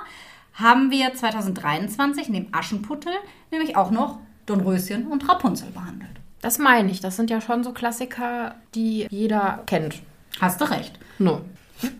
haben 0.54 0.90
wir 0.90 1.14
2023 1.14 2.28
neben 2.28 2.52
Aschenputtel 2.52 3.12
nämlich 3.50 3.76
auch 3.76 3.90
noch 3.90 4.18
Dornröschen 4.46 5.06
und 5.06 5.28
Rapunzel 5.28 5.70
behandelt. 5.70 6.10
Das 6.42 6.58
meine 6.58 6.90
ich. 6.90 7.00
Das 7.00 7.16
sind 7.16 7.30
ja 7.30 7.40
schon 7.40 7.62
so 7.64 7.72
Klassiker, 7.72 8.54
die 8.74 9.06
jeder 9.10 9.62
kennt. 9.66 10.00
Hast 10.40 10.60
du 10.60 10.70
recht. 10.70 10.98
No. 11.18 11.42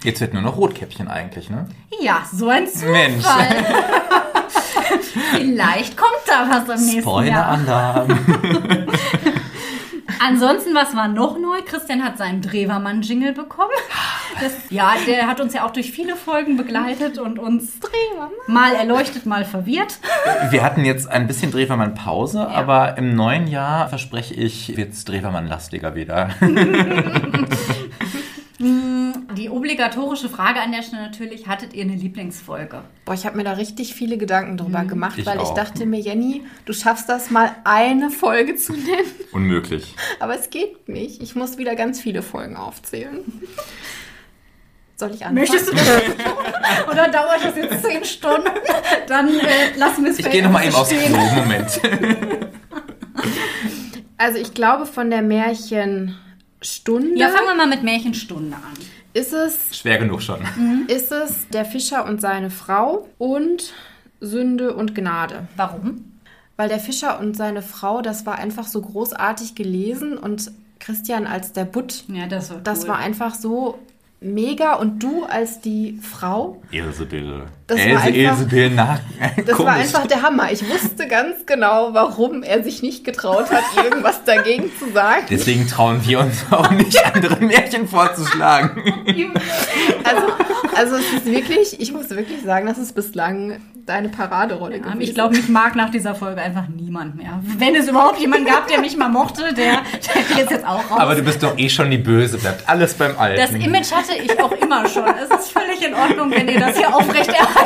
Jetzt 0.03 0.21
wird 0.21 0.35
nur 0.35 0.43
noch 0.43 0.57
Rotkäppchen 0.57 1.09
eigentlich, 1.09 1.51
ne? 1.51 1.67
Ja, 2.01 2.27
so 2.31 2.49
ein 2.49 2.67
Zufall. 2.67 2.93
Mensch. 2.93 3.25
Vielleicht 5.37 5.97
kommt 5.97 6.23
da 6.27 6.49
was 6.49 6.81
im 6.81 6.87
nächsten 6.87 7.25
Jahr. 7.27 7.59
Spoiler-Alarm. 7.59 8.09
Ansonsten, 10.23 10.75
was 10.75 10.95
war 10.95 11.09
noch 11.09 11.39
neu? 11.39 11.63
Christian 11.65 12.05
hat 12.05 12.19
seinen 12.19 12.43
Drewermann-Jingle 12.43 13.33
bekommen. 13.33 13.71
Das, 14.39 14.53
ja, 14.69 14.93
der 15.07 15.27
hat 15.27 15.41
uns 15.41 15.55
ja 15.55 15.65
auch 15.65 15.71
durch 15.71 15.93
viele 15.93 16.15
Folgen 16.15 16.59
begleitet 16.59 17.19
und 17.19 17.39
uns 17.39 17.79
mal 18.47 18.75
erleuchtet, 18.75 19.25
mal 19.25 19.47
verwirrt. 19.47 19.99
Wir 20.51 20.63
hatten 20.63 20.85
jetzt 20.85 21.09
ein 21.11 21.27
bisschen 21.27 21.51
Drewermann-Pause, 21.51 22.49
aber 22.49 22.99
im 22.99 23.15
neuen 23.15 23.47
Jahr, 23.47 23.89
verspreche 23.89 24.35
ich, 24.35 24.77
wird 24.77 24.93
es 24.93 25.07
Drewermann-lastiger 25.07 25.95
wieder. 25.95 26.31
Die 28.63 29.49
obligatorische 29.49 30.29
Frage 30.29 30.61
an 30.61 30.71
der 30.71 30.83
Stelle 30.83 31.01
natürlich, 31.01 31.47
hattet 31.47 31.73
ihr 31.73 31.83
eine 31.85 31.95
Lieblingsfolge? 31.95 32.83
Boah, 33.07 33.15
ich 33.15 33.25
habe 33.25 33.39
mir 33.39 33.45
da 33.45 33.53
richtig 33.53 33.95
viele 33.95 34.19
Gedanken 34.19 34.59
drüber 34.59 34.85
gemacht, 34.85 35.17
Ich 35.17 35.25
weil 35.25 35.37
ich 35.39 35.45
auch. 35.45 35.55
dachte 35.55 35.87
mir, 35.87 35.99
Jenny, 35.99 36.45
du 36.67 36.75
schaffst 36.75 37.09
das 37.09 37.31
mal 37.31 37.57
eine 37.65 38.11
Folge 38.11 38.57
zu 38.57 38.73
nennen. 38.75 39.11
Unmöglich. 39.33 39.95
Aber 40.19 40.35
es 40.39 40.51
geht 40.51 40.91
nicht. 40.91 41.23
Ich 41.23 41.35
muss 41.35 41.57
wieder 41.57 41.75
ganz 41.75 42.03
viele 42.03 42.21
Folgen 42.23 42.57
aufzählen. 42.57 43.21
Soll 44.97 45.13
ich 45.15 45.25
anfangen? 45.25 45.37
Möchtest 45.37 45.69
du 45.69 45.73
das 45.75 45.87
Oder 46.93 47.09
dauert 47.09 47.43
das 47.43 47.57
jetzt 47.57 47.83
zehn 47.83 48.05
Stunden? 48.05 48.51
Dann 49.07 49.29
äh, 49.39 49.75
lassen 49.79 50.05
wir 50.05 50.11
es 50.11 50.19
Ich 50.19 50.31
gehe 50.31 50.43
nochmal 50.43 50.67
eben 50.67 50.75
aufs. 50.75 50.91
Klo. 50.91 51.17
Moment. 51.37 51.81
Also 54.19 54.39
ich 54.39 54.53
glaube, 54.53 54.85
von 54.85 55.09
der 55.09 55.23
Märchenstunde 56.61 57.19
Ja, 57.19 57.29
fangen 57.29 57.47
wir 57.49 57.55
mal 57.55 57.67
mit 57.69 57.83
Märchenstunde 57.83 58.57
an. 58.57 58.63
ist 59.15 59.33
es 59.33 59.77
Schwer 59.77 59.99
genug 59.99 60.23
schon. 60.23 60.41
ist 60.89 61.11
es 61.13 61.49
der 61.49 61.65
Fischer 61.65 62.05
und 62.07 62.21
seine 62.21 62.51
Frau 62.51 63.09
und 63.19 63.73
Sünde 64.21 64.75
und 64.75 64.95
Gnade. 64.95 65.49
Warum? 65.57 66.05
Weil 66.57 66.69
der 66.69 66.79
Fischer 66.79 67.19
und 67.21 67.37
seine 67.37 67.63
Frau, 67.63 68.03
das 68.03 68.27
war 68.27 68.37
einfach 68.39 68.67
so 68.67 68.83
großartig 68.83 69.55
gelesen 69.55 70.19
und 70.19 70.51
Christian 70.79 71.27
als 71.27 71.53
der 71.53 71.65
Butt, 71.65 72.05
Ja, 72.09 72.27
das 72.27 72.51
war 72.51 72.59
das 72.59 72.83
cool. 72.83 72.89
war 72.89 72.99
einfach 72.99 73.35
so 73.35 73.79
mega 74.21 74.75
und 74.75 75.03
du 75.03 75.25
als 75.25 75.61
die 75.63 75.99
Frau, 76.03 76.61
Ilsebill. 76.71 77.45
Das 77.77 77.79
war 77.79 77.87
Else, 77.87 78.03
einfach- 78.03 78.15
Ilsebill, 78.33 78.71
na, 78.75 79.01
das 79.37 79.57
komisch. 79.57 79.59
war 79.59 79.73
einfach 79.75 80.07
der 80.09 80.23
Hammer. 80.23 80.51
Ich 80.51 80.69
wusste 80.69 81.07
ganz 81.07 81.47
genau, 81.47 81.91
warum 81.93 82.43
er 82.43 82.63
sich 82.65 82.83
nicht 82.83 83.05
getraut 83.05 83.49
hat, 83.51 83.63
irgendwas 83.85 84.25
dagegen 84.25 84.71
zu 84.79 84.91
sagen. 84.93 85.23
Deswegen 85.31 85.67
trauen 85.69 86.01
wir 86.05 86.21
uns 86.21 86.45
auch 86.51 86.71
nicht, 86.73 86.99
andere 87.15 87.37
Märchen 87.37 87.87
vorzuschlagen. 87.89 88.83
Also, 90.05 90.23
also 90.77 90.97
es 90.97 91.13
ist 91.13 91.27
wirklich, 91.27 91.81
ich 91.81 91.93
muss 91.93 92.11
wirklich 92.11 92.43
sagen, 92.43 92.67
das 92.67 92.79
ist 92.79 92.95
bislang 92.95 93.61
deine 93.87 94.09
Paraderolle 94.09 94.77
Ja, 94.77 94.83
gewesen. 94.83 95.01
ich 95.01 95.15
glaube, 95.15 95.37
mich 95.37 95.49
mag 95.49 95.75
nach 95.75 95.91
dieser 95.91 96.15
Folge 96.15 96.41
einfach 96.41 96.65
niemand 96.69 97.17
mehr. 97.17 97.41
Wenn 97.59 97.75
es 97.75 97.89
überhaupt 97.89 98.21
jemanden 98.21 98.47
gab, 98.47 98.69
der 98.69 98.79
mich 98.81 98.97
mal 98.97 99.09
mochte, 99.09 99.53
der, 99.55 99.79
der 100.15 100.37
geht 100.37 100.51
jetzt 100.51 100.65
auch 100.67 100.91
raus. 100.91 100.99
Aber 101.01 101.15
du 101.15 101.23
bist 101.23 101.43
doch 101.43 101.57
eh 101.59 101.69
schon 101.69 101.91
die 101.91 101.99
Böse, 101.99 102.39
bleibt 102.39 102.69
alles 102.69 102.95
beim 102.95 103.19
Alten. 103.19 103.41
das 103.41 103.51
Image 103.53 103.91
hatte 103.91 104.13
ich 104.23 104.39
auch 104.41 104.53
immer 104.53 104.87
schon. 104.89 105.05
Es 105.09 105.41
ist 105.41 105.51
völlig 105.53 105.85
in 105.85 105.95
Ordnung, 105.95 106.31
wenn 106.31 106.49
ihr 106.49 106.61
das 106.61 106.77
hier 106.77 106.95
aufrechterhaltet. 106.95 107.60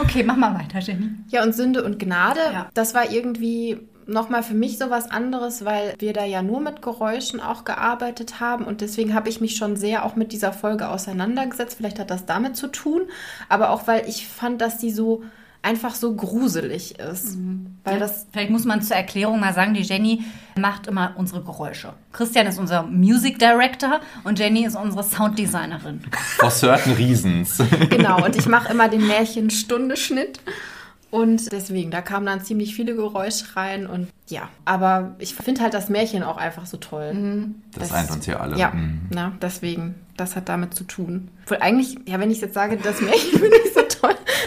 Okay, 0.00 0.24
mach 0.24 0.36
mal 0.36 0.54
weiter, 0.58 0.80
Jenny. 0.80 1.10
Ja, 1.28 1.42
und 1.42 1.54
Sünde 1.54 1.82
und 1.84 1.98
Gnade, 1.98 2.40
Ja. 2.52 2.68
das 2.74 2.94
war 2.94 3.10
irgendwie 3.10 3.78
nochmal 4.06 4.42
für 4.42 4.54
mich 4.54 4.78
so 4.78 4.90
was 4.90 5.10
anderes, 5.10 5.64
weil 5.64 5.94
wir 5.98 6.12
da 6.12 6.24
ja 6.24 6.42
nur 6.42 6.60
mit 6.60 6.82
Geräuschen 6.82 7.40
auch 7.40 7.64
gearbeitet 7.64 8.40
haben 8.40 8.64
und 8.64 8.80
deswegen 8.80 9.14
habe 9.14 9.28
ich 9.28 9.40
mich 9.40 9.56
schon 9.56 9.76
sehr 9.76 10.04
auch 10.04 10.16
mit 10.16 10.32
dieser 10.32 10.52
Folge 10.52 10.88
auseinandergesetzt. 10.88 11.76
Vielleicht 11.76 11.98
hat 12.00 12.10
das 12.10 12.26
damit 12.26 12.56
zu 12.56 12.66
tun, 12.66 13.02
aber 13.48 13.70
auch 13.70 13.86
weil 13.86 14.08
ich 14.08 14.26
fand, 14.26 14.60
dass 14.60 14.76
die 14.78 14.90
so 14.90 15.22
einfach 15.62 15.94
so 15.94 16.14
gruselig 16.14 16.98
ist. 16.98 17.38
Weil 17.84 17.98
das 18.00 18.26
Vielleicht 18.32 18.50
muss 18.50 18.64
man 18.64 18.82
zur 18.82 18.96
Erklärung 18.96 19.38
mal 19.40 19.54
sagen, 19.54 19.74
die 19.74 19.82
Jenny 19.82 20.24
macht 20.58 20.86
immer 20.88 21.12
unsere 21.16 21.42
Geräusche. 21.42 21.92
Christian 22.12 22.46
ist 22.46 22.58
unser 22.58 22.82
Music 22.82 23.38
Director 23.38 24.00
und 24.24 24.38
Jenny 24.38 24.64
ist 24.64 24.76
unsere 24.76 25.02
Sounddesignerin. 25.04 26.00
For 26.38 26.50
certain 26.50 26.94
reasons. 26.94 27.58
Genau, 27.90 28.24
und 28.24 28.36
ich 28.36 28.46
mache 28.46 28.72
immer 28.72 28.88
den 28.88 29.06
Märchen-Stunde-Schnitt. 29.06 30.40
Und 31.10 31.52
deswegen, 31.52 31.90
da 31.90 32.00
kamen 32.00 32.24
dann 32.24 32.40
ziemlich 32.42 32.74
viele 32.74 32.94
Geräusche 32.96 33.54
rein 33.54 33.86
und 33.86 34.08
ja, 34.28 34.48
aber 34.64 35.14
ich 35.18 35.34
finde 35.34 35.60
halt 35.60 35.74
das 35.74 35.90
Märchen 35.90 36.22
auch 36.22 36.38
einfach 36.38 36.64
so 36.64 36.78
toll. 36.78 37.50
Das 37.78 37.92
eint 37.92 38.10
uns 38.10 38.24
hier 38.24 38.40
alle. 38.40 38.56
Ja, 38.56 38.70
Mhm. 38.70 39.02
na, 39.10 39.32
deswegen, 39.42 39.94
das 40.16 40.36
hat 40.36 40.48
damit 40.48 40.72
zu 40.72 40.84
tun. 40.84 41.28
Obwohl 41.44 41.58
eigentlich, 41.58 41.96
ja, 42.06 42.18
wenn 42.18 42.30
ich 42.30 42.40
jetzt 42.40 42.54
sage, 42.54 42.78
das 42.78 43.02
Märchen 43.02 43.38
finde 43.40 43.56
ich 43.62 43.74
so 43.74 43.81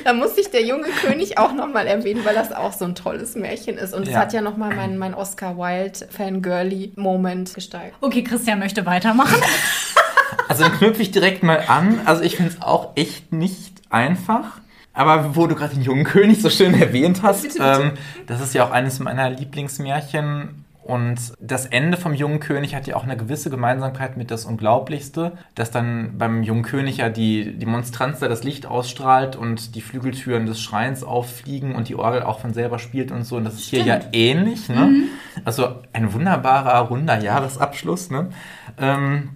dann 0.05 0.17
muss 0.19 0.37
ich 0.37 0.49
der 0.51 0.63
junge 0.63 0.87
König 0.87 1.37
auch 1.37 1.51
nochmal 1.53 1.87
erwähnen, 1.87 2.23
weil 2.23 2.35
das 2.35 2.53
auch 2.53 2.71
so 2.71 2.85
ein 2.85 2.95
tolles 2.95 3.35
Märchen 3.35 3.77
ist. 3.77 3.93
Und 3.93 4.03
es 4.03 4.13
Ja. 4.13 4.19
hat 4.19 4.31
ja 4.33 4.39
nochmal 4.41 4.73
mein, 4.73 4.97
mein 4.97 5.13
Oscar 5.13 5.57
Wilde 5.57 6.07
Fangirly-Moment 6.09 7.53
gesteigert. 7.53 7.95
Okay, 8.01 8.23
Christian 8.23 8.59
möchte 8.59 8.85
weitermachen. 8.85 9.35
Also 10.47 10.63
dann 10.63 10.73
knüpfe 10.73 11.01
ich 11.01 11.09
direkt 11.11 11.41
mal 11.43 11.63
an. 11.67 12.01
Also 12.05 12.21
ich 12.21 12.35
finde 12.35 12.51
es 12.51 12.61
auch 12.61 12.91
echt 12.95 13.33
nicht 13.33 13.81
einfach. 13.89 14.59
Aber 14.93 15.35
wo 15.35 15.47
du 15.47 15.55
gerade 15.55 15.73
den 15.73 15.81
jungen 15.83 16.03
König 16.03 16.39
so 16.41 16.49
schön 16.51 16.79
erwähnt 16.79 17.23
hast, 17.23 17.41
Bitte, 17.43 17.57
bitte. 17.57 17.81
Ähm, 17.81 17.91
das 18.27 18.41
ist 18.41 18.53
ja 18.53 18.65
auch 18.65 18.71
eines 18.71 18.99
meiner 18.99 19.29
Lieblingsmärchen. 19.31 20.64
Und 20.85 21.33
das 21.39 21.65
Ende 21.65 21.97
vom 21.97 22.13
jungen 22.13 22.39
König 22.39 22.75
hat 22.75 22.85
ja 22.85 22.95
auch 22.95 23.05
eine 23.05 23.17
gewisse 23.17 23.49
Gemeinsamkeit 23.49 24.17
mit 24.17 24.29
das 24.29 24.45
Unglaublichste, 24.45 25.31
dass 25.55 25.71
dann 25.71 26.19
beim 26.19 26.43
jungen 26.43 26.61
König 26.61 26.97
ja 26.97 27.09
die, 27.09 27.57
die 27.57 27.65
Monstranz 27.65 28.19
da 28.19 28.27
das 28.27 28.43
Licht 28.43 28.67
ausstrahlt 28.67 29.35
und 29.35 29.73
die 29.73 29.81
Flügeltüren 29.81 30.45
des 30.45 30.61
Schreins 30.61 31.03
auffliegen 31.03 31.73
und 31.73 31.89
die 31.89 31.95
Orgel 31.95 32.21
auch 32.21 32.39
von 32.39 32.53
selber 32.53 32.77
spielt 32.77 33.11
und 33.11 33.23
so. 33.23 33.37
Und 33.37 33.45
das 33.45 33.55
ist 33.55 33.69
hier 33.69 33.81
ja 33.81 33.99
ähnlich. 34.11 34.69
Ne? 34.69 35.05
Also 35.43 35.73
ein 35.91 36.13
wunderbarer, 36.13 36.77
runder 36.87 37.19
Jahresabschluss. 37.19 38.11
Ne? 38.11 38.29
Ähm, 38.77 39.29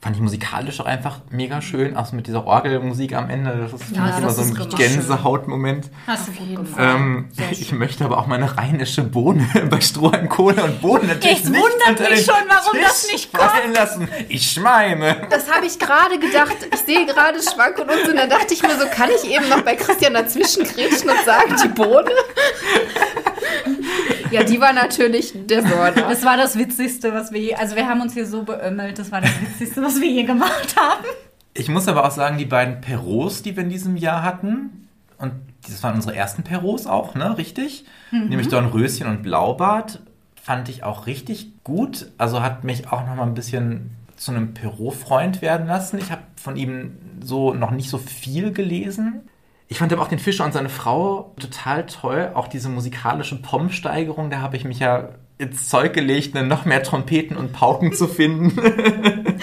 fand 0.00 0.14
ich 0.14 0.22
musikalisch 0.22 0.78
auch 0.80 0.86
einfach 0.86 1.18
mega 1.30 1.60
schön, 1.60 1.96
auch 1.96 2.06
so 2.06 2.14
mit 2.14 2.28
dieser 2.28 2.46
Orgelmusik 2.46 3.14
am 3.14 3.28
Ende. 3.30 3.68
Das 3.70 3.80
ist 3.80 3.96
Ja, 3.96 4.16
immer 4.16 4.30
so 4.30 4.42
ein 4.42 4.68
Gänsehautmoment. 4.76 5.90
Hast 6.06 6.28
du 6.28 6.32
gut 6.32 6.40
jeden 6.46 6.64
gemacht. 6.64 6.80
Ähm, 6.80 7.28
ich 7.50 7.72
möchte 7.72 8.04
aber 8.04 8.18
auch 8.18 8.28
meine 8.28 8.56
rheinische 8.56 9.02
Bohne 9.02 9.44
bei 9.70 9.80
Strohhalm, 9.80 10.28
Kohle 10.28 10.62
und 10.62 10.80
Bohnen 10.80 11.08
natürlich 11.08 11.40
Es 11.42 11.48
nicht 11.48 11.60
wundert 11.60 11.88
unter 12.00 12.10
mich 12.10 12.24
schon, 12.24 12.34
warum 12.48 12.72
Tisch 12.78 12.82
das 12.86 13.06
nicht 13.12 13.32
kommt. 13.32 13.74
lassen. 13.74 14.08
Ich 14.28 14.52
schmeime. 14.52 15.26
Das 15.30 15.50
habe 15.52 15.66
ich 15.66 15.78
gerade 15.78 16.18
gedacht. 16.20 16.56
Ich 16.72 16.80
sehe 16.80 17.04
gerade 17.04 17.38
Schwank 17.42 17.78
und 17.78 17.90
Unsinn. 17.90 18.16
Da 18.16 18.26
dachte 18.28 18.54
ich 18.54 18.62
mir 18.62 18.78
so, 18.78 18.86
kann 18.90 19.10
ich 19.10 19.28
eben 19.28 19.48
noch 19.48 19.62
bei 19.62 19.74
Christian 19.74 20.14
dazwischen 20.14 20.62
grätschen 20.62 21.10
und 21.10 21.24
sagen, 21.24 21.56
die 21.62 21.68
Bohne? 21.68 22.10
Ja, 24.30 24.44
die 24.44 24.60
war 24.60 24.72
natürlich 24.72 25.32
der 25.46 25.66
Sorte. 25.66 26.00
Das 26.02 26.24
war 26.24 26.36
das 26.36 26.58
Witzigste, 26.58 27.12
was 27.12 27.32
wir 27.32 27.40
je, 27.40 27.54
also 27.54 27.76
wir 27.76 27.88
haben 27.88 28.00
uns 28.00 28.14
hier 28.14 28.26
so 28.26 28.42
beömmelt, 28.42 28.98
das 28.98 29.10
war 29.12 29.20
das 29.20 29.30
Witzigste, 29.40 29.82
was 29.82 30.00
wir 30.00 30.10
je 30.10 30.24
gemacht 30.24 30.74
haben. 30.76 31.04
Ich 31.54 31.68
muss 31.68 31.88
aber 31.88 32.06
auch 32.06 32.10
sagen, 32.10 32.38
die 32.38 32.44
beiden 32.44 32.80
Perros, 32.80 33.42
die 33.42 33.56
wir 33.56 33.64
in 33.64 33.70
diesem 33.70 33.96
Jahr 33.96 34.22
hatten, 34.22 34.88
und 35.18 35.32
das 35.66 35.82
waren 35.82 35.96
unsere 35.96 36.14
ersten 36.14 36.44
Perros 36.44 36.86
auch, 36.86 37.14
ne? 37.14 37.36
Richtig? 37.36 37.84
Nämlich 38.12 38.48
Dornröschen 38.48 39.06
und 39.08 39.22
Blaubart, 39.22 40.00
fand 40.40 40.68
ich 40.68 40.84
auch 40.84 41.06
richtig 41.06 41.52
gut. 41.64 42.12
Also 42.16 42.42
hat 42.42 42.64
mich 42.64 42.90
auch 42.90 43.06
noch 43.06 43.16
mal 43.16 43.24
ein 43.24 43.34
bisschen 43.34 43.90
zu 44.16 44.30
einem 44.30 44.54
Perot-Freund 44.54 45.42
werden 45.42 45.66
lassen. 45.66 45.98
Ich 45.98 46.10
habe 46.10 46.22
von 46.36 46.56
ihm 46.56 46.96
so 47.20 47.52
noch 47.52 47.70
nicht 47.70 47.90
so 47.90 47.98
viel 47.98 48.52
gelesen. 48.52 49.28
Ich 49.68 49.78
fand 49.78 49.92
aber 49.92 50.02
auch 50.02 50.08
den 50.08 50.18
Fischer 50.18 50.44
und 50.44 50.52
seine 50.52 50.70
Frau 50.70 51.34
total 51.38 51.84
toll. 51.86 52.30
Auch 52.34 52.48
diese 52.48 52.70
musikalische 52.70 53.40
Pommsteigerung, 53.40 54.30
da 54.30 54.40
habe 54.40 54.56
ich 54.56 54.64
mich 54.64 54.78
ja 54.78 55.10
ins 55.36 55.68
Zeug 55.68 55.92
gelegt, 55.92 56.34
ne, 56.34 56.42
noch 56.42 56.64
mehr 56.64 56.82
Trompeten 56.82 57.36
und 57.36 57.52
Pauken 57.52 57.92
zu 57.92 58.08
finden. 58.08 58.58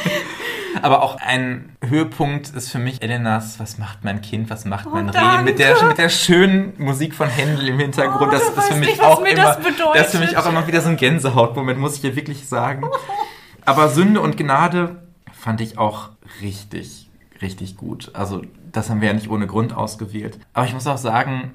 Aber 0.81 1.03
auch 1.03 1.17
ein 1.21 1.75
Höhepunkt 1.81 2.49
ist 2.49 2.69
für 2.69 2.79
mich 2.79 3.01
Elenas 3.01 3.59
Was 3.59 3.77
macht 3.77 4.03
mein 4.03 4.21
Kind, 4.21 4.49
was 4.49 4.65
macht 4.65 4.91
mein 4.91 5.09
Reh? 5.09 5.41
Mit 5.43 5.57
der, 5.57 5.81
mit 5.83 5.97
der 5.97 6.09
schönen 6.09 6.73
Musik 6.77 7.13
von 7.13 7.29
Händel 7.29 7.69
im 7.69 7.79
Hintergrund. 7.79 8.29
Oh, 8.29 8.31
das 8.31 8.43
ist 8.43 8.63
für 8.67 8.75
mich 8.75 8.89
nicht, 8.89 9.01
auch 9.01 9.21
immer, 9.21 9.35
das 9.35 9.57
das 9.93 10.07
ist 10.07 10.11
für 10.11 10.19
mich 10.19 10.37
auch 10.37 10.45
immer 10.45 10.67
wieder 10.67 10.81
so 10.81 10.89
ein 10.89 10.97
Gänsehautmoment, 10.97 11.79
muss 11.79 11.95
ich 11.95 12.01
dir 12.01 12.15
wirklich 12.15 12.47
sagen. 12.47 12.83
Aber 13.65 13.89
Sünde 13.89 14.21
und 14.21 14.37
Gnade 14.37 14.97
fand 15.33 15.61
ich 15.61 15.77
auch 15.77 16.09
richtig, 16.41 17.04
richtig 17.41 17.77
gut. 17.77 18.11
Also, 18.13 18.41
das 18.71 18.89
haben 18.89 19.01
wir 19.01 19.07
ja 19.09 19.13
nicht 19.13 19.29
ohne 19.29 19.47
Grund 19.47 19.73
ausgewählt. 19.73 20.39
Aber 20.53 20.65
ich 20.65 20.73
muss 20.73 20.87
auch 20.87 20.97
sagen, 20.97 21.51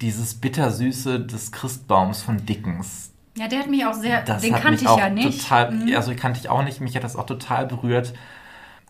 dieses 0.00 0.34
Bittersüße 0.34 1.20
des 1.20 1.52
Christbaums 1.52 2.22
von 2.22 2.44
Dickens, 2.46 3.12
Ja, 3.36 3.48
der 3.48 3.60
hat 3.60 3.70
mich 3.70 3.84
auch 3.86 3.94
sehr, 3.94 4.22
den 4.22 4.54
kannte 4.54 4.74
ich 4.84 4.96
ja 4.96 5.08
nicht. 5.10 5.42
total, 5.42 5.70
Mhm. 5.72 5.94
also 5.96 6.12
kannte 6.14 6.40
ich 6.40 6.48
auch 6.48 6.62
nicht, 6.62 6.80
mich 6.80 6.94
hat 6.96 7.04
das 7.04 7.16
auch 7.16 7.26
total 7.26 7.66
berührt. 7.66 8.14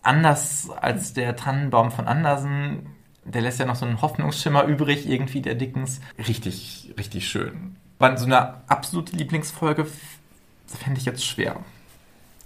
Anders 0.01 0.69
als 0.69 1.13
der 1.13 1.35
Tannenbaum 1.35 1.91
von 1.91 2.07
Andersen, 2.07 2.87
der 3.25 3.41
lässt 3.41 3.59
ja 3.59 3.65
noch 3.65 3.75
so 3.75 3.85
einen 3.85 4.01
Hoffnungsschimmer 4.01 4.63
übrig, 4.63 5.07
irgendwie 5.09 5.41
der 5.41 5.55
Dickens. 5.55 5.99
Richtig, 6.27 6.93
richtig 6.97 7.27
schön. 7.27 7.75
War 7.99 8.17
so 8.17 8.25
eine 8.25 8.55
absolute 8.67 9.15
Lieblingsfolge, 9.15 9.85
fände 10.67 10.99
ich 10.99 11.05
jetzt 11.05 11.25
schwer. 11.25 11.57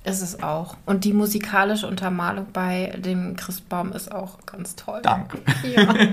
Ist 0.05 0.21
es 0.21 0.43
auch. 0.43 0.75
Und 0.85 1.05
die 1.05 1.13
musikalische 1.13 1.87
Untermalung 1.87 2.47
bei 2.51 2.93
dem 2.97 3.37
Christbaum 3.37 3.93
ist 3.93 4.11
auch 4.11 4.37
ganz 4.45 4.75
toll. 4.75 4.99
Danke. 5.01 5.39
Ja. 5.63 5.87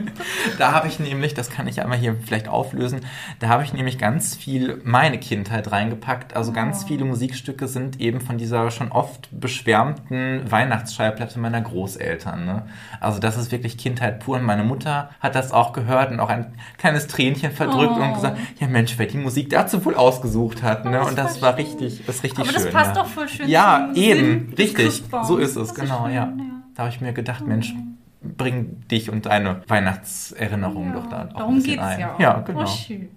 Da 0.58 0.72
habe 0.72 0.88
ich 0.88 0.98
nämlich, 1.00 1.32
das 1.34 1.48
kann 1.50 1.66
ich 1.68 1.80
einmal 1.80 1.96
hier 1.98 2.16
vielleicht 2.24 2.46
auflösen, 2.48 3.00
da 3.40 3.48
habe 3.48 3.62
ich 3.64 3.72
nämlich 3.72 3.98
ganz 3.98 4.36
viel 4.36 4.80
meine 4.84 5.18
Kindheit 5.18 5.72
reingepackt. 5.72 6.36
Also 6.36 6.52
ganz 6.52 6.84
viele 6.84 7.04
Musikstücke 7.04 7.66
sind 7.66 7.98
eben 8.00 8.20
von 8.20 8.36
dieser 8.38 8.70
schon 8.70 8.92
oft 8.92 9.28
beschwärmten 9.74 10.50
Weihnachtsschallplatte 10.50 11.38
meiner 11.38 11.60
Großeltern. 11.60 12.44
Ne? 12.44 12.62
Also 13.00 13.18
das 13.20 13.36
ist 13.36 13.52
wirklich 13.52 13.78
Kindheit 13.78 14.20
pur. 14.20 14.36
Und 14.36 14.44
meine 14.44 14.64
Mutter 14.64 15.10
hat 15.20 15.34
das 15.34 15.52
auch 15.52 15.72
gehört 15.72 16.10
und 16.10 16.20
auch 16.20 16.28
ein 16.28 16.54
kleines 16.78 17.06
Tränchen 17.06 17.52
verdrückt 17.52 17.94
Oh. 17.96 18.02
und 18.02 18.14
gesagt, 18.14 18.38
ja 18.58 18.66
Mensch, 18.66 18.94
wer 18.98 19.06
die 19.06 19.16
Musik 19.18 19.50
dazu 19.50 19.84
wohl 19.84 19.94
ausgesucht 19.94 20.62
hat. 20.62 20.84
Ne? 20.84 20.92
das 20.92 21.08
Und 21.08 21.18
das 21.18 21.42
war 21.42 21.50
war 21.52 21.56
richtig, 21.58 22.04
das 22.06 22.16
ist 22.16 22.22
richtig 22.24 22.40
Aber 22.44 22.52
schön. 22.52 22.64
das 22.64 22.72
passt 22.72 22.96
ja. 22.96 23.02
doch 23.02 23.08
voll 23.08 23.28
schön 23.28 23.48
Ja, 23.48 23.79
zum 23.88 24.02
eben, 24.02 24.52
richtig. 24.56 25.02
So 25.22 25.36
ist 25.36 25.56
es, 25.56 25.74
genau, 25.74 26.06
ja. 26.06 26.14
ja. 26.14 26.32
Da 26.74 26.84
habe 26.84 26.94
ich 26.94 27.00
mir 27.00 27.12
gedacht, 27.12 27.46
Mensch, 27.46 27.74
bring 28.22 28.80
dich 28.88 29.10
und 29.10 29.26
deine 29.26 29.62
Weihnachtserinnerungen 29.66 30.92
doch 30.92 31.06
da 31.06 31.16
auch 31.16 31.22
ein 31.22 31.28
Darum 31.36 31.54
bisschen 31.56 31.72
geht's 31.72 31.82
ein. 31.82 32.00
ja 32.00 32.14
auch. 32.14 32.20
Ja, 32.20 32.40
genau. 32.40 32.62
Oh, 32.62 32.66
schön. 32.66 33.08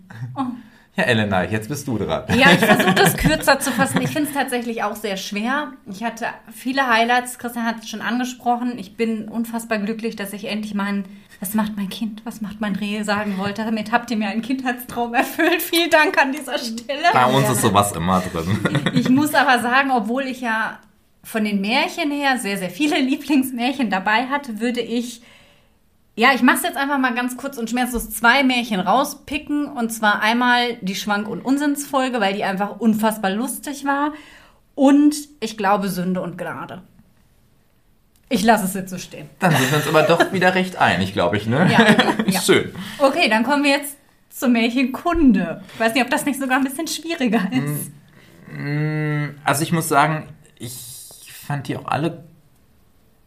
Ja, 0.95 1.05
Elena, 1.05 1.43
jetzt 1.43 1.69
bist 1.69 1.87
du 1.87 1.97
dran. 1.97 2.23
Ja, 2.37 2.51
ich 2.51 2.59
versuche 2.59 2.93
das 2.93 3.17
kürzer 3.17 3.59
zu 3.59 3.71
fassen. 3.71 3.99
Ich 4.01 4.11
finde 4.11 4.29
es 4.29 4.35
tatsächlich 4.35 4.83
auch 4.83 4.95
sehr 4.95 5.17
schwer. 5.17 5.73
Ich 5.89 6.03
hatte 6.03 6.27
viele 6.51 6.87
Highlights. 6.87 7.39
Christian 7.39 7.65
hat 7.65 7.79
es 7.79 7.89
schon 7.89 8.01
angesprochen. 8.01 8.77
Ich 8.77 8.95
bin 8.95 9.27
unfassbar 9.27 9.79
glücklich, 9.79 10.15
dass 10.15 10.33
ich 10.33 10.45
endlich 10.45 10.75
meinen 10.75 11.05
Was 11.39 11.55
macht 11.55 11.75
mein 11.75 11.89
Kind? 11.89 12.21
Was 12.25 12.41
macht 12.41 12.61
mein 12.61 12.75
Reh? 12.75 13.01
sagen 13.01 13.39
wollte. 13.39 13.65
Damit 13.65 13.91
habt 13.91 14.11
ihr 14.11 14.17
mir 14.17 14.27
einen 14.27 14.43
Kindheitstraum 14.43 15.15
erfüllt. 15.15 15.63
Vielen 15.63 15.89
Dank 15.89 16.15
an 16.21 16.31
dieser 16.31 16.59
Stelle. 16.59 17.07
Bei 17.11 17.25
uns 17.25 17.49
ist 17.49 17.61
sowas 17.61 17.91
immer 17.93 18.21
drin. 18.21 18.59
Ich 18.93 19.09
muss 19.09 19.33
aber 19.33 19.63
sagen, 19.63 19.89
obwohl 19.89 20.23
ich 20.23 20.41
ja 20.41 20.77
von 21.23 21.43
den 21.43 21.59
Märchen 21.59 22.11
her 22.11 22.37
sehr, 22.37 22.57
sehr 22.59 22.69
viele 22.69 22.99
Lieblingsmärchen 22.99 23.89
dabei 23.89 24.27
hatte, 24.27 24.59
würde 24.59 24.81
ich 24.81 25.21
Ja, 26.15 26.29
ich 26.35 26.43
mache 26.43 26.57
es 26.57 26.63
jetzt 26.63 26.77
einfach 26.77 26.99
mal 26.99 27.15
ganz 27.15 27.37
kurz 27.37 27.57
und 27.57 27.69
schmerzlos 27.69 28.11
zwei 28.11 28.43
Märchen 28.43 28.79
rauspicken. 28.79 29.65
Und 29.65 29.89
zwar 29.91 30.21
einmal 30.21 30.75
die 30.81 30.95
Schwank- 30.95 31.27
und 31.27 31.41
Unsinnsfolge, 31.41 32.21
weil 32.21 32.35
die 32.35 32.43
einfach 32.43 32.79
unfassbar 32.79 33.31
lustig 33.31 33.83
war. 33.83 34.13
Und 34.75 35.15
ich 35.39 35.57
glaube 35.57 35.89
Sünde 35.89 36.21
und 36.21 36.37
Gnade. 36.37 36.83
Ich 38.29 38.43
lasse 38.43 38.65
es 38.65 38.73
jetzt 38.73 38.89
so 38.89 38.97
stehen. 38.97 39.29
Dann 39.39 39.51
sind 39.51 39.71
wir 39.71 39.77
uns 39.77 39.87
aber 39.87 40.03
doch 40.03 40.31
wieder 40.33 40.55
recht 40.55 40.77
einig, 40.77 41.13
glaube 41.13 41.37
ich, 41.37 41.45
ne? 41.47 41.69
Ja, 41.71 41.85
ja. 42.25 42.39
Schön. 42.41 42.73
Okay, 42.97 43.29
dann 43.29 43.43
kommen 43.43 43.63
wir 43.63 43.71
jetzt 43.71 43.97
zur 44.29 44.49
Märchenkunde. 44.49 45.61
Ich 45.73 45.79
weiß 45.79 45.93
nicht, 45.93 46.03
ob 46.03 46.09
das 46.09 46.25
nicht 46.25 46.39
sogar 46.39 46.57
ein 46.57 46.63
bisschen 46.63 46.87
schwieriger 46.87 47.41
ist. 47.51 47.91
Also 49.43 49.63
ich 49.63 49.71
muss 49.71 49.87
sagen, 49.87 50.29
ich 50.57 50.73
fand 51.31 51.67
die 51.67 51.77
auch 51.77 51.85
alle 51.85 52.23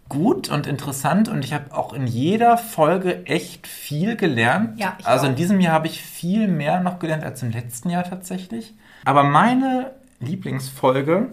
gut 0.09 0.48
und 0.48 0.66
interessant 0.66 1.28
und 1.28 1.44
ich 1.44 1.52
habe 1.52 1.74
auch 1.74 1.92
in 1.92 2.07
jeder 2.07 2.59
Folge 2.59 3.26
echt 3.26 3.66
viel 3.66 4.16
gelernt. 4.16 4.78
Ja, 4.78 4.96
ich 4.98 5.07
also 5.07 5.26
in 5.26 5.32
auch. 5.32 5.36
diesem 5.36 5.61
Jahr 5.61 5.74
habe 5.74 5.86
ich 5.86 6.00
viel 6.00 6.48
mehr 6.48 6.80
noch 6.80 6.98
gelernt 6.98 7.24
als 7.24 7.42
im 7.42 7.50
letzten 7.50 7.90
Jahr 7.90 8.04
tatsächlich. 8.04 8.74
Aber 9.04 9.24
meine 9.24 9.92
Lieblingsfolge, 10.20 11.30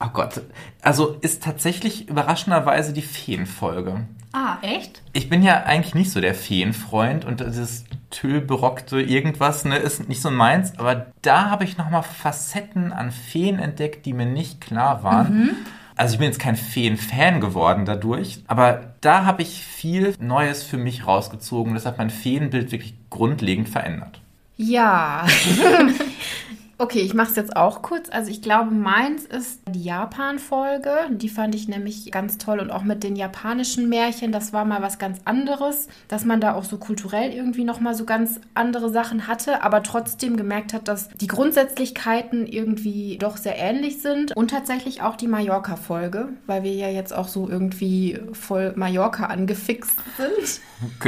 oh 0.00 0.08
Gott, 0.12 0.42
also 0.82 1.16
ist 1.20 1.42
tatsächlich 1.42 2.08
überraschenderweise 2.08 2.92
die 2.92 3.02
Feenfolge. 3.02 4.06
Ah, 4.32 4.56
echt? 4.62 5.02
Ich 5.12 5.28
bin 5.28 5.42
ja 5.42 5.64
eigentlich 5.64 5.94
nicht 5.94 6.10
so 6.10 6.20
der 6.20 6.34
Feenfreund 6.34 7.26
und 7.26 7.40
dieses 7.40 7.84
tüllberockte 8.10 9.00
irgendwas 9.00 9.64
ne, 9.66 9.76
ist 9.76 10.08
nicht 10.08 10.22
so 10.22 10.30
meins, 10.30 10.78
aber 10.78 11.06
da 11.20 11.50
habe 11.50 11.64
ich 11.64 11.76
nochmal 11.76 12.02
Facetten 12.02 12.92
an 12.92 13.10
Feen 13.10 13.58
entdeckt, 13.58 14.06
die 14.06 14.14
mir 14.14 14.26
nicht 14.26 14.60
klar 14.60 15.02
waren. 15.02 15.56
Also 15.96 16.14
ich 16.14 16.18
bin 16.18 16.28
jetzt 16.28 16.40
kein 16.40 16.56
Feen-Fan 16.56 17.40
geworden 17.40 17.84
dadurch, 17.84 18.42
aber 18.46 18.94
da 19.00 19.24
habe 19.24 19.42
ich 19.42 19.62
viel 19.62 20.14
Neues 20.18 20.62
für 20.62 20.78
mich 20.78 21.06
rausgezogen. 21.06 21.74
Das 21.74 21.86
hat 21.86 21.98
mein 21.98 22.10
Feenbild 22.10 22.72
wirklich 22.72 22.94
grundlegend 23.10 23.68
verändert. 23.68 24.20
Ja. 24.56 25.26
okay, 26.82 27.00
ich 27.00 27.14
mache 27.14 27.30
es 27.30 27.36
jetzt 27.36 27.56
auch 27.56 27.80
kurz. 27.82 28.08
Also 28.10 28.30
ich 28.30 28.42
glaube, 28.42 28.72
meins 28.72 29.24
ist 29.24 29.60
die 29.68 29.84
Japan-Folge. 29.84 30.90
Die 31.10 31.28
fand 31.28 31.54
ich 31.54 31.68
nämlich 31.68 32.10
ganz 32.10 32.38
toll 32.38 32.58
und 32.60 32.70
auch 32.70 32.82
mit 32.82 33.02
den 33.04 33.14
japanischen 33.16 33.88
Märchen. 33.88 34.32
Das 34.32 34.52
war 34.52 34.64
mal 34.64 34.82
was 34.82 34.98
ganz 34.98 35.18
anderes, 35.24 35.88
dass 36.08 36.24
man 36.24 36.40
da 36.40 36.54
auch 36.54 36.64
so 36.64 36.78
kulturell 36.78 37.32
irgendwie 37.32 37.64
noch 37.64 37.80
mal 37.80 37.94
so 37.94 38.04
ganz 38.04 38.40
andere 38.54 38.90
Sachen 38.90 39.28
hatte, 39.28 39.62
aber 39.62 39.82
trotzdem 39.82 40.36
gemerkt 40.36 40.72
hat, 40.74 40.88
dass 40.88 41.08
die 41.10 41.28
Grundsätzlichkeiten 41.28 42.46
irgendwie 42.46 43.16
doch 43.18 43.36
sehr 43.36 43.56
ähnlich 43.58 44.02
sind 44.02 44.36
und 44.36 44.50
tatsächlich 44.50 45.02
auch 45.02 45.16
die 45.16 45.28
Mallorca-Folge, 45.28 46.30
weil 46.46 46.64
wir 46.64 46.72
ja 46.72 46.88
jetzt 46.88 47.14
auch 47.14 47.28
so 47.28 47.48
irgendwie 47.48 48.18
voll 48.32 48.72
Mallorca 48.76 49.26
angefixt 49.26 49.98
sind. 50.16 50.60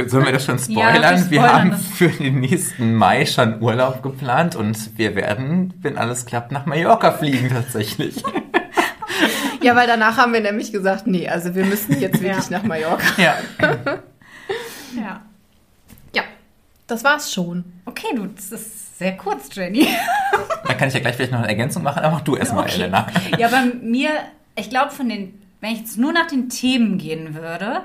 Sollen 0.09 0.25
wir 0.25 0.31
das 0.31 0.45
schon 0.45 0.57
Ja, 0.69 0.95
spoilern? 0.95 1.25
wir 1.29 1.31
wir 1.31 1.39
spoilern 1.41 1.51
haben 1.51 1.71
das. 1.71 1.85
für 1.87 2.07
den 2.09 2.39
nächsten 2.39 2.95
Mai 2.95 3.25
schon 3.25 3.61
Urlaub 3.61 4.01
geplant 4.03 4.55
und 4.55 4.97
wir 4.97 5.15
werden, 5.15 5.64
wenn 5.81 5.97
alles 5.97 6.25
klappt, 6.25 6.51
nach 6.51 6.65
Mallorca 6.65 7.11
fliegen 7.11 7.49
tatsächlich. 7.49 8.21
Ja, 9.61 9.75
weil 9.75 9.87
danach 9.87 10.17
haben 10.17 10.31
wir 10.31 10.41
nämlich 10.41 10.71
gesagt, 10.71 11.07
nee, 11.07 11.27
also 11.27 11.55
wir 11.55 11.65
müssen 11.65 11.99
jetzt 11.99 12.21
wirklich 12.21 12.49
Ja. 12.49 12.59
nach 12.59 12.63
Mallorca. 12.63 13.03
ja. 13.19 13.35
Ja. 14.95 15.21
Ja, 16.13 16.23
das 16.85 17.03
war's 17.03 17.33
schon. 17.33 17.63
Okay, 17.85 18.07
du, 18.15 18.27
das 18.27 18.51
ist 18.51 18.99
sehr 18.99 19.17
kurz, 19.17 19.49
Jenny. 19.55 19.87
Da 20.67 20.73
kann 20.75 20.87
ich 20.89 20.93
ja 20.93 20.99
gleich 20.99 21.15
vielleicht 21.15 21.31
noch 21.31 21.39
eine 21.39 21.47
Ergänzung 21.47 21.81
machen, 21.83 22.03
aber 22.03 22.15
mach 22.15 22.21
du 22.21 22.35
erstmal, 22.35 22.65
Okay. 22.65 22.75
Elena. 22.75 23.07
Ja, 23.39 23.47
bei 23.47 23.65
mir, 23.65 24.09
ich 24.55 24.69
glaube, 24.69 24.91
von 24.91 25.09
den, 25.09 25.41
wenn 25.61 25.71
ich 25.71 25.79
jetzt 25.79 25.97
nur 25.97 26.11
nach 26.13 26.27
den 26.27 26.49
Themen 26.49 26.97
gehen 26.97 27.33
würde, 27.35 27.81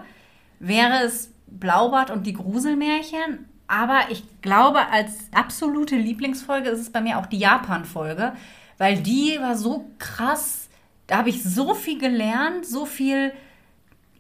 wäre 0.59 1.03
es 1.05 1.31
Blaubart 1.47 2.11
und 2.11 2.27
die 2.27 2.33
Gruselmärchen. 2.35 3.47
Aber 3.71 4.11
ich 4.11 4.25
glaube, 4.43 4.89
als 4.91 5.13
absolute 5.33 5.95
Lieblingsfolge 5.95 6.69
ist 6.71 6.81
es 6.81 6.91
bei 6.91 7.01
mir 7.01 7.19
auch 7.19 7.27
die 7.27 7.39
Japan-Folge, 7.39 8.33
weil 8.79 9.01
die 9.01 9.39
war 9.41 9.57
so 9.57 9.89
krass. 10.01 10.69
Da 11.07 11.19
habe 11.19 11.29
ich 11.29 11.45
so 11.45 11.75
viel 11.75 11.97
gelernt, 11.97 12.67
so 12.67 12.85
viel. 12.85 13.33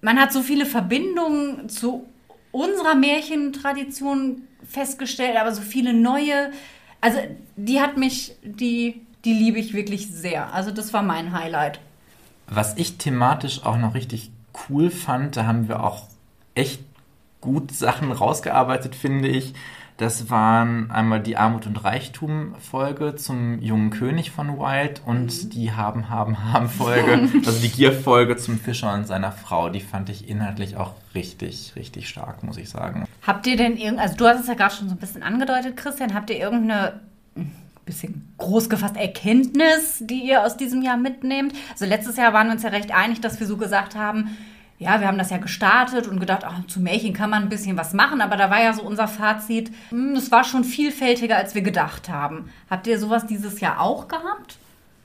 Man 0.02 0.20
hat 0.20 0.32
so 0.32 0.42
viele 0.42 0.66
Verbindungen 0.66 1.68
zu 1.68 2.06
unserer 2.52 2.94
Märchentradition 2.94 4.42
festgestellt, 4.68 5.36
aber 5.36 5.52
so 5.52 5.62
viele 5.62 5.94
neue. 5.94 6.52
Also 7.00 7.18
die 7.56 7.80
hat 7.80 7.96
mich, 7.96 8.36
die, 8.44 9.00
die 9.24 9.32
liebe 9.32 9.58
ich 9.58 9.74
wirklich 9.74 10.06
sehr. 10.12 10.54
Also 10.54 10.70
das 10.70 10.92
war 10.92 11.02
mein 11.02 11.32
Highlight. 11.32 11.80
Was 12.46 12.76
ich 12.76 12.98
thematisch 12.98 13.64
auch 13.64 13.78
noch 13.78 13.94
richtig 13.94 14.30
cool 14.68 14.90
fand, 14.90 15.36
da 15.36 15.44
haben 15.44 15.66
wir 15.66 15.82
auch 15.82 16.04
echt 16.54 16.89
gut 17.40 17.72
Sachen 17.72 18.12
rausgearbeitet, 18.12 18.94
finde 18.94 19.28
ich. 19.28 19.54
Das 20.00 20.30
waren 20.30 20.90
einmal 20.90 21.20
die 21.20 21.36
Armut 21.36 21.66
und 21.66 21.84
Reichtum 21.84 22.54
Folge 22.58 23.16
zum 23.16 23.60
jungen 23.60 23.90
König 23.90 24.30
von 24.30 24.58
Wild 24.58 25.02
und 25.04 25.52
die 25.52 25.72
Haben, 25.72 26.08
Haben, 26.08 26.42
Haben 26.50 26.70
Folge, 26.70 27.28
also 27.44 27.60
die 27.60 27.68
Gier 27.68 27.92
Folge 27.92 28.38
zum 28.38 28.58
Fischer 28.58 28.94
und 28.94 29.06
seiner 29.06 29.30
Frau. 29.30 29.68
Die 29.68 29.80
fand 29.80 30.08
ich 30.08 30.26
inhaltlich 30.26 30.78
auch 30.78 30.94
richtig, 31.14 31.74
richtig 31.76 32.08
stark, 32.08 32.42
muss 32.42 32.56
ich 32.56 32.70
sagen. 32.70 33.04
Habt 33.26 33.46
ihr 33.46 33.58
denn 33.58 33.76
irgend, 33.76 34.00
also 34.00 34.16
du 34.16 34.26
hast 34.26 34.40
es 34.40 34.46
ja 34.46 34.54
gerade 34.54 34.74
schon 34.74 34.88
so 34.88 34.94
ein 34.94 34.98
bisschen 34.98 35.22
angedeutet, 35.22 35.76
Christian, 35.76 36.14
habt 36.14 36.30
ihr 36.30 36.38
irgendeine 36.38 37.00
ein 37.36 37.52
bisschen 37.84 38.32
groß 38.38 38.70
gefasst 38.70 38.96
Erkenntnis, 38.96 39.98
die 40.00 40.22
ihr 40.22 40.46
aus 40.46 40.56
diesem 40.56 40.80
Jahr 40.80 40.96
mitnehmt? 40.96 41.52
Also 41.72 41.84
letztes 41.84 42.16
Jahr 42.16 42.32
waren 42.32 42.46
wir 42.46 42.54
uns 42.54 42.62
ja 42.62 42.70
recht 42.70 42.90
einig, 42.90 43.20
dass 43.20 43.38
wir 43.38 43.46
so 43.46 43.58
gesagt 43.58 43.96
haben, 43.96 44.30
ja, 44.80 44.98
wir 44.98 45.06
haben 45.06 45.18
das 45.18 45.28
ja 45.28 45.36
gestartet 45.36 46.08
und 46.08 46.20
gedacht, 46.20 46.42
ach, 46.44 46.66
zu 46.66 46.80
Märchen 46.80 47.12
kann 47.12 47.28
man 47.28 47.42
ein 47.42 47.48
bisschen 47.50 47.76
was 47.76 47.92
machen, 47.92 48.22
aber 48.22 48.36
da 48.38 48.50
war 48.50 48.62
ja 48.62 48.72
so 48.72 48.82
unser 48.82 49.08
Fazit, 49.08 49.70
hm, 49.90 50.16
es 50.16 50.32
war 50.32 50.42
schon 50.42 50.64
vielfältiger, 50.64 51.36
als 51.36 51.54
wir 51.54 51.60
gedacht 51.60 52.08
haben. 52.08 52.50
Habt 52.70 52.86
ihr 52.86 52.98
sowas 52.98 53.26
dieses 53.26 53.60
Jahr 53.60 53.78
auch 53.80 54.08
gehabt? 54.08 54.56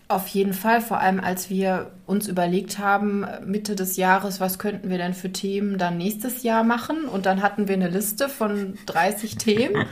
Auf 0.08 0.28
jeden 0.28 0.54
Fall, 0.54 0.80
vor 0.80 1.00
allem 1.00 1.20
als 1.20 1.50
wir 1.50 1.92
uns 2.06 2.28
überlegt 2.28 2.80
haben, 2.80 3.26
Mitte 3.46 3.76
des 3.76 3.98
Jahres, 3.98 4.40
was 4.40 4.60
könnten 4.60 4.90
wir 4.90 4.98
denn 4.98 5.14
für 5.14 5.32
Themen 5.32 5.78
dann 5.78 5.98
nächstes 5.98 6.44
Jahr 6.44 6.64
machen? 6.64 7.06
Und 7.06 7.26
dann 7.26 7.42
hatten 7.42 7.68
wir 7.68 7.76
eine 7.76 7.90
Liste 7.90 8.30
von 8.30 8.78
30 8.86 9.36
Themen 9.36 9.86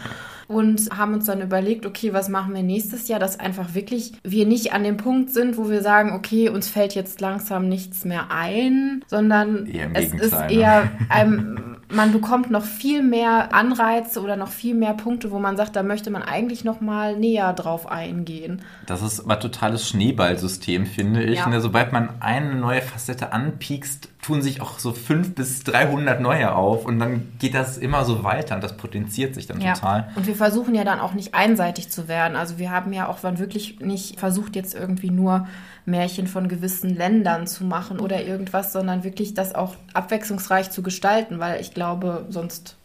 und 0.48 0.90
haben 0.98 1.14
uns 1.14 1.26
dann 1.26 1.42
überlegt, 1.42 1.86
okay, 1.86 2.14
was 2.14 2.30
machen 2.30 2.54
wir 2.54 2.64
nächstes 2.64 3.08
Jahr, 3.08 3.20
dass 3.20 3.40
einfach 3.40 3.74
wirklich 3.74 4.14
wir 4.24 4.46
nicht 4.46 4.74
an 4.74 4.84
dem 4.84 4.98
Punkt 4.98 5.32
sind, 5.32 5.58
wo 5.58 5.70
wir 5.70 5.82
sagen, 5.82 6.14
okay, 6.14 6.50
uns 6.50 6.70
fällt 6.70 6.96
jetzt 6.96 7.22
langsam 7.22 7.70
nichts 7.70 8.06
mehr 8.06 8.32
ein, 8.32 9.04
sondern 9.08 9.68
es 9.94 10.14
ist 10.14 10.34
ne? 10.34 10.52
eher 10.52 10.92
ähm, 11.16 11.78
man 11.94 12.12
bekommt 12.12 12.50
noch 12.52 12.64
viel 12.64 13.04
mehr 13.04 13.54
Anreize 13.54 14.22
oder 14.22 14.36
noch 14.36 14.50
viel 14.50 14.74
mehr 14.74 14.94
Punkte, 14.94 15.32
wo 15.32 15.40
man 15.40 15.58
sagt, 15.58 15.76
da 15.76 15.84
möchte 15.84 16.10
man 16.10 16.24
eigentlich 16.24 16.64
noch 16.64 16.82
mal 16.82 17.18
näher 17.18 17.54
drauf 17.54 17.90
eingehen. 17.90 18.62
Das 18.86 19.02
ist 19.02 19.22
aber 19.22 19.40
totales 19.40 19.88
Schneeballsystem, 19.88 20.86
finde 20.86 21.24
ich. 21.24 21.40
Ja. 21.40 21.48
Ne, 21.48 21.62
Sobald 21.62 21.94
man 21.94 22.10
eine 22.20 22.56
neue 22.56 22.82
Facette 22.82 23.32
anpiekst, 23.32 24.10
tun 24.24 24.42
sich 24.42 24.62
auch 24.62 24.80
so 24.80 24.94
fünf 24.94 25.36
bis 25.36 25.64
300 25.64 26.20
neue 26.22 26.56
auf 26.56 26.86
und 26.86 26.98
dann 26.98 27.34
geht 27.40 27.54
das 27.54 27.78
immer 27.78 28.06
so 28.06 28.24
weiter 28.24 28.56
und 28.56 28.64
das 28.64 28.76
potenziert 28.78 29.36
sich 29.36 29.48
dann 29.48 29.62
Ja. 29.62 29.74
total. 29.74 30.10
Und 30.16 30.26
wir 30.26 30.36
versuchen 30.36 30.74
ja 30.74 30.84
dann 30.84 31.00
auch 31.00 31.14
nicht 31.14 31.36
einseitig 31.36 31.90
zu 31.90 32.08
werden. 32.08 32.36
Also 32.36 32.58
wir 32.58 32.72
haben 32.72 32.94
ja 32.94 33.08
auch 33.08 33.20
dann 33.20 33.38
wirklich 33.38 33.80
nicht 33.82 34.20
versucht, 34.20 34.56
jetzt 34.56 34.74
irgendwie 34.74 35.12
nur 35.12 35.48
Märchen 35.86 36.28
von 36.28 36.48
gewissen 36.48 36.96
Ländern 36.96 37.46
zu 37.46 37.66
machen 37.66 38.00
oder 38.00 38.24
irgendwas, 38.24 38.72
sondern 38.72 39.04
wirklich 39.04 39.34
das 39.34 39.54
auch 39.54 39.76
abwechslungsreich 39.94 40.72
zu 40.72 40.82
gestalten, 40.82 41.40
weil 41.40 41.60
ich 41.60 41.74
glaube, 41.74 42.26
sonst, 42.30 42.78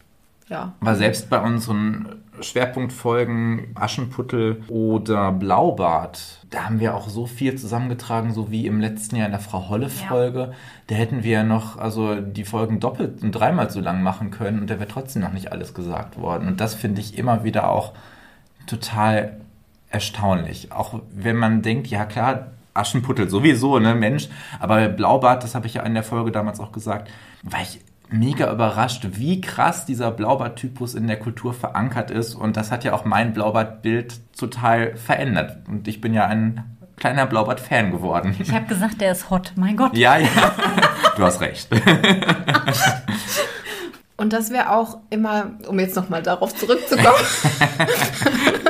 ja. 0.49 0.73
Aber 0.81 0.95
selbst 0.95 1.29
bei 1.29 1.39
unseren 1.39 2.23
Schwerpunktfolgen 2.41 3.75
Aschenputtel 3.75 4.63
oder 4.67 5.31
Blaubart, 5.31 6.39
da 6.49 6.65
haben 6.65 6.79
wir 6.79 6.95
auch 6.95 7.09
so 7.09 7.25
viel 7.25 7.55
zusammengetragen, 7.55 8.33
so 8.33 8.49
wie 8.49 8.65
im 8.65 8.79
letzten 8.79 9.15
Jahr 9.15 9.27
in 9.27 9.31
der 9.31 9.41
Frau 9.41 9.69
Holle-Folge. 9.69 10.53
Da 10.87 10.95
hätten 10.95 11.23
wir 11.23 11.43
noch 11.43 11.77
also 11.77 12.15
die 12.15 12.45
Folgen 12.45 12.79
doppelt 12.79 13.21
und 13.21 13.31
dreimal 13.31 13.69
so 13.69 13.79
lang 13.79 14.01
machen 14.01 14.31
können 14.31 14.61
und 14.61 14.69
da 14.69 14.79
wäre 14.79 14.89
trotzdem 14.89 15.21
noch 15.21 15.33
nicht 15.33 15.51
alles 15.51 15.73
gesagt 15.73 16.19
worden. 16.19 16.47
Und 16.47 16.59
das 16.59 16.73
finde 16.73 17.01
ich 17.01 17.17
immer 17.17 17.43
wieder 17.43 17.69
auch 17.69 17.93
total 18.65 19.37
erstaunlich. 19.89 20.71
Auch 20.71 21.01
wenn 21.11 21.35
man 21.35 21.61
denkt, 21.61 21.87
ja 21.87 22.05
klar, 22.05 22.47
Aschenputtel 22.73 23.29
sowieso, 23.29 23.79
ne, 23.79 23.95
Mensch. 23.95 24.29
Aber 24.59 24.87
Blaubart, 24.89 25.43
das 25.43 25.55
habe 25.55 25.67
ich 25.67 25.75
ja 25.75 25.83
in 25.83 25.93
der 25.93 26.03
Folge 26.03 26.31
damals 26.31 26.59
auch 26.59 26.71
gesagt, 26.71 27.09
war 27.43 27.61
ich 27.61 27.79
mega 28.09 28.51
überrascht, 28.51 29.07
wie 29.11 29.41
krass 29.41 29.85
dieser 29.85 30.11
Blaubart-Typus 30.11 30.95
in 30.95 31.07
der 31.07 31.19
Kultur 31.19 31.53
verankert 31.53 32.11
ist. 32.11 32.35
Und 32.35 32.57
das 32.57 32.71
hat 32.71 32.83
ja 32.83 32.93
auch 32.93 33.05
mein 33.05 33.33
Blaubart-Bild 33.33 34.19
total 34.37 34.95
verändert. 34.97 35.67
Und 35.67 35.87
ich 35.87 36.01
bin 36.01 36.13
ja 36.13 36.25
ein 36.25 36.77
kleiner 36.97 37.25
Blaubart-Fan 37.25 37.91
geworden. 37.91 38.35
Ich 38.39 38.53
habe 38.53 38.65
gesagt, 38.65 39.01
der 39.01 39.11
ist 39.11 39.29
hot. 39.29 39.53
Mein 39.55 39.77
Gott. 39.77 39.95
Ja, 39.95 40.17
ja, 40.17 40.27
du 41.15 41.23
hast 41.23 41.39
recht. 41.41 41.69
Und 44.17 44.33
das 44.33 44.49
wäre 44.51 44.71
auch 44.71 44.97
immer, 45.09 45.51
um 45.67 45.79
jetzt 45.79 45.95
nochmal 45.95 46.21
darauf 46.21 46.53
zurückzukommen. 46.53 47.07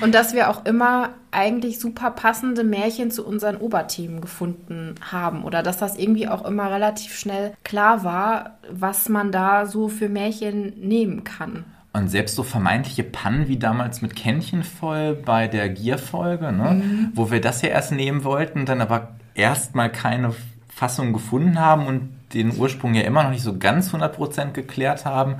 Und 0.00 0.14
dass 0.14 0.34
wir 0.34 0.50
auch 0.50 0.64
immer 0.64 1.10
eigentlich 1.30 1.78
super 1.80 2.10
passende 2.10 2.64
Märchen 2.64 3.10
zu 3.10 3.26
unseren 3.26 3.56
Oberthemen 3.56 4.20
gefunden 4.20 4.94
haben. 5.00 5.44
Oder 5.44 5.62
dass 5.62 5.78
das 5.78 5.98
irgendwie 5.98 6.28
auch 6.28 6.44
immer 6.44 6.70
relativ 6.70 7.16
schnell 7.16 7.54
klar 7.64 8.04
war, 8.04 8.58
was 8.70 9.08
man 9.08 9.32
da 9.32 9.66
so 9.66 9.88
für 9.88 10.08
Märchen 10.08 10.74
nehmen 10.80 11.24
kann. 11.24 11.64
Und 11.92 12.08
selbst 12.08 12.34
so 12.34 12.42
vermeintliche 12.42 13.04
Pannen 13.04 13.46
wie 13.46 13.56
damals 13.56 14.02
mit 14.02 14.16
Kännchen 14.16 14.64
voll 14.64 15.14
bei 15.14 15.46
der 15.46 15.68
Gier-Folge, 15.68 16.50
ne? 16.52 16.82
Mhm. 16.82 17.12
wo 17.14 17.30
wir 17.30 17.40
das 17.40 17.62
ja 17.62 17.68
erst 17.68 17.92
nehmen 17.92 18.24
wollten, 18.24 18.66
dann 18.66 18.80
aber 18.80 19.10
erstmal 19.34 19.90
keine 19.92 20.34
Fassung 20.68 21.12
gefunden 21.12 21.60
haben 21.60 21.86
und 21.86 22.08
den 22.34 22.56
Ursprung 22.58 22.94
ja 22.94 23.02
immer 23.02 23.22
noch 23.22 23.30
nicht 23.30 23.44
so 23.44 23.58
ganz 23.58 23.94
100% 23.94 24.52
geklärt 24.52 25.04
haben. 25.04 25.36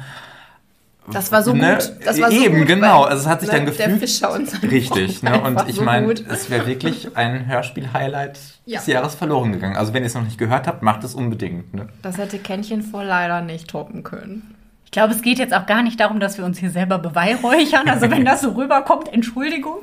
Das 1.13 1.31
war 1.31 1.43
so 1.43 1.53
ne? 1.53 1.75
gut. 1.75 1.93
Das 2.05 2.21
war 2.21 2.31
so 2.31 2.37
Eben, 2.37 2.59
gut, 2.59 2.67
genau. 2.67 3.03
Also 3.03 3.23
es 3.25 3.29
hat 3.29 3.41
sich 3.41 3.51
ne? 3.51 3.57
dann 3.57 3.67
gefügt. 3.67 3.89
Der 3.89 3.97
Fischer 3.99 4.33
und 4.33 4.49
sein 4.49 4.61
Richtig. 4.69 5.23
Ne? 5.23 5.41
Und 5.45 5.69
ich 5.69 5.77
so 5.77 5.83
meine, 5.83 6.13
es 6.13 6.49
wäre 6.51 6.67
wirklich 6.67 7.17
ein 7.17 7.47
Hörspiel-Highlight 7.47 8.39
ja. 8.65 8.79
des 8.79 8.87
Jahres 8.87 9.15
verloren 9.15 9.53
gegangen. 9.53 9.77
Also 9.77 9.93
wenn 9.93 10.03
ihr 10.03 10.07
es 10.07 10.15
noch 10.15 10.25
nicht 10.25 10.39
gehört 10.39 10.67
habt, 10.67 10.83
macht 10.83 11.05
es 11.05 11.15
unbedingt. 11.15 11.75
Ne? 11.75 11.89
Das 12.03 12.17
hätte 12.17 12.39
Kännchen 12.39 12.83
vor 12.83 13.05
leider 13.05 13.43
nicht 13.43 13.69
toppen 13.69 14.03
können. 14.03 14.55
Ich 14.85 14.91
glaube, 14.91 15.13
es 15.13 15.23
geht 15.23 15.39
jetzt 15.39 15.53
auch 15.53 15.67
gar 15.67 15.83
nicht 15.83 15.99
darum, 15.99 16.21
dass 16.21 16.39
wir 16.39 16.45
uns 16.45 16.59
hier 16.59 16.71
selber 16.71 16.99
beweihräuchern. 16.99 17.89
Also 17.89 18.11
wenn 18.11 18.25
das 18.25 18.43
so 18.43 18.53
rüberkommt, 18.53 19.13
Entschuldigung. 19.13 19.81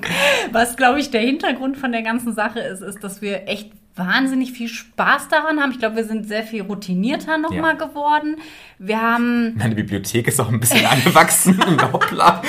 Was, 0.51 0.78
glaube 0.78 0.99
ich, 0.99 1.11
der 1.11 1.22
Hintergrund 1.22 1.78
von 1.78 1.91
der 1.91 2.01
ganzen 2.01 2.34
Sache 2.34 2.61
ist, 2.61 2.82
ist, 2.82 3.03
dass 3.03 3.22
wir 3.22 3.47
echt 3.47 3.72
wahnsinnig 3.95 4.51
viel 4.53 4.67
Spaß 4.67 5.27
daran 5.27 5.59
haben. 5.59 5.71
Ich 5.71 5.79
glaube, 5.79 5.97
wir 5.97 6.05
sind 6.05 6.27
sehr 6.27 6.43
viel 6.43 6.61
routinierter 6.61 7.37
nochmal 7.37 7.77
ja. 7.77 7.85
geworden. 7.85 8.37
Wir 8.79 9.01
haben. 9.01 9.55
Meine 9.57 9.75
Bibliothek 9.75 10.27
ist 10.27 10.39
auch 10.39 10.49
ein 10.49 10.59
bisschen 10.59 10.85
angewachsen. 10.87 11.59
Hoppla. 11.91 12.41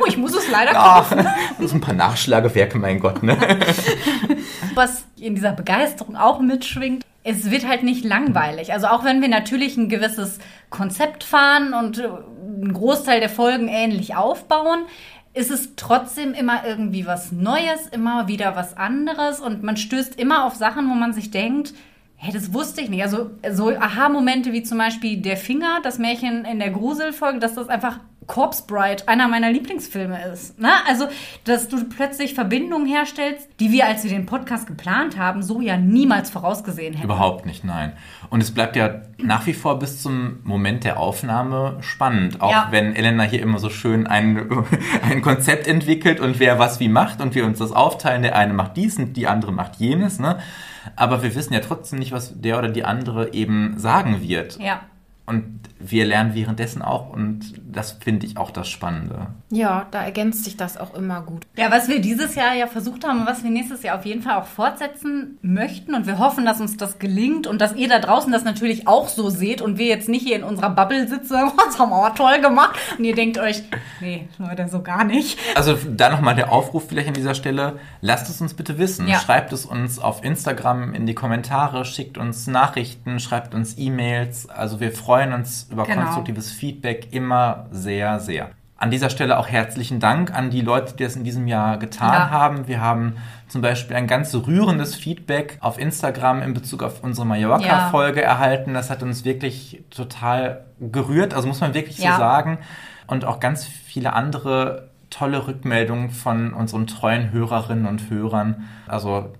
oh, 0.00 0.04
ich 0.06 0.16
muss 0.16 0.34
es 0.34 0.50
leider 0.50 0.72
ja, 0.72 1.06
Das 1.60 1.72
ein 1.72 1.80
paar 1.80 1.94
Nachschlagewerke, 1.94 2.78
mein 2.78 3.00
Gott, 3.00 3.22
ne? 3.22 3.36
Was 4.74 5.04
in 5.18 5.34
dieser 5.34 5.52
Begeisterung 5.52 6.16
auch 6.16 6.40
mitschwingt, 6.40 7.04
es 7.22 7.50
wird 7.50 7.66
halt 7.66 7.82
nicht 7.82 8.04
langweilig. 8.04 8.72
Also 8.72 8.86
auch 8.86 9.04
wenn 9.04 9.20
wir 9.20 9.28
natürlich 9.28 9.76
ein 9.76 9.88
gewisses 9.88 10.38
Konzept 10.70 11.24
fahren 11.24 11.74
und 11.74 11.98
äh, 11.98 12.04
einen 12.06 12.72
Großteil 12.72 13.20
der 13.20 13.28
Folgen 13.28 13.68
ähnlich 13.68 14.16
aufbauen, 14.16 14.86
ist 15.32 15.50
es 15.50 15.76
trotzdem 15.76 16.34
immer 16.34 16.66
irgendwie 16.66 17.06
was 17.06 17.30
Neues, 17.30 17.86
immer 17.92 18.26
wieder 18.26 18.56
was 18.56 18.76
anderes 18.76 19.40
und 19.40 19.62
man 19.62 19.76
stößt 19.76 20.18
immer 20.18 20.44
auf 20.44 20.56
Sachen, 20.56 20.90
wo 20.90 20.94
man 20.94 21.12
sich 21.12 21.30
denkt, 21.30 21.72
hey, 22.22 22.32
das 22.34 22.52
wusste 22.52 22.82
ich 22.82 22.90
nicht. 22.90 23.02
Also 23.02 23.30
so 23.50 23.70
Aha-Momente 23.70 24.52
wie 24.52 24.62
zum 24.62 24.76
Beispiel 24.76 25.16
der 25.22 25.38
Finger, 25.38 25.80
das 25.82 25.98
Märchen 25.98 26.44
in 26.44 26.58
der 26.58 26.70
Gruselfolge, 26.70 27.38
dass 27.38 27.54
das 27.54 27.68
einfach 27.68 27.98
Corpse 28.26 28.64
Bride 28.66 29.08
einer 29.08 29.26
meiner 29.26 29.50
Lieblingsfilme 29.50 30.22
ist. 30.26 30.60
Ne? 30.60 30.70
Also, 30.86 31.08
dass 31.44 31.68
du 31.68 31.82
plötzlich 31.88 32.34
Verbindungen 32.34 32.86
herstellst, 32.86 33.48
die 33.58 33.72
wir, 33.72 33.86
als 33.86 34.04
wir 34.04 34.10
den 34.10 34.26
Podcast 34.26 34.66
geplant 34.66 35.18
haben, 35.18 35.42
so 35.42 35.62
ja 35.62 35.78
niemals 35.78 36.28
vorausgesehen 36.30 36.92
hätten. 36.92 37.06
Überhaupt 37.06 37.46
nicht, 37.46 37.64
nein. 37.64 37.94
Und 38.28 38.42
es 38.42 38.52
bleibt 38.52 38.76
ja 38.76 39.00
nach 39.18 39.46
wie 39.46 39.54
vor 39.54 39.78
bis 39.78 40.02
zum 40.02 40.40
Moment 40.44 40.84
der 40.84 41.00
Aufnahme 41.00 41.78
spannend. 41.80 42.42
Auch 42.42 42.52
ja. 42.52 42.68
wenn 42.70 42.94
Elena 42.94 43.22
hier 43.22 43.40
immer 43.40 43.58
so 43.58 43.70
schön 43.70 44.06
ein, 44.06 44.46
ein 45.10 45.22
Konzept 45.22 45.66
entwickelt 45.66 46.20
und 46.20 46.38
wer 46.38 46.58
was 46.58 46.80
wie 46.80 46.88
macht 46.88 47.22
und 47.22 47.34
wir 47.34 47.46
uns 47.46 47.58
das 47.58 47.72
aufteilen. 47.72 48.22
Der 48.22 48.36
eine 48.36 48.52
macht 48.52 48.76
dies 48.76 48.98
und 48.98 49.14
die 49.14 49.26
andere 49.26 49.52
macht 49.52 49.76
jenes. 49.76 50.20
Ne? 50.20 50.38
Aber 50.96 51.22
wir 51.22 51.34
wissen 51.34 51.52
ja 51.52 51.60
trotzdem 51.60 51.98
nicht, 51.98 52.12
was 52.12 52.40
der 52.40 52.58
oder 52.58 52.68
die 52.68 52.84
andere 52.84 53.32
eben 53.32 53.78
sagen 53.78 54.20
wird. 54.20 54.58
Ja. 54.58 54.82
Und 55.26 55.60
wir 55.78 56.06
lernen 56.06 56.34
währenddessen 56.34 56.82
auch 56.82 57.10
und 57.10 57.54
das 57.64 57.92
finde 57.92 58.26
ich 58.26 58.36
auch 58.36 58.50
das 58.50 58.68
Spannende. 58.68 59.28
Ja, 59.52 59.86
da 59.90 60.04
ergänzt 60.04 60.44
sich 60.44 60.56
das 60.56 60.76
auch 60.76 60.94
immer 60.94 61.22
gut. 61.22 61.44
Ja, 61.56 61.72
was 61.72 61.88
wir 61.88 62.00
dieses 62.00 62.36
Jahr 62.36 62.54
ja 62.54 62.68
versucht 62.68 63.04
haben 63.04 63.20
und 63.20 63.26
was 63.26 63.42
wir 63.42 63.50
nächstes 63.50 63.82
Jahr 63.82 63.98
auf 63.98 64.06
jeden 64.06 64.22
Fall 64.22 64.36
auch 64.36 64.46
fortsetzen 64.46 65.38
möchten 65.42 65.94
und 65.94 66.06
wir 66.06 66.18
hoffen, 66.18 66.44
dass 66.44 66.60
uns 66.60 66.76
das 66.76 67.00
gelingt 67.00 67.48
und 67.48 67.60
dass 67.60 67.74
ihr 67.74 67.88
da 67.88 67.98
draußen 67.98 68.30
das 68.30 68.44
natürlich 68.44 68.86
auch 68.86 69.08
so 69.08 69.28
seht 69.28 69.60
und 69.60 69.76
wir 69.76 69.86
jetzt 69.86 70.08
nicht 70.08 70.24
hier 70.24 70.36
in 70.36 70.44
unserer 70.44 70.70
Bubble 70.70 71.08
sitzen, 71.08 71.50
das 71.66 71.78
haben 71.78 71.90
wir 71.90 71.96
aber 71.96 72.14
toll 72.14 72.40
gemacht 72.40 72.78
und 72.96 73.04
ihr 73.04 73.14
denkt 73.16 73.38
euch, 73.38 73.64
nee, 74.00 74.28
Leute, 74.38 74.68
so 74.68 74.82
gar 74.82 75.02
nicht. 75.02 75.36
Also 75.56 75.76
da 75.88 76.10
nochmal 76.10 76.36
der 76.36 76.52
Aufruf 76.52 76.86
vielleicht 76.88 77.08
an 77.08 77.14
dieser 77.14 77.34
Stelle, 77.34 77.80
lasst 78.00 78.30
es 78.30 78.40
uns 78.40 78.54
bitte 78.54 78.78
wissen. 78.78 79.08
Ja. 79.08 79.18
Schreibt 79.18 79.52
es 79.52 79.66
uns 79.66 79.98
auf 79.98 80.22
Instagram 80.22 80.94
in 80.94 81.06
die 81.06 81.14
Kommentare, 81.14 81.84
schickt 81.84 82.18
uns 82.18 82.46
Nachrichten, 82.46 83.18
schreibt 83.18 83.54
uns 83.54 83.76
E-Mails. 83.76 84.48
Also 84.48 84.78
wir 84.78 84.92
freuen 84.92 85.32
uns 85.32 85.66
über 85.72 85.84
genau. 85.84 86.02
konstruktives 86.02 86.52
Feedback 86.52 87.08
immer 87.10 87.66
sehr, 87.72 88.20
sehr. 88.20 88.50
An 88.80 88.90
dieser 88.90 89.10
Stelle 89.10 89.38
auch 89.38 89.46
herzlichen 89.46 90.00
Dank 90.00 90.34
an 90.34 90.48
die 90.48 90.62
Leute, 90.62 90.94
die 90.96 91.04
das 91.04 91.14
in 91.14 91.22
diesem 91.22 91.46
Jahr 91.46 91.76
getan 91.76 92.14
ja. 92.14 92.30
haben. 92.30 92.66
Wir 92.66 92.80
haben 92.80 93.16
zum 93.46 93.60
Beispiel 93.60 93.94
ein 93.94 94.06
ganz 94.06 94.34
rührendes 94.34 94.94
Feedback 94.94 95.58
auf 95.60 95.78
Instagram 95.78 96.40
in 96.40 96.54
Bezug 96.54 96.82
auf 96.82 97.04
unsere 97.04 97.26
Mallorca-Folge 97.26 98.20
ja. 98.20 98.26
erhalten. 98.26 98.72
Das 98.72 98.88
hat 98.88 99.02
uns 99.02 99.26
wirklich 99.26 99.84
total 99.90 100.64
gerührt, 100.80 101.34
also 101.34 101.46
muss 101.46 101.60
man 101.60 101.74
wirklich 101.74 101.98
ja. 101.98 102.12
so 102.12 102.18
sagen. 102.20 102.58
Und 103.06 103.26
auch 103.26 103.38
ganz 103.38 103.66
viele 103.66 104.14
andere 104.14 104.88
tolle 105.10 105.46
Rückmeldungen 105.46 106.08
von 106.08 106.54
unseren 106.54 106.86
treuen 106.86 107.32
Hörerinnen 107.32 107.84
und 107.84 108.08
Hörern. 108.08 108.66
Also 108.86 109.30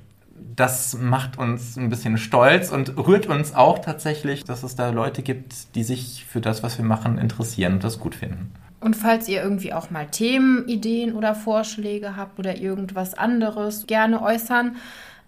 das 0.54 0.98
macht 1.00 1.38
uns 1.38 1.78
ein 1.78 1.88
bisschen 1.88 2.18
stolz 2.18 2.70
und 2.70 2.94
rührt 2.98 3.24
uns 3.24 3.54
auch 3.54 3.78
tatsächlich, 3.78 4.44
dass 4.44 4.64
es 4.64 4.76
da 4.76 4.90
Leute 4.90 5.22
gibt, 5.22 5.74
die 5.74 5.82
sich 5.82 6.26
für 6.28 6.42
das, 6.42 6.62
was 6.62 6.76
wir 6.76 6.84
machen, 6.84 7.16
interessieren 7.16 7.74
und 7.74 7.84
das 7.84 7.98
gut 7.98 8.14
finden. 8.14 8.52
Und 8.80 8.96
falls 8.96 9.28
ihr 9.28 9.42
irgendwie 9.42 9.72
auch 9.72 9.90
mal 9.90 10.06
Themenideen 10.06 11.14
oder 11.14 11.34
Vorschläge 11.34 12.16
habt 12.16 12.38
oder 12.38 12.56
irgendwas 12.56 13.14
anderes, 13.14 13.86
gerne 13.86 14.22
äußern. 14.22 14.76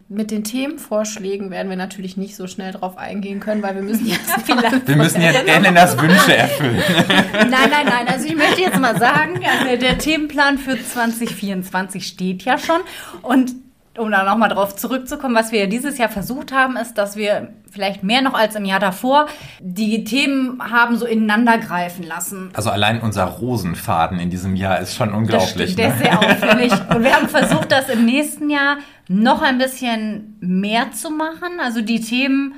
Mit 0.08 0.30
den 0.30 0.44
Themenvorschlägen 0.44 1.50
werden 1.50 1.70
wir 1.70 1.76
natürlich 1.76 2.18
nicht 2.18 2.36
so 2.36 2.46
schnell 2.46 2.72
drauf 2.72 2.98
eingehen 2.98 3.40
können, 3.40 3.62
weil 3.62 3.74
wir 3.74 3.82
müssen 3.82 4.06
jetzt 4.06 4.30
vielleicht 4.44 4.86
wir 4.86 4.96
müssen 4.96 5.22
jetzt 5.22 5.46
Elenas 5.46 5.98
Wünsche 5.98 6.36
erfüllen. 6.36 6.82
nein, 7.32 7.70
nein, 7.70 7.86
nein. 7.86 8.08
Also 8.08 8.26
ich 8.26 8.36
möchte 8.36 8.60
jetzt 8.60 8.78
mal 8.78 8.98
sagen, 8.98 9.40
also 9.44 9.76
der 9.76 9.96
Themenplan 9.98 10.58
für 10.58 10.82
2024 10.82 12.06
steht 12.06 12.42
ja 12.42 12.58
schon 12.58 12.80
und 13.22 13.52
um 13.98 14.10
da 14.10 14.24
nochmal 14.24 14.48
drauf 14.48 14.74
zurückzukommen, 14.74 15.34
was 15.34 15.52
wir 15.52 15.60
ja 15.60 15.66
dieses 15.66 15.98
Jahr 15.98 16.08
versucht 16.08 16.52
haben, 16.52 16.76
ist, 16.76 16.94
dass 16.96 17.16
wir 17.16 17.52
vielleicht 17.70 18.02
mehr 18.02 18.22
noch 18.22 18.34
als 18.34 18.54
im 18.54 18.64
Jahr 18.64 18.80
davor 18.80 19.26
die 19.60 20.04
Themen 20.04 20.62
haben 20.62 20.96
so 20.96 21.06
ineinander 21.06 21.58
greifen 21.58 22.02
lassen. 22.02 22.50
Also 22.54 22.70
allein 22.70 23.00
unser 23.00 23.24
Rosenfaden 23.24 24.18
in 24.18 24.30
diesem 24.30 24.56
Jahr 24.56 24.80
ist 24.80 24.94
schon 24.94 25.12
unglaublich. 25.12 25.74
Das 25.76 25.94
stimmt, 25.94 25.98
ne? 26.00 26.08
Der 26.08 26.20
ist 26.30 26.40
sehr 26.40 26.50
auffällig. 26.50 26.72
Und 26.94 27.04
wir 27.04 27.14
haben 27.14 27.28
versucht, 27.28 27.70
das 27.70 27.88
im 27.88 28.06
nächsten 28.06 28.48
Jahr 28.48 28.78
noch 29.08 29.42
ein 29.42 29.58
bisschen 29.58 30.36
mehr 30.40 30.92
zu 30.92 31.10
machen. 31.10 31.60
Also 31.62 31.82
die 31.82 32.00
Themen 32.00 32.54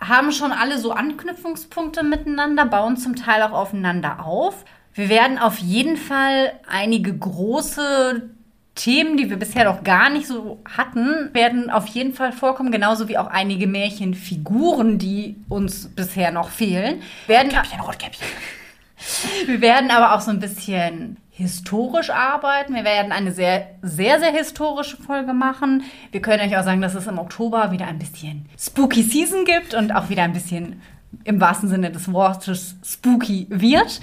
haben 0.00 0.32
schon 0.32 0.52
alle 0.52 0.78
so 0.78 0.92
Anknüpfungspunkte 0.92 2.02
miteinander, 2.04 2.66
bauen 2.66 2.96
zum 2.96 3.16
Teil 3.16 3.42
auch 3.42 3.52
aufeinander 3.52 4.24
auf. 4.24 4.64
Wir 4.94 5.08
werden 5.08 5.38
auf 5.38 5.58
jeden 5.58 5.96
Fall 5.96 6.52
einige 6.68 7.16
große 7.16 8.30
Themen, 8.74 9.16
die 9.16 9.28
wir 9.28 9.36
bisher 9.36 9.64
noch 9.64 9.84
gar 9.84 10.08
nicht 10.08 10.26
so 10.26 10.60
hatten, 10.64 11.30
werden 11.34 11.70
auf 11.70 11.86
jeden 11.88 12.14
Fall 12.14 12.32
vorkommen, 12.32 12.72
genauso 12.72 13.08
wie 13.08 13.18
auch 13.18 13.26
einige 13.26 13.66
Märchenfiguren, 13.66 14.98
die 14.98 15.36
uns 15.48 15.88
bisher 15.88 16.32
noch 16.32 16.48
fehlen. 16.48 17.02
Werden 17.26 17.48
Rotkäppchen, 17.50 17.80
Rotkäppchen. 17.80 18.26
Wir 19.46 19.60
werden 19.60 19.90
aber 19.90 20.14
auch 20.14 20.20
so 20.20 20.30
ein 20.30 20.38
bisschen 20.38 21.16
historisch 21.30 22.10
arbeiten. 22.10 22.74
Wir 22.74 22.84
werden 22.84 23.10
eine 23.10 23.32
sehr, 23.32 23.66
sehr, 23.82 24.20
sehr 24.20 24.30
historische 24.30 24.96
Folge 24.96 25.32
machen. 25.32 25.82
Wir 26.12 26.22
können 26.22 26.48
euch 26.48 26.56
auch 26.56 26.62
sagen, 26.62 26.82
dass 26.82 26.94
es 26.94 27.06
im 27.06 27.18
Oktober 27.18 27.72
wieder 27.72 27.86
ein 27.86 27.98
bisschen 27.98 28.46
Spooky 28.58 29.02
Season 29.02 29.44
gibt 29.44 29.74
und 29.74 29.92
auch 29.92 30.08
wieder 30.08 30.22
ein 30.22 30.34
bisschen 30.34 30.80
im 31.24 31.40
wahrsten 31.40 31.68
Sinne 31.68 31.90
des 31.90 32.12
Wortes 32.12 32.76
spooky 32.84 33.46
wird. 33.50 34.00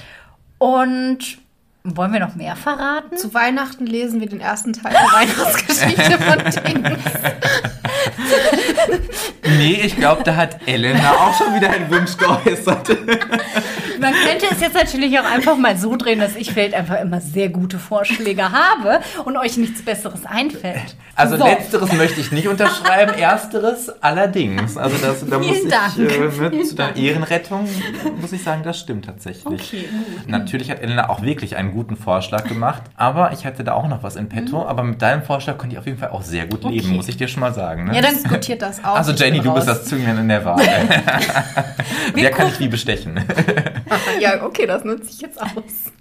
Und 0.58 1.38
wollen 1.84 2.12
wir 2.12 2.20
noch 2.20 2.36
mehr 2.36 2.56
verraten? 2.56 3.16
Zu 3.16 3.34
Weihnachten 3.34 3.86
lesen 3.86 4.20
wir 4.20 4.28
den 4.28 4.42
ersten 4.42 4.74
Teil 4.74 4.92
der 4.92 5.02
Weihnachtsgeschichte 5.14 6.18
von 6.18 6.38
Dings. 6.64 7.00
nee, 9.58 9.80
ich 9.84 9.96
glaube, 9.96 10.24
da 10.24 10.36
hat 10.36 10.58
Elena 10.68 11.12
auch 11.12 11.38
schon 11.38 11.56
wieder 11.56 11.70
einen 11.70 11.90
Wunsch 11.90 12.18
geäußert. 12.18 12.90
Man 14.00 14.14
könnte 14.14 14.48
es 14.52 14.62
jetzt 14.62 14.76
natürlich 14.76 15.20
auch 15.20 15.26
einfach 15.26 15.58
mal 15.58 15.78
so 15.78 15.96
drehen, 15.96 16.20
dass 16.20 16.36
ich 16.36 16.52
vielleicht 16.52 16.74
einfach 16.74 17.00
immer 17.02 17.20
sehr 17.20 17.50
gute 17.50 17.80
Vorschläge 17.80 18.52
habe 18.52 19.02
und 19.26 19.38
euch 19.38 19.58
nichts 19.58 19.82
Besseres 19.82 20.26
einfällt. 20.26 20.96
Also 21.16 21.38
so. 21.38 21.46
letzteres 21.46 21.92
möchte 21.94 22.22
ich 22.22 22.32
nicht 22.32 22.48
unterschreiben, 22.48 23.14
ersteres 23.14 23.90
allerdings. 24.02 24.78
Also 24.78 24.98
das, 24.98 25.28
da 25.28 25.38
muss 25.38 25.48
ich 25.48 26.00
äh, 26.00 26.50
mit 26.50 26.68
zu 26.68 26.76
der 26.76 26.96
Ehrenrettung 26.96 27.68
muss 28.22 28.32
ich 28.32 28.44
sagen, 28.44 28.64
das 28.64 28.80
stimmt 28.80 29.06
tatsächlich. 29.06 29.62
Okay. 29.62 29.90
Natürlich 30.28 30.72
hat 30.72 30.82
Elena 30.82 31.10
auch 31.10 31.22
wirklich 31.22 31.58
einen 31.58 31.69
guten 31.72 31.96
Vorschlag 31.96 32.46
gemacht, 32.46 32.84
aber 32.96 33.32
ich 33.32 33.46
hatte 33.46 33.64
da 33.64 33.74
auch 33.74 33.88
noch 33.88 34.04
was 34.04 34.16
in 34.16 34.30
petto. 34.30 34.62
Mhm. 34.62 34.68
Aber 34.68 34.84
mit 34.84 35.02
deinem 35.02 35.24
Vorschlag 35.24 35.58
konnte 35.58 35.76
ich 35.76 35.80
auf 35.80 35.86
jeden 35.86 35.98
Fall 35.98 36.10
auch 36.10 36.22
sehr 36.22 36.46
gut 36.46 36.66
okay. 36.66 36.76
leben, 36.76 36.96
muss 36.96 37.08
ich 37.08 37.18
dir 37.18 37.28
schon 37.28 37.42
mal 37.42 37.54
sagen. 37.54 37.86
Ne? 37.86 37.96
Ja, 37.96 38.02
dann 38.02 38.14
diskutiert 38.14 38.62
das 38.62 38.84
auch. 38.84 38.96
Also 38.96 39.12
Jenny, 39.12 39.40
du 39.40 39.54
bist 39.54 39.68
das 39.68 39.86
Zünglein 39.86 40.18
in 40.18 40.28
der 40.28 40.46
Wahl. 40.46 40.60
Wer 42.14 42.32
kann 42.32 42.48
ich 42.48 42.60
wie 42.60 42.68
bestechen? 42.68 43.20
ja, 44.20 44.44
okay, 44.44 44.66
das 44.66 44.84
nutze 44.84 45.10
ich 45.10 45.22
jetzt 45.22 45.42
aus. 45.42 45.92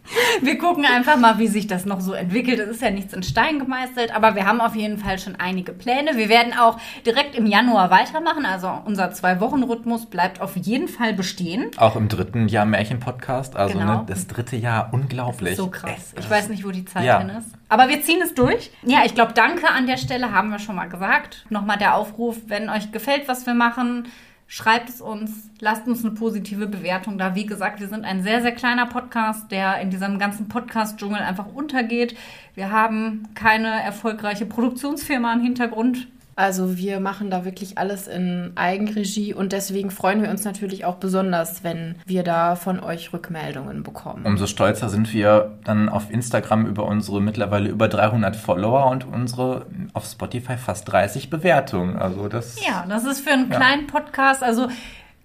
Wir 0.42 0.56
gucken 0.56 0.84
einfach 0.86 1.18
mal, 1.18 1.38
wie 1.38 1.48
sich 1.48 1.66
das 1.66 1.84
noch 1.84 2.00
so 2.00 2.12
entwickelt. 2.12 2.58
Es 2.58 2.68
ist 2.70 2.82
ja 2.82 2.90
nichts 2.90 3.12
in 3.12 3.22
Stein 3.22 3.58
gemeißelt, 3.58 4.14
aber 4.14 4.34
wir 4.34 4.46
haben 4.46 4.60
auf 4.60 4.74
jeden 4.74 4.98
Fall 4.98 5.18
schon 5.18 5.36
einige 5.36 5.72
Pläne. 5.72 6.16
Wir 6.16 6.28
werden 6.28 6.54
auch 6.58 6.78
direkt 7.04 7.34
im 7.34 7.46
Januar 7.46 7.90
weitermachen. 7.90 8.46
Also 8.46 8.70
unser 8.86 9.12
Zwei-Wochen-Rhythmus 9.12 10.06
bleibt 10.06 10.40
auf 10.40 10.56
jeden 10.56 10.88
Fall 10.88 11.12
bestehen. 11.12 11.70
Auch 11.76 11.96
im 11.96 12.08
dritten 12.08 12.48
Jahr 12.48 12.64
Märchen-Podcast. 12.64 13.56
Also 13.56 13.78
Genau. 13.78 13.98
ne, 13.98 14.04
das 14.06 14.26
dritte 14.26 14.56
Jahr, 14.56 14.88
unglaublich. 14.92 15.56
So 15.58 15.68
krass. 15.68 15.90
Echt, 16.14 16.18
Ich 16.24 16.30
weiß 16.30 16.48
nicht, 16.48 16.64
wo 16.64 16.70
die 16.70 16.84
Zeit 16.84 17.04
Ja. 17.04 17.18
hin 17.18 17.28
ist. 17.30 17.50
Aber 17.68 17.88
wir 17.88 18.00
ziehen 18.02 18.20
es 18.22 18.32
durch. 18.34 18.70
Ja, 18.82 19.00
ich 19.04 19.14
glaube, 19.14 19.32
danke 19.34 19.68
an 19.68 19.86
der 19.86 19.96
Stelle 19.98 20.32
haben 20.32 20.50
wir 20.50 20.58
schon 20.58 20.76
mal 20.76 20.88
gesagt. 20.88 21.44
Nochmal 21.50 21.76
der 21.78 21.94
Aufruf, 21.96 22.36
wenn 22.46 22.70
euch 22.70 22.92
gefällt, 22.92 23.28
was 23.28 23.44
wir 23.44 23.54
machen, 23.54 24.06
schreibt 24.46 24.88
es 24.88 25.00
uns, 25.02 25.50
lasst 25.60 25.86
uns 25.86 26.04
eine 26.04 26.14
positive 26.14 26.66
Bewertung 26.68 27.18
da. 27.18 27.34
Wie 27.34 27.44
gesagt, 27.44 27.80
wir 27.80 27.88
sind 27.88 28.04
ein 28.04 28.22
sehr, 28.22 28.40
sehr 28.40 28.52
kleiner 28.52 28.86
Podcast, 28.86 29.50
der 29.50 29.80
in 29.80 29.90
diesem 29.90 30.18
ganzen 30.18 30.48
Podcast-Dschungel 30.48 31.20
einfach 31.20 31.46
untergeht. 31.46 32.16
Wir 32.54 32.70
haben 32.70 33.28
keine 33.34 33.82
erfolgreiche 33.82 34.46
Produktionsfirma 34.46 35.32
im 35.34 35.42
Hintergrund. 35.42 36.08
Also 36.38 36.76
wir 36.78 37.00
machen 37.00 37.30
da 37.30 37.44
wirklich 37.44 37.78
alles 37.78 38.06
in 38.06 38.52
Eigenregie 38.54 39.34
und 39.34 39.50
deswegen 39.52 39.90
freuen 39.90 40.22
wir 40.22 40.30
uns 40.30 40.44
natürlich 40.44 40.84
auch 40.84 40.94
besonders, 40.94 41.64
wenn 41.64 41.96
wir 42.06 42.22
da 42.22 42.54
von 42.54 42.78
euch 42.78 43.12
Rückmeldungen 43.12 43.82
bekommen. 43.82 44.24
Umso 44.24 44.46
stolzer 44.46 44.88
sind 44.88 45.12
wir 45.12 45.58
dann 45.64 45.88
auf 45.88 46.12
Instagram 46.12 46.66
über 46.66 46.84
unsere 46.86 47.20
mittlerweile 47.20 47.68
über 47.68 47.88
300 47.88 48.36
Follower 48.36 48.86
und 48.88 49.04
unsere 49.04 49.66
auf 49.94 50.04
Spotify 50.06 50.56
fast 50.56 50.92
30 50.92 51.28
Bewertungen. 51.28 51.96
Also 51.96 52.28
das 52.28 52.64
Ja, 52.64 52.86
das 52.88 53.04
ist 53.04 53.18
für 53.22 53.30
einen 53.32 53.50
Ja. 53.50 53.56
kleinen 53.56 53.88
Podcast, 53.88 54.44
also 54.44 54.68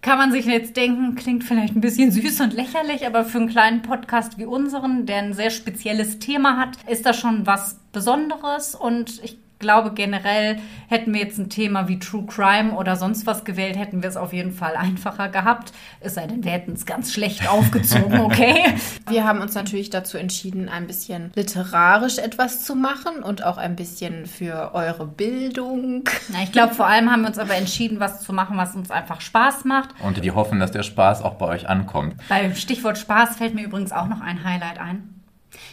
kann 0.02 0.18
man 0.18 0.32
sich 0.32 0.48
jetzt 0.48 0.76
denken, 0.76 1.14
klingt 1.14 1.44
vielleicht 1.44 1.76
ein 1.76 1.82
bisschen 1.82 2.10
süß 2.12 2.42
und 2.42 2.54
lächerlich, 2.54 3.06
aber 3.06 3.24
für 3.24 3.38
einen 3.38 3.50
kleinen 3.50 3.84
Podcast 3.84 4.40
wie 4.40 4.46
unseren, 4.46 5.06
der 5.06 5.18
ein 5.18 5.34
sehr 5.34 5.52
spezielles 5.52 6.18
Thema 6.18 6.58
hat, 6.58 6.72
ist 6.90 7.06
das 7.06 7.18
schon 7.20 7.46
was 7.46 7.80
Besonderes 7.92 8.74
und 8.74 9.22
ich 9.24 9.38
glaube 9.64 9.94
generell 9.94 10.60
hätten 10.88 11.14
wir 11.14 11.22
jetzt 11.22 11.40
ein 11.40 11.50
Thema 11.50 11.88
wie 11.88 11.98
True 11.98 12.26
Crime 12.28 12.74
oder 12.74 12.98
sonst 12.98 13.26
was 13.26 13.46
gewählt, 13.46 13.78
hätten 13.78 14.04
wir 14.04 14.10
es 14.10 14.18
auf 14.18 14.34
jeden 14.34 14.52
Fall 14.52 14.76
einfacher 14.76 15.30
gehabt. 15.30 15.72
Es 16.02 16.16
sei 16.16 16.28
denn, 16.28 16.44
wir 16.44 16.52
hätten 16.52 16.74
es 16.74 16.86
ganz 16.86 17.14
schlecht 17.14 17.50
aufgezogen, 17.50 18.20
okay? 18.20 18.76
Wir 19.10 19.24
haben 19.24 19.40
uns 19.40 19.56
natürlich 19.56 19.90
dazu 19.90 20.18
entschieden, 20.18 20.70
ein 20.70 20.86
bisschen 20.86 21.32
literarisch 21.34 22.18
etwas 22.18 22.64
zu 22.64 22.76
machen 22.76 23.24
und 23.24 23.44
auch 23.44 23.58
ein 23.58 23.76
bisschen 23.76 24.28
für 24.28 24.72
eure 24.74 25.08
Bildung. 25.08 26.04
Na, 26.30 26.44
ich 26.44 26.52
glaube, 26.52 26.76
vor 26.76 26.86
allem 26.86 27.10
haben 27.10 27.22
wir 27.22 27.30
uns 27.30 27.40
aber 27.40 27.56
entschieden, 27.56 28.00
was 28.00 28.22
zu 28.22 28.34
machen, 28.34 28.58
was 28.58 28.76
uns 28.76 28.92
einfach 28.92 29.22
Spaß 29.22 29.64
macht. 29.64 29.90
Und 30.04 30.24
die 30.24 30.32
hoffen, 30.32 30.60
dass 30.60 30.72
der 30.72 30.84
Spaß 30.84 31.22
auch 31.24 31.36
bei 31.36 31.48
euch 31.48 31.70
ankommt. 31.70 32.16
Bei 32.28 32.54
Stichwort 32.54 32.98
Spaß 32.98 33.38
fällt 33.38 33.56
mir 33.56 33.64
übrigens 33.64 33.94
auch 33.94 34.08
noch 34.08 34.20
ein 34.20 34.44
Highlight 34.44 34.80
ein. 34.80 35.22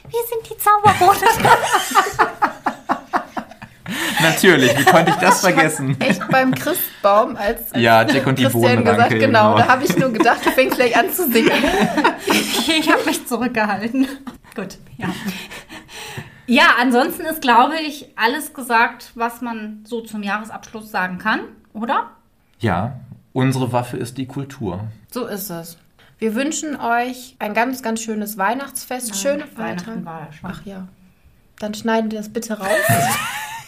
Wir 0.09 0.21
sind 0.29 0.49
die 0.49 0.57
Zauberrote. 0.59 1.25
Natürlich, 4.23 4.77
wie 4.79 4.85
konnte 4.85 5.11
ich 5.11 5.17
das 5.17 5.41
vergessen? 5.41 5.97
Echt 6.01 6.27
beim 6.29 6.55
Christbaum, 6.55 7.37
als, 7.37 7.73
als 7.73 7.83
Ja, 7.83 8.03
Jack 8.07 8.27
und 8.27 8.39
die 8.39 8.45
Christian 8.45 8.85
gesagt, 8.85 9.11
genau, 9.11 9.55
genau. 9.55 9.59
da 9.59 9.69
habe 9.69 9.85
ich 9.85 9.97
nur 9.97 10.13
gedacht, 10.13 10.45
du 10.45 10.51
fängst 10.51 10.77
gleich 10.77 10.97
an 10.97 11.11
zu 11.13 11.31
singen. 11.31 11.51
ich 12.79 12.91
habe 12.91 13.05
mich 13.05 13.27
zurückgehalten. 13.27 14.07
Gut, 14.55 14.79
ja. 14.99 15.09
Ja, 16.47 16.65
ansonsten 16.81 17.23
ist, 17.27 17.43
glaube 17.43 17.75
ich, 17.81 18.09
alles 18.17 18.55
gesagt, 18.55 19.13
was 19.15 19.41
man 19.41 19.85
so 19.85 20.01
zum 20.01 20.23
Jahresabschluss 20.23 20.91
sagen 20.91 21.19
kann, 21.19 21.43
oder? 21.73 22.11
Ja, 22.59 22.99
unsere 23.33 23.73
Waffe 23.73 23.97
ist 23.97 24.19
die 24.19 24.27
Kultur. 24.27 24.89
So 25.13 25.27
ist 25.27 25.49
es. 25.51 25.79
Wir 26.19 26.35
wünschen 26.35 26.77
euch 26.79 27.37
ein 27.39 27.55
ganz, 27.55 27.83
ganz 27.83 28.03
schönes 28.03 28.37
Weihnachtsfest, 28.37 29.17
schöne 29.17 29.45
Weihnachten 29.57 30.05
Feiertage. 30.05 30.05
war 30.05 30.21
ja 30.27 30.33
schon. 30.33 30.51
Ach 30.53 30.67
ja, 30.67 30.89
dann 31.61 31.73
schneiden 31.73 32.11
wir 32.11 32.19
das 32.19 32.29
bitte 32.31 32.59
raus. 32.59 32.69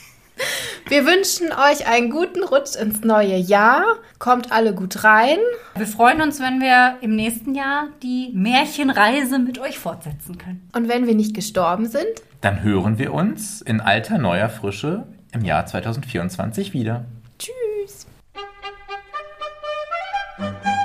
Wir 0.89 1.07
wünschen 1.07 1.49
euch 1.53 1.87
einen 1.87 2.11
guten 2.11 2.43
Rutsch 2.43 2.77
ins 2.77 3.01
neue 3.03 3.37
Jahr. 3.37 3.85
Kommt 4.19 4.53
alle 4.53 4.75
gut 4.75 5.05
rein. 5.05 5.39
Wir 5.75 5.87
freuen 5.87 6.21
uns, 6.21 6.41
wenn 6.41 6.61
wir 6.61 6.99
im 7.01 7.17
nächsten 7.17 7.55
Jahr 7.55 7.89
die 8.03 8.31
Märchenreise 8.35 9.39
mit 9.39 9.59
euch 9.59 9.79
fortsetzen 9.79 10.39
können. 10.39 10.69
Und 10.75 10.89
wenn 10.89 11.07
wir 11.07 11.15
nicht 11.15 11.35
gestorben 11.35 11.87
sind, 11.87 12.07
Dann 12.41 12.63
hören 12.63 12.99
wir 12.99 13.15
uns 13.15 13.63
in 13.63 13.81
alter 13.81 14.19
neuer 14.19 14.49
Frische 14.49 15.05
im 15.33 15.45
Jahr 15.45 15.65
2024 15.65 16.73
wieder. 16.75 17.05
tschüss. 17.39 18.07
Thank 20.39 20.82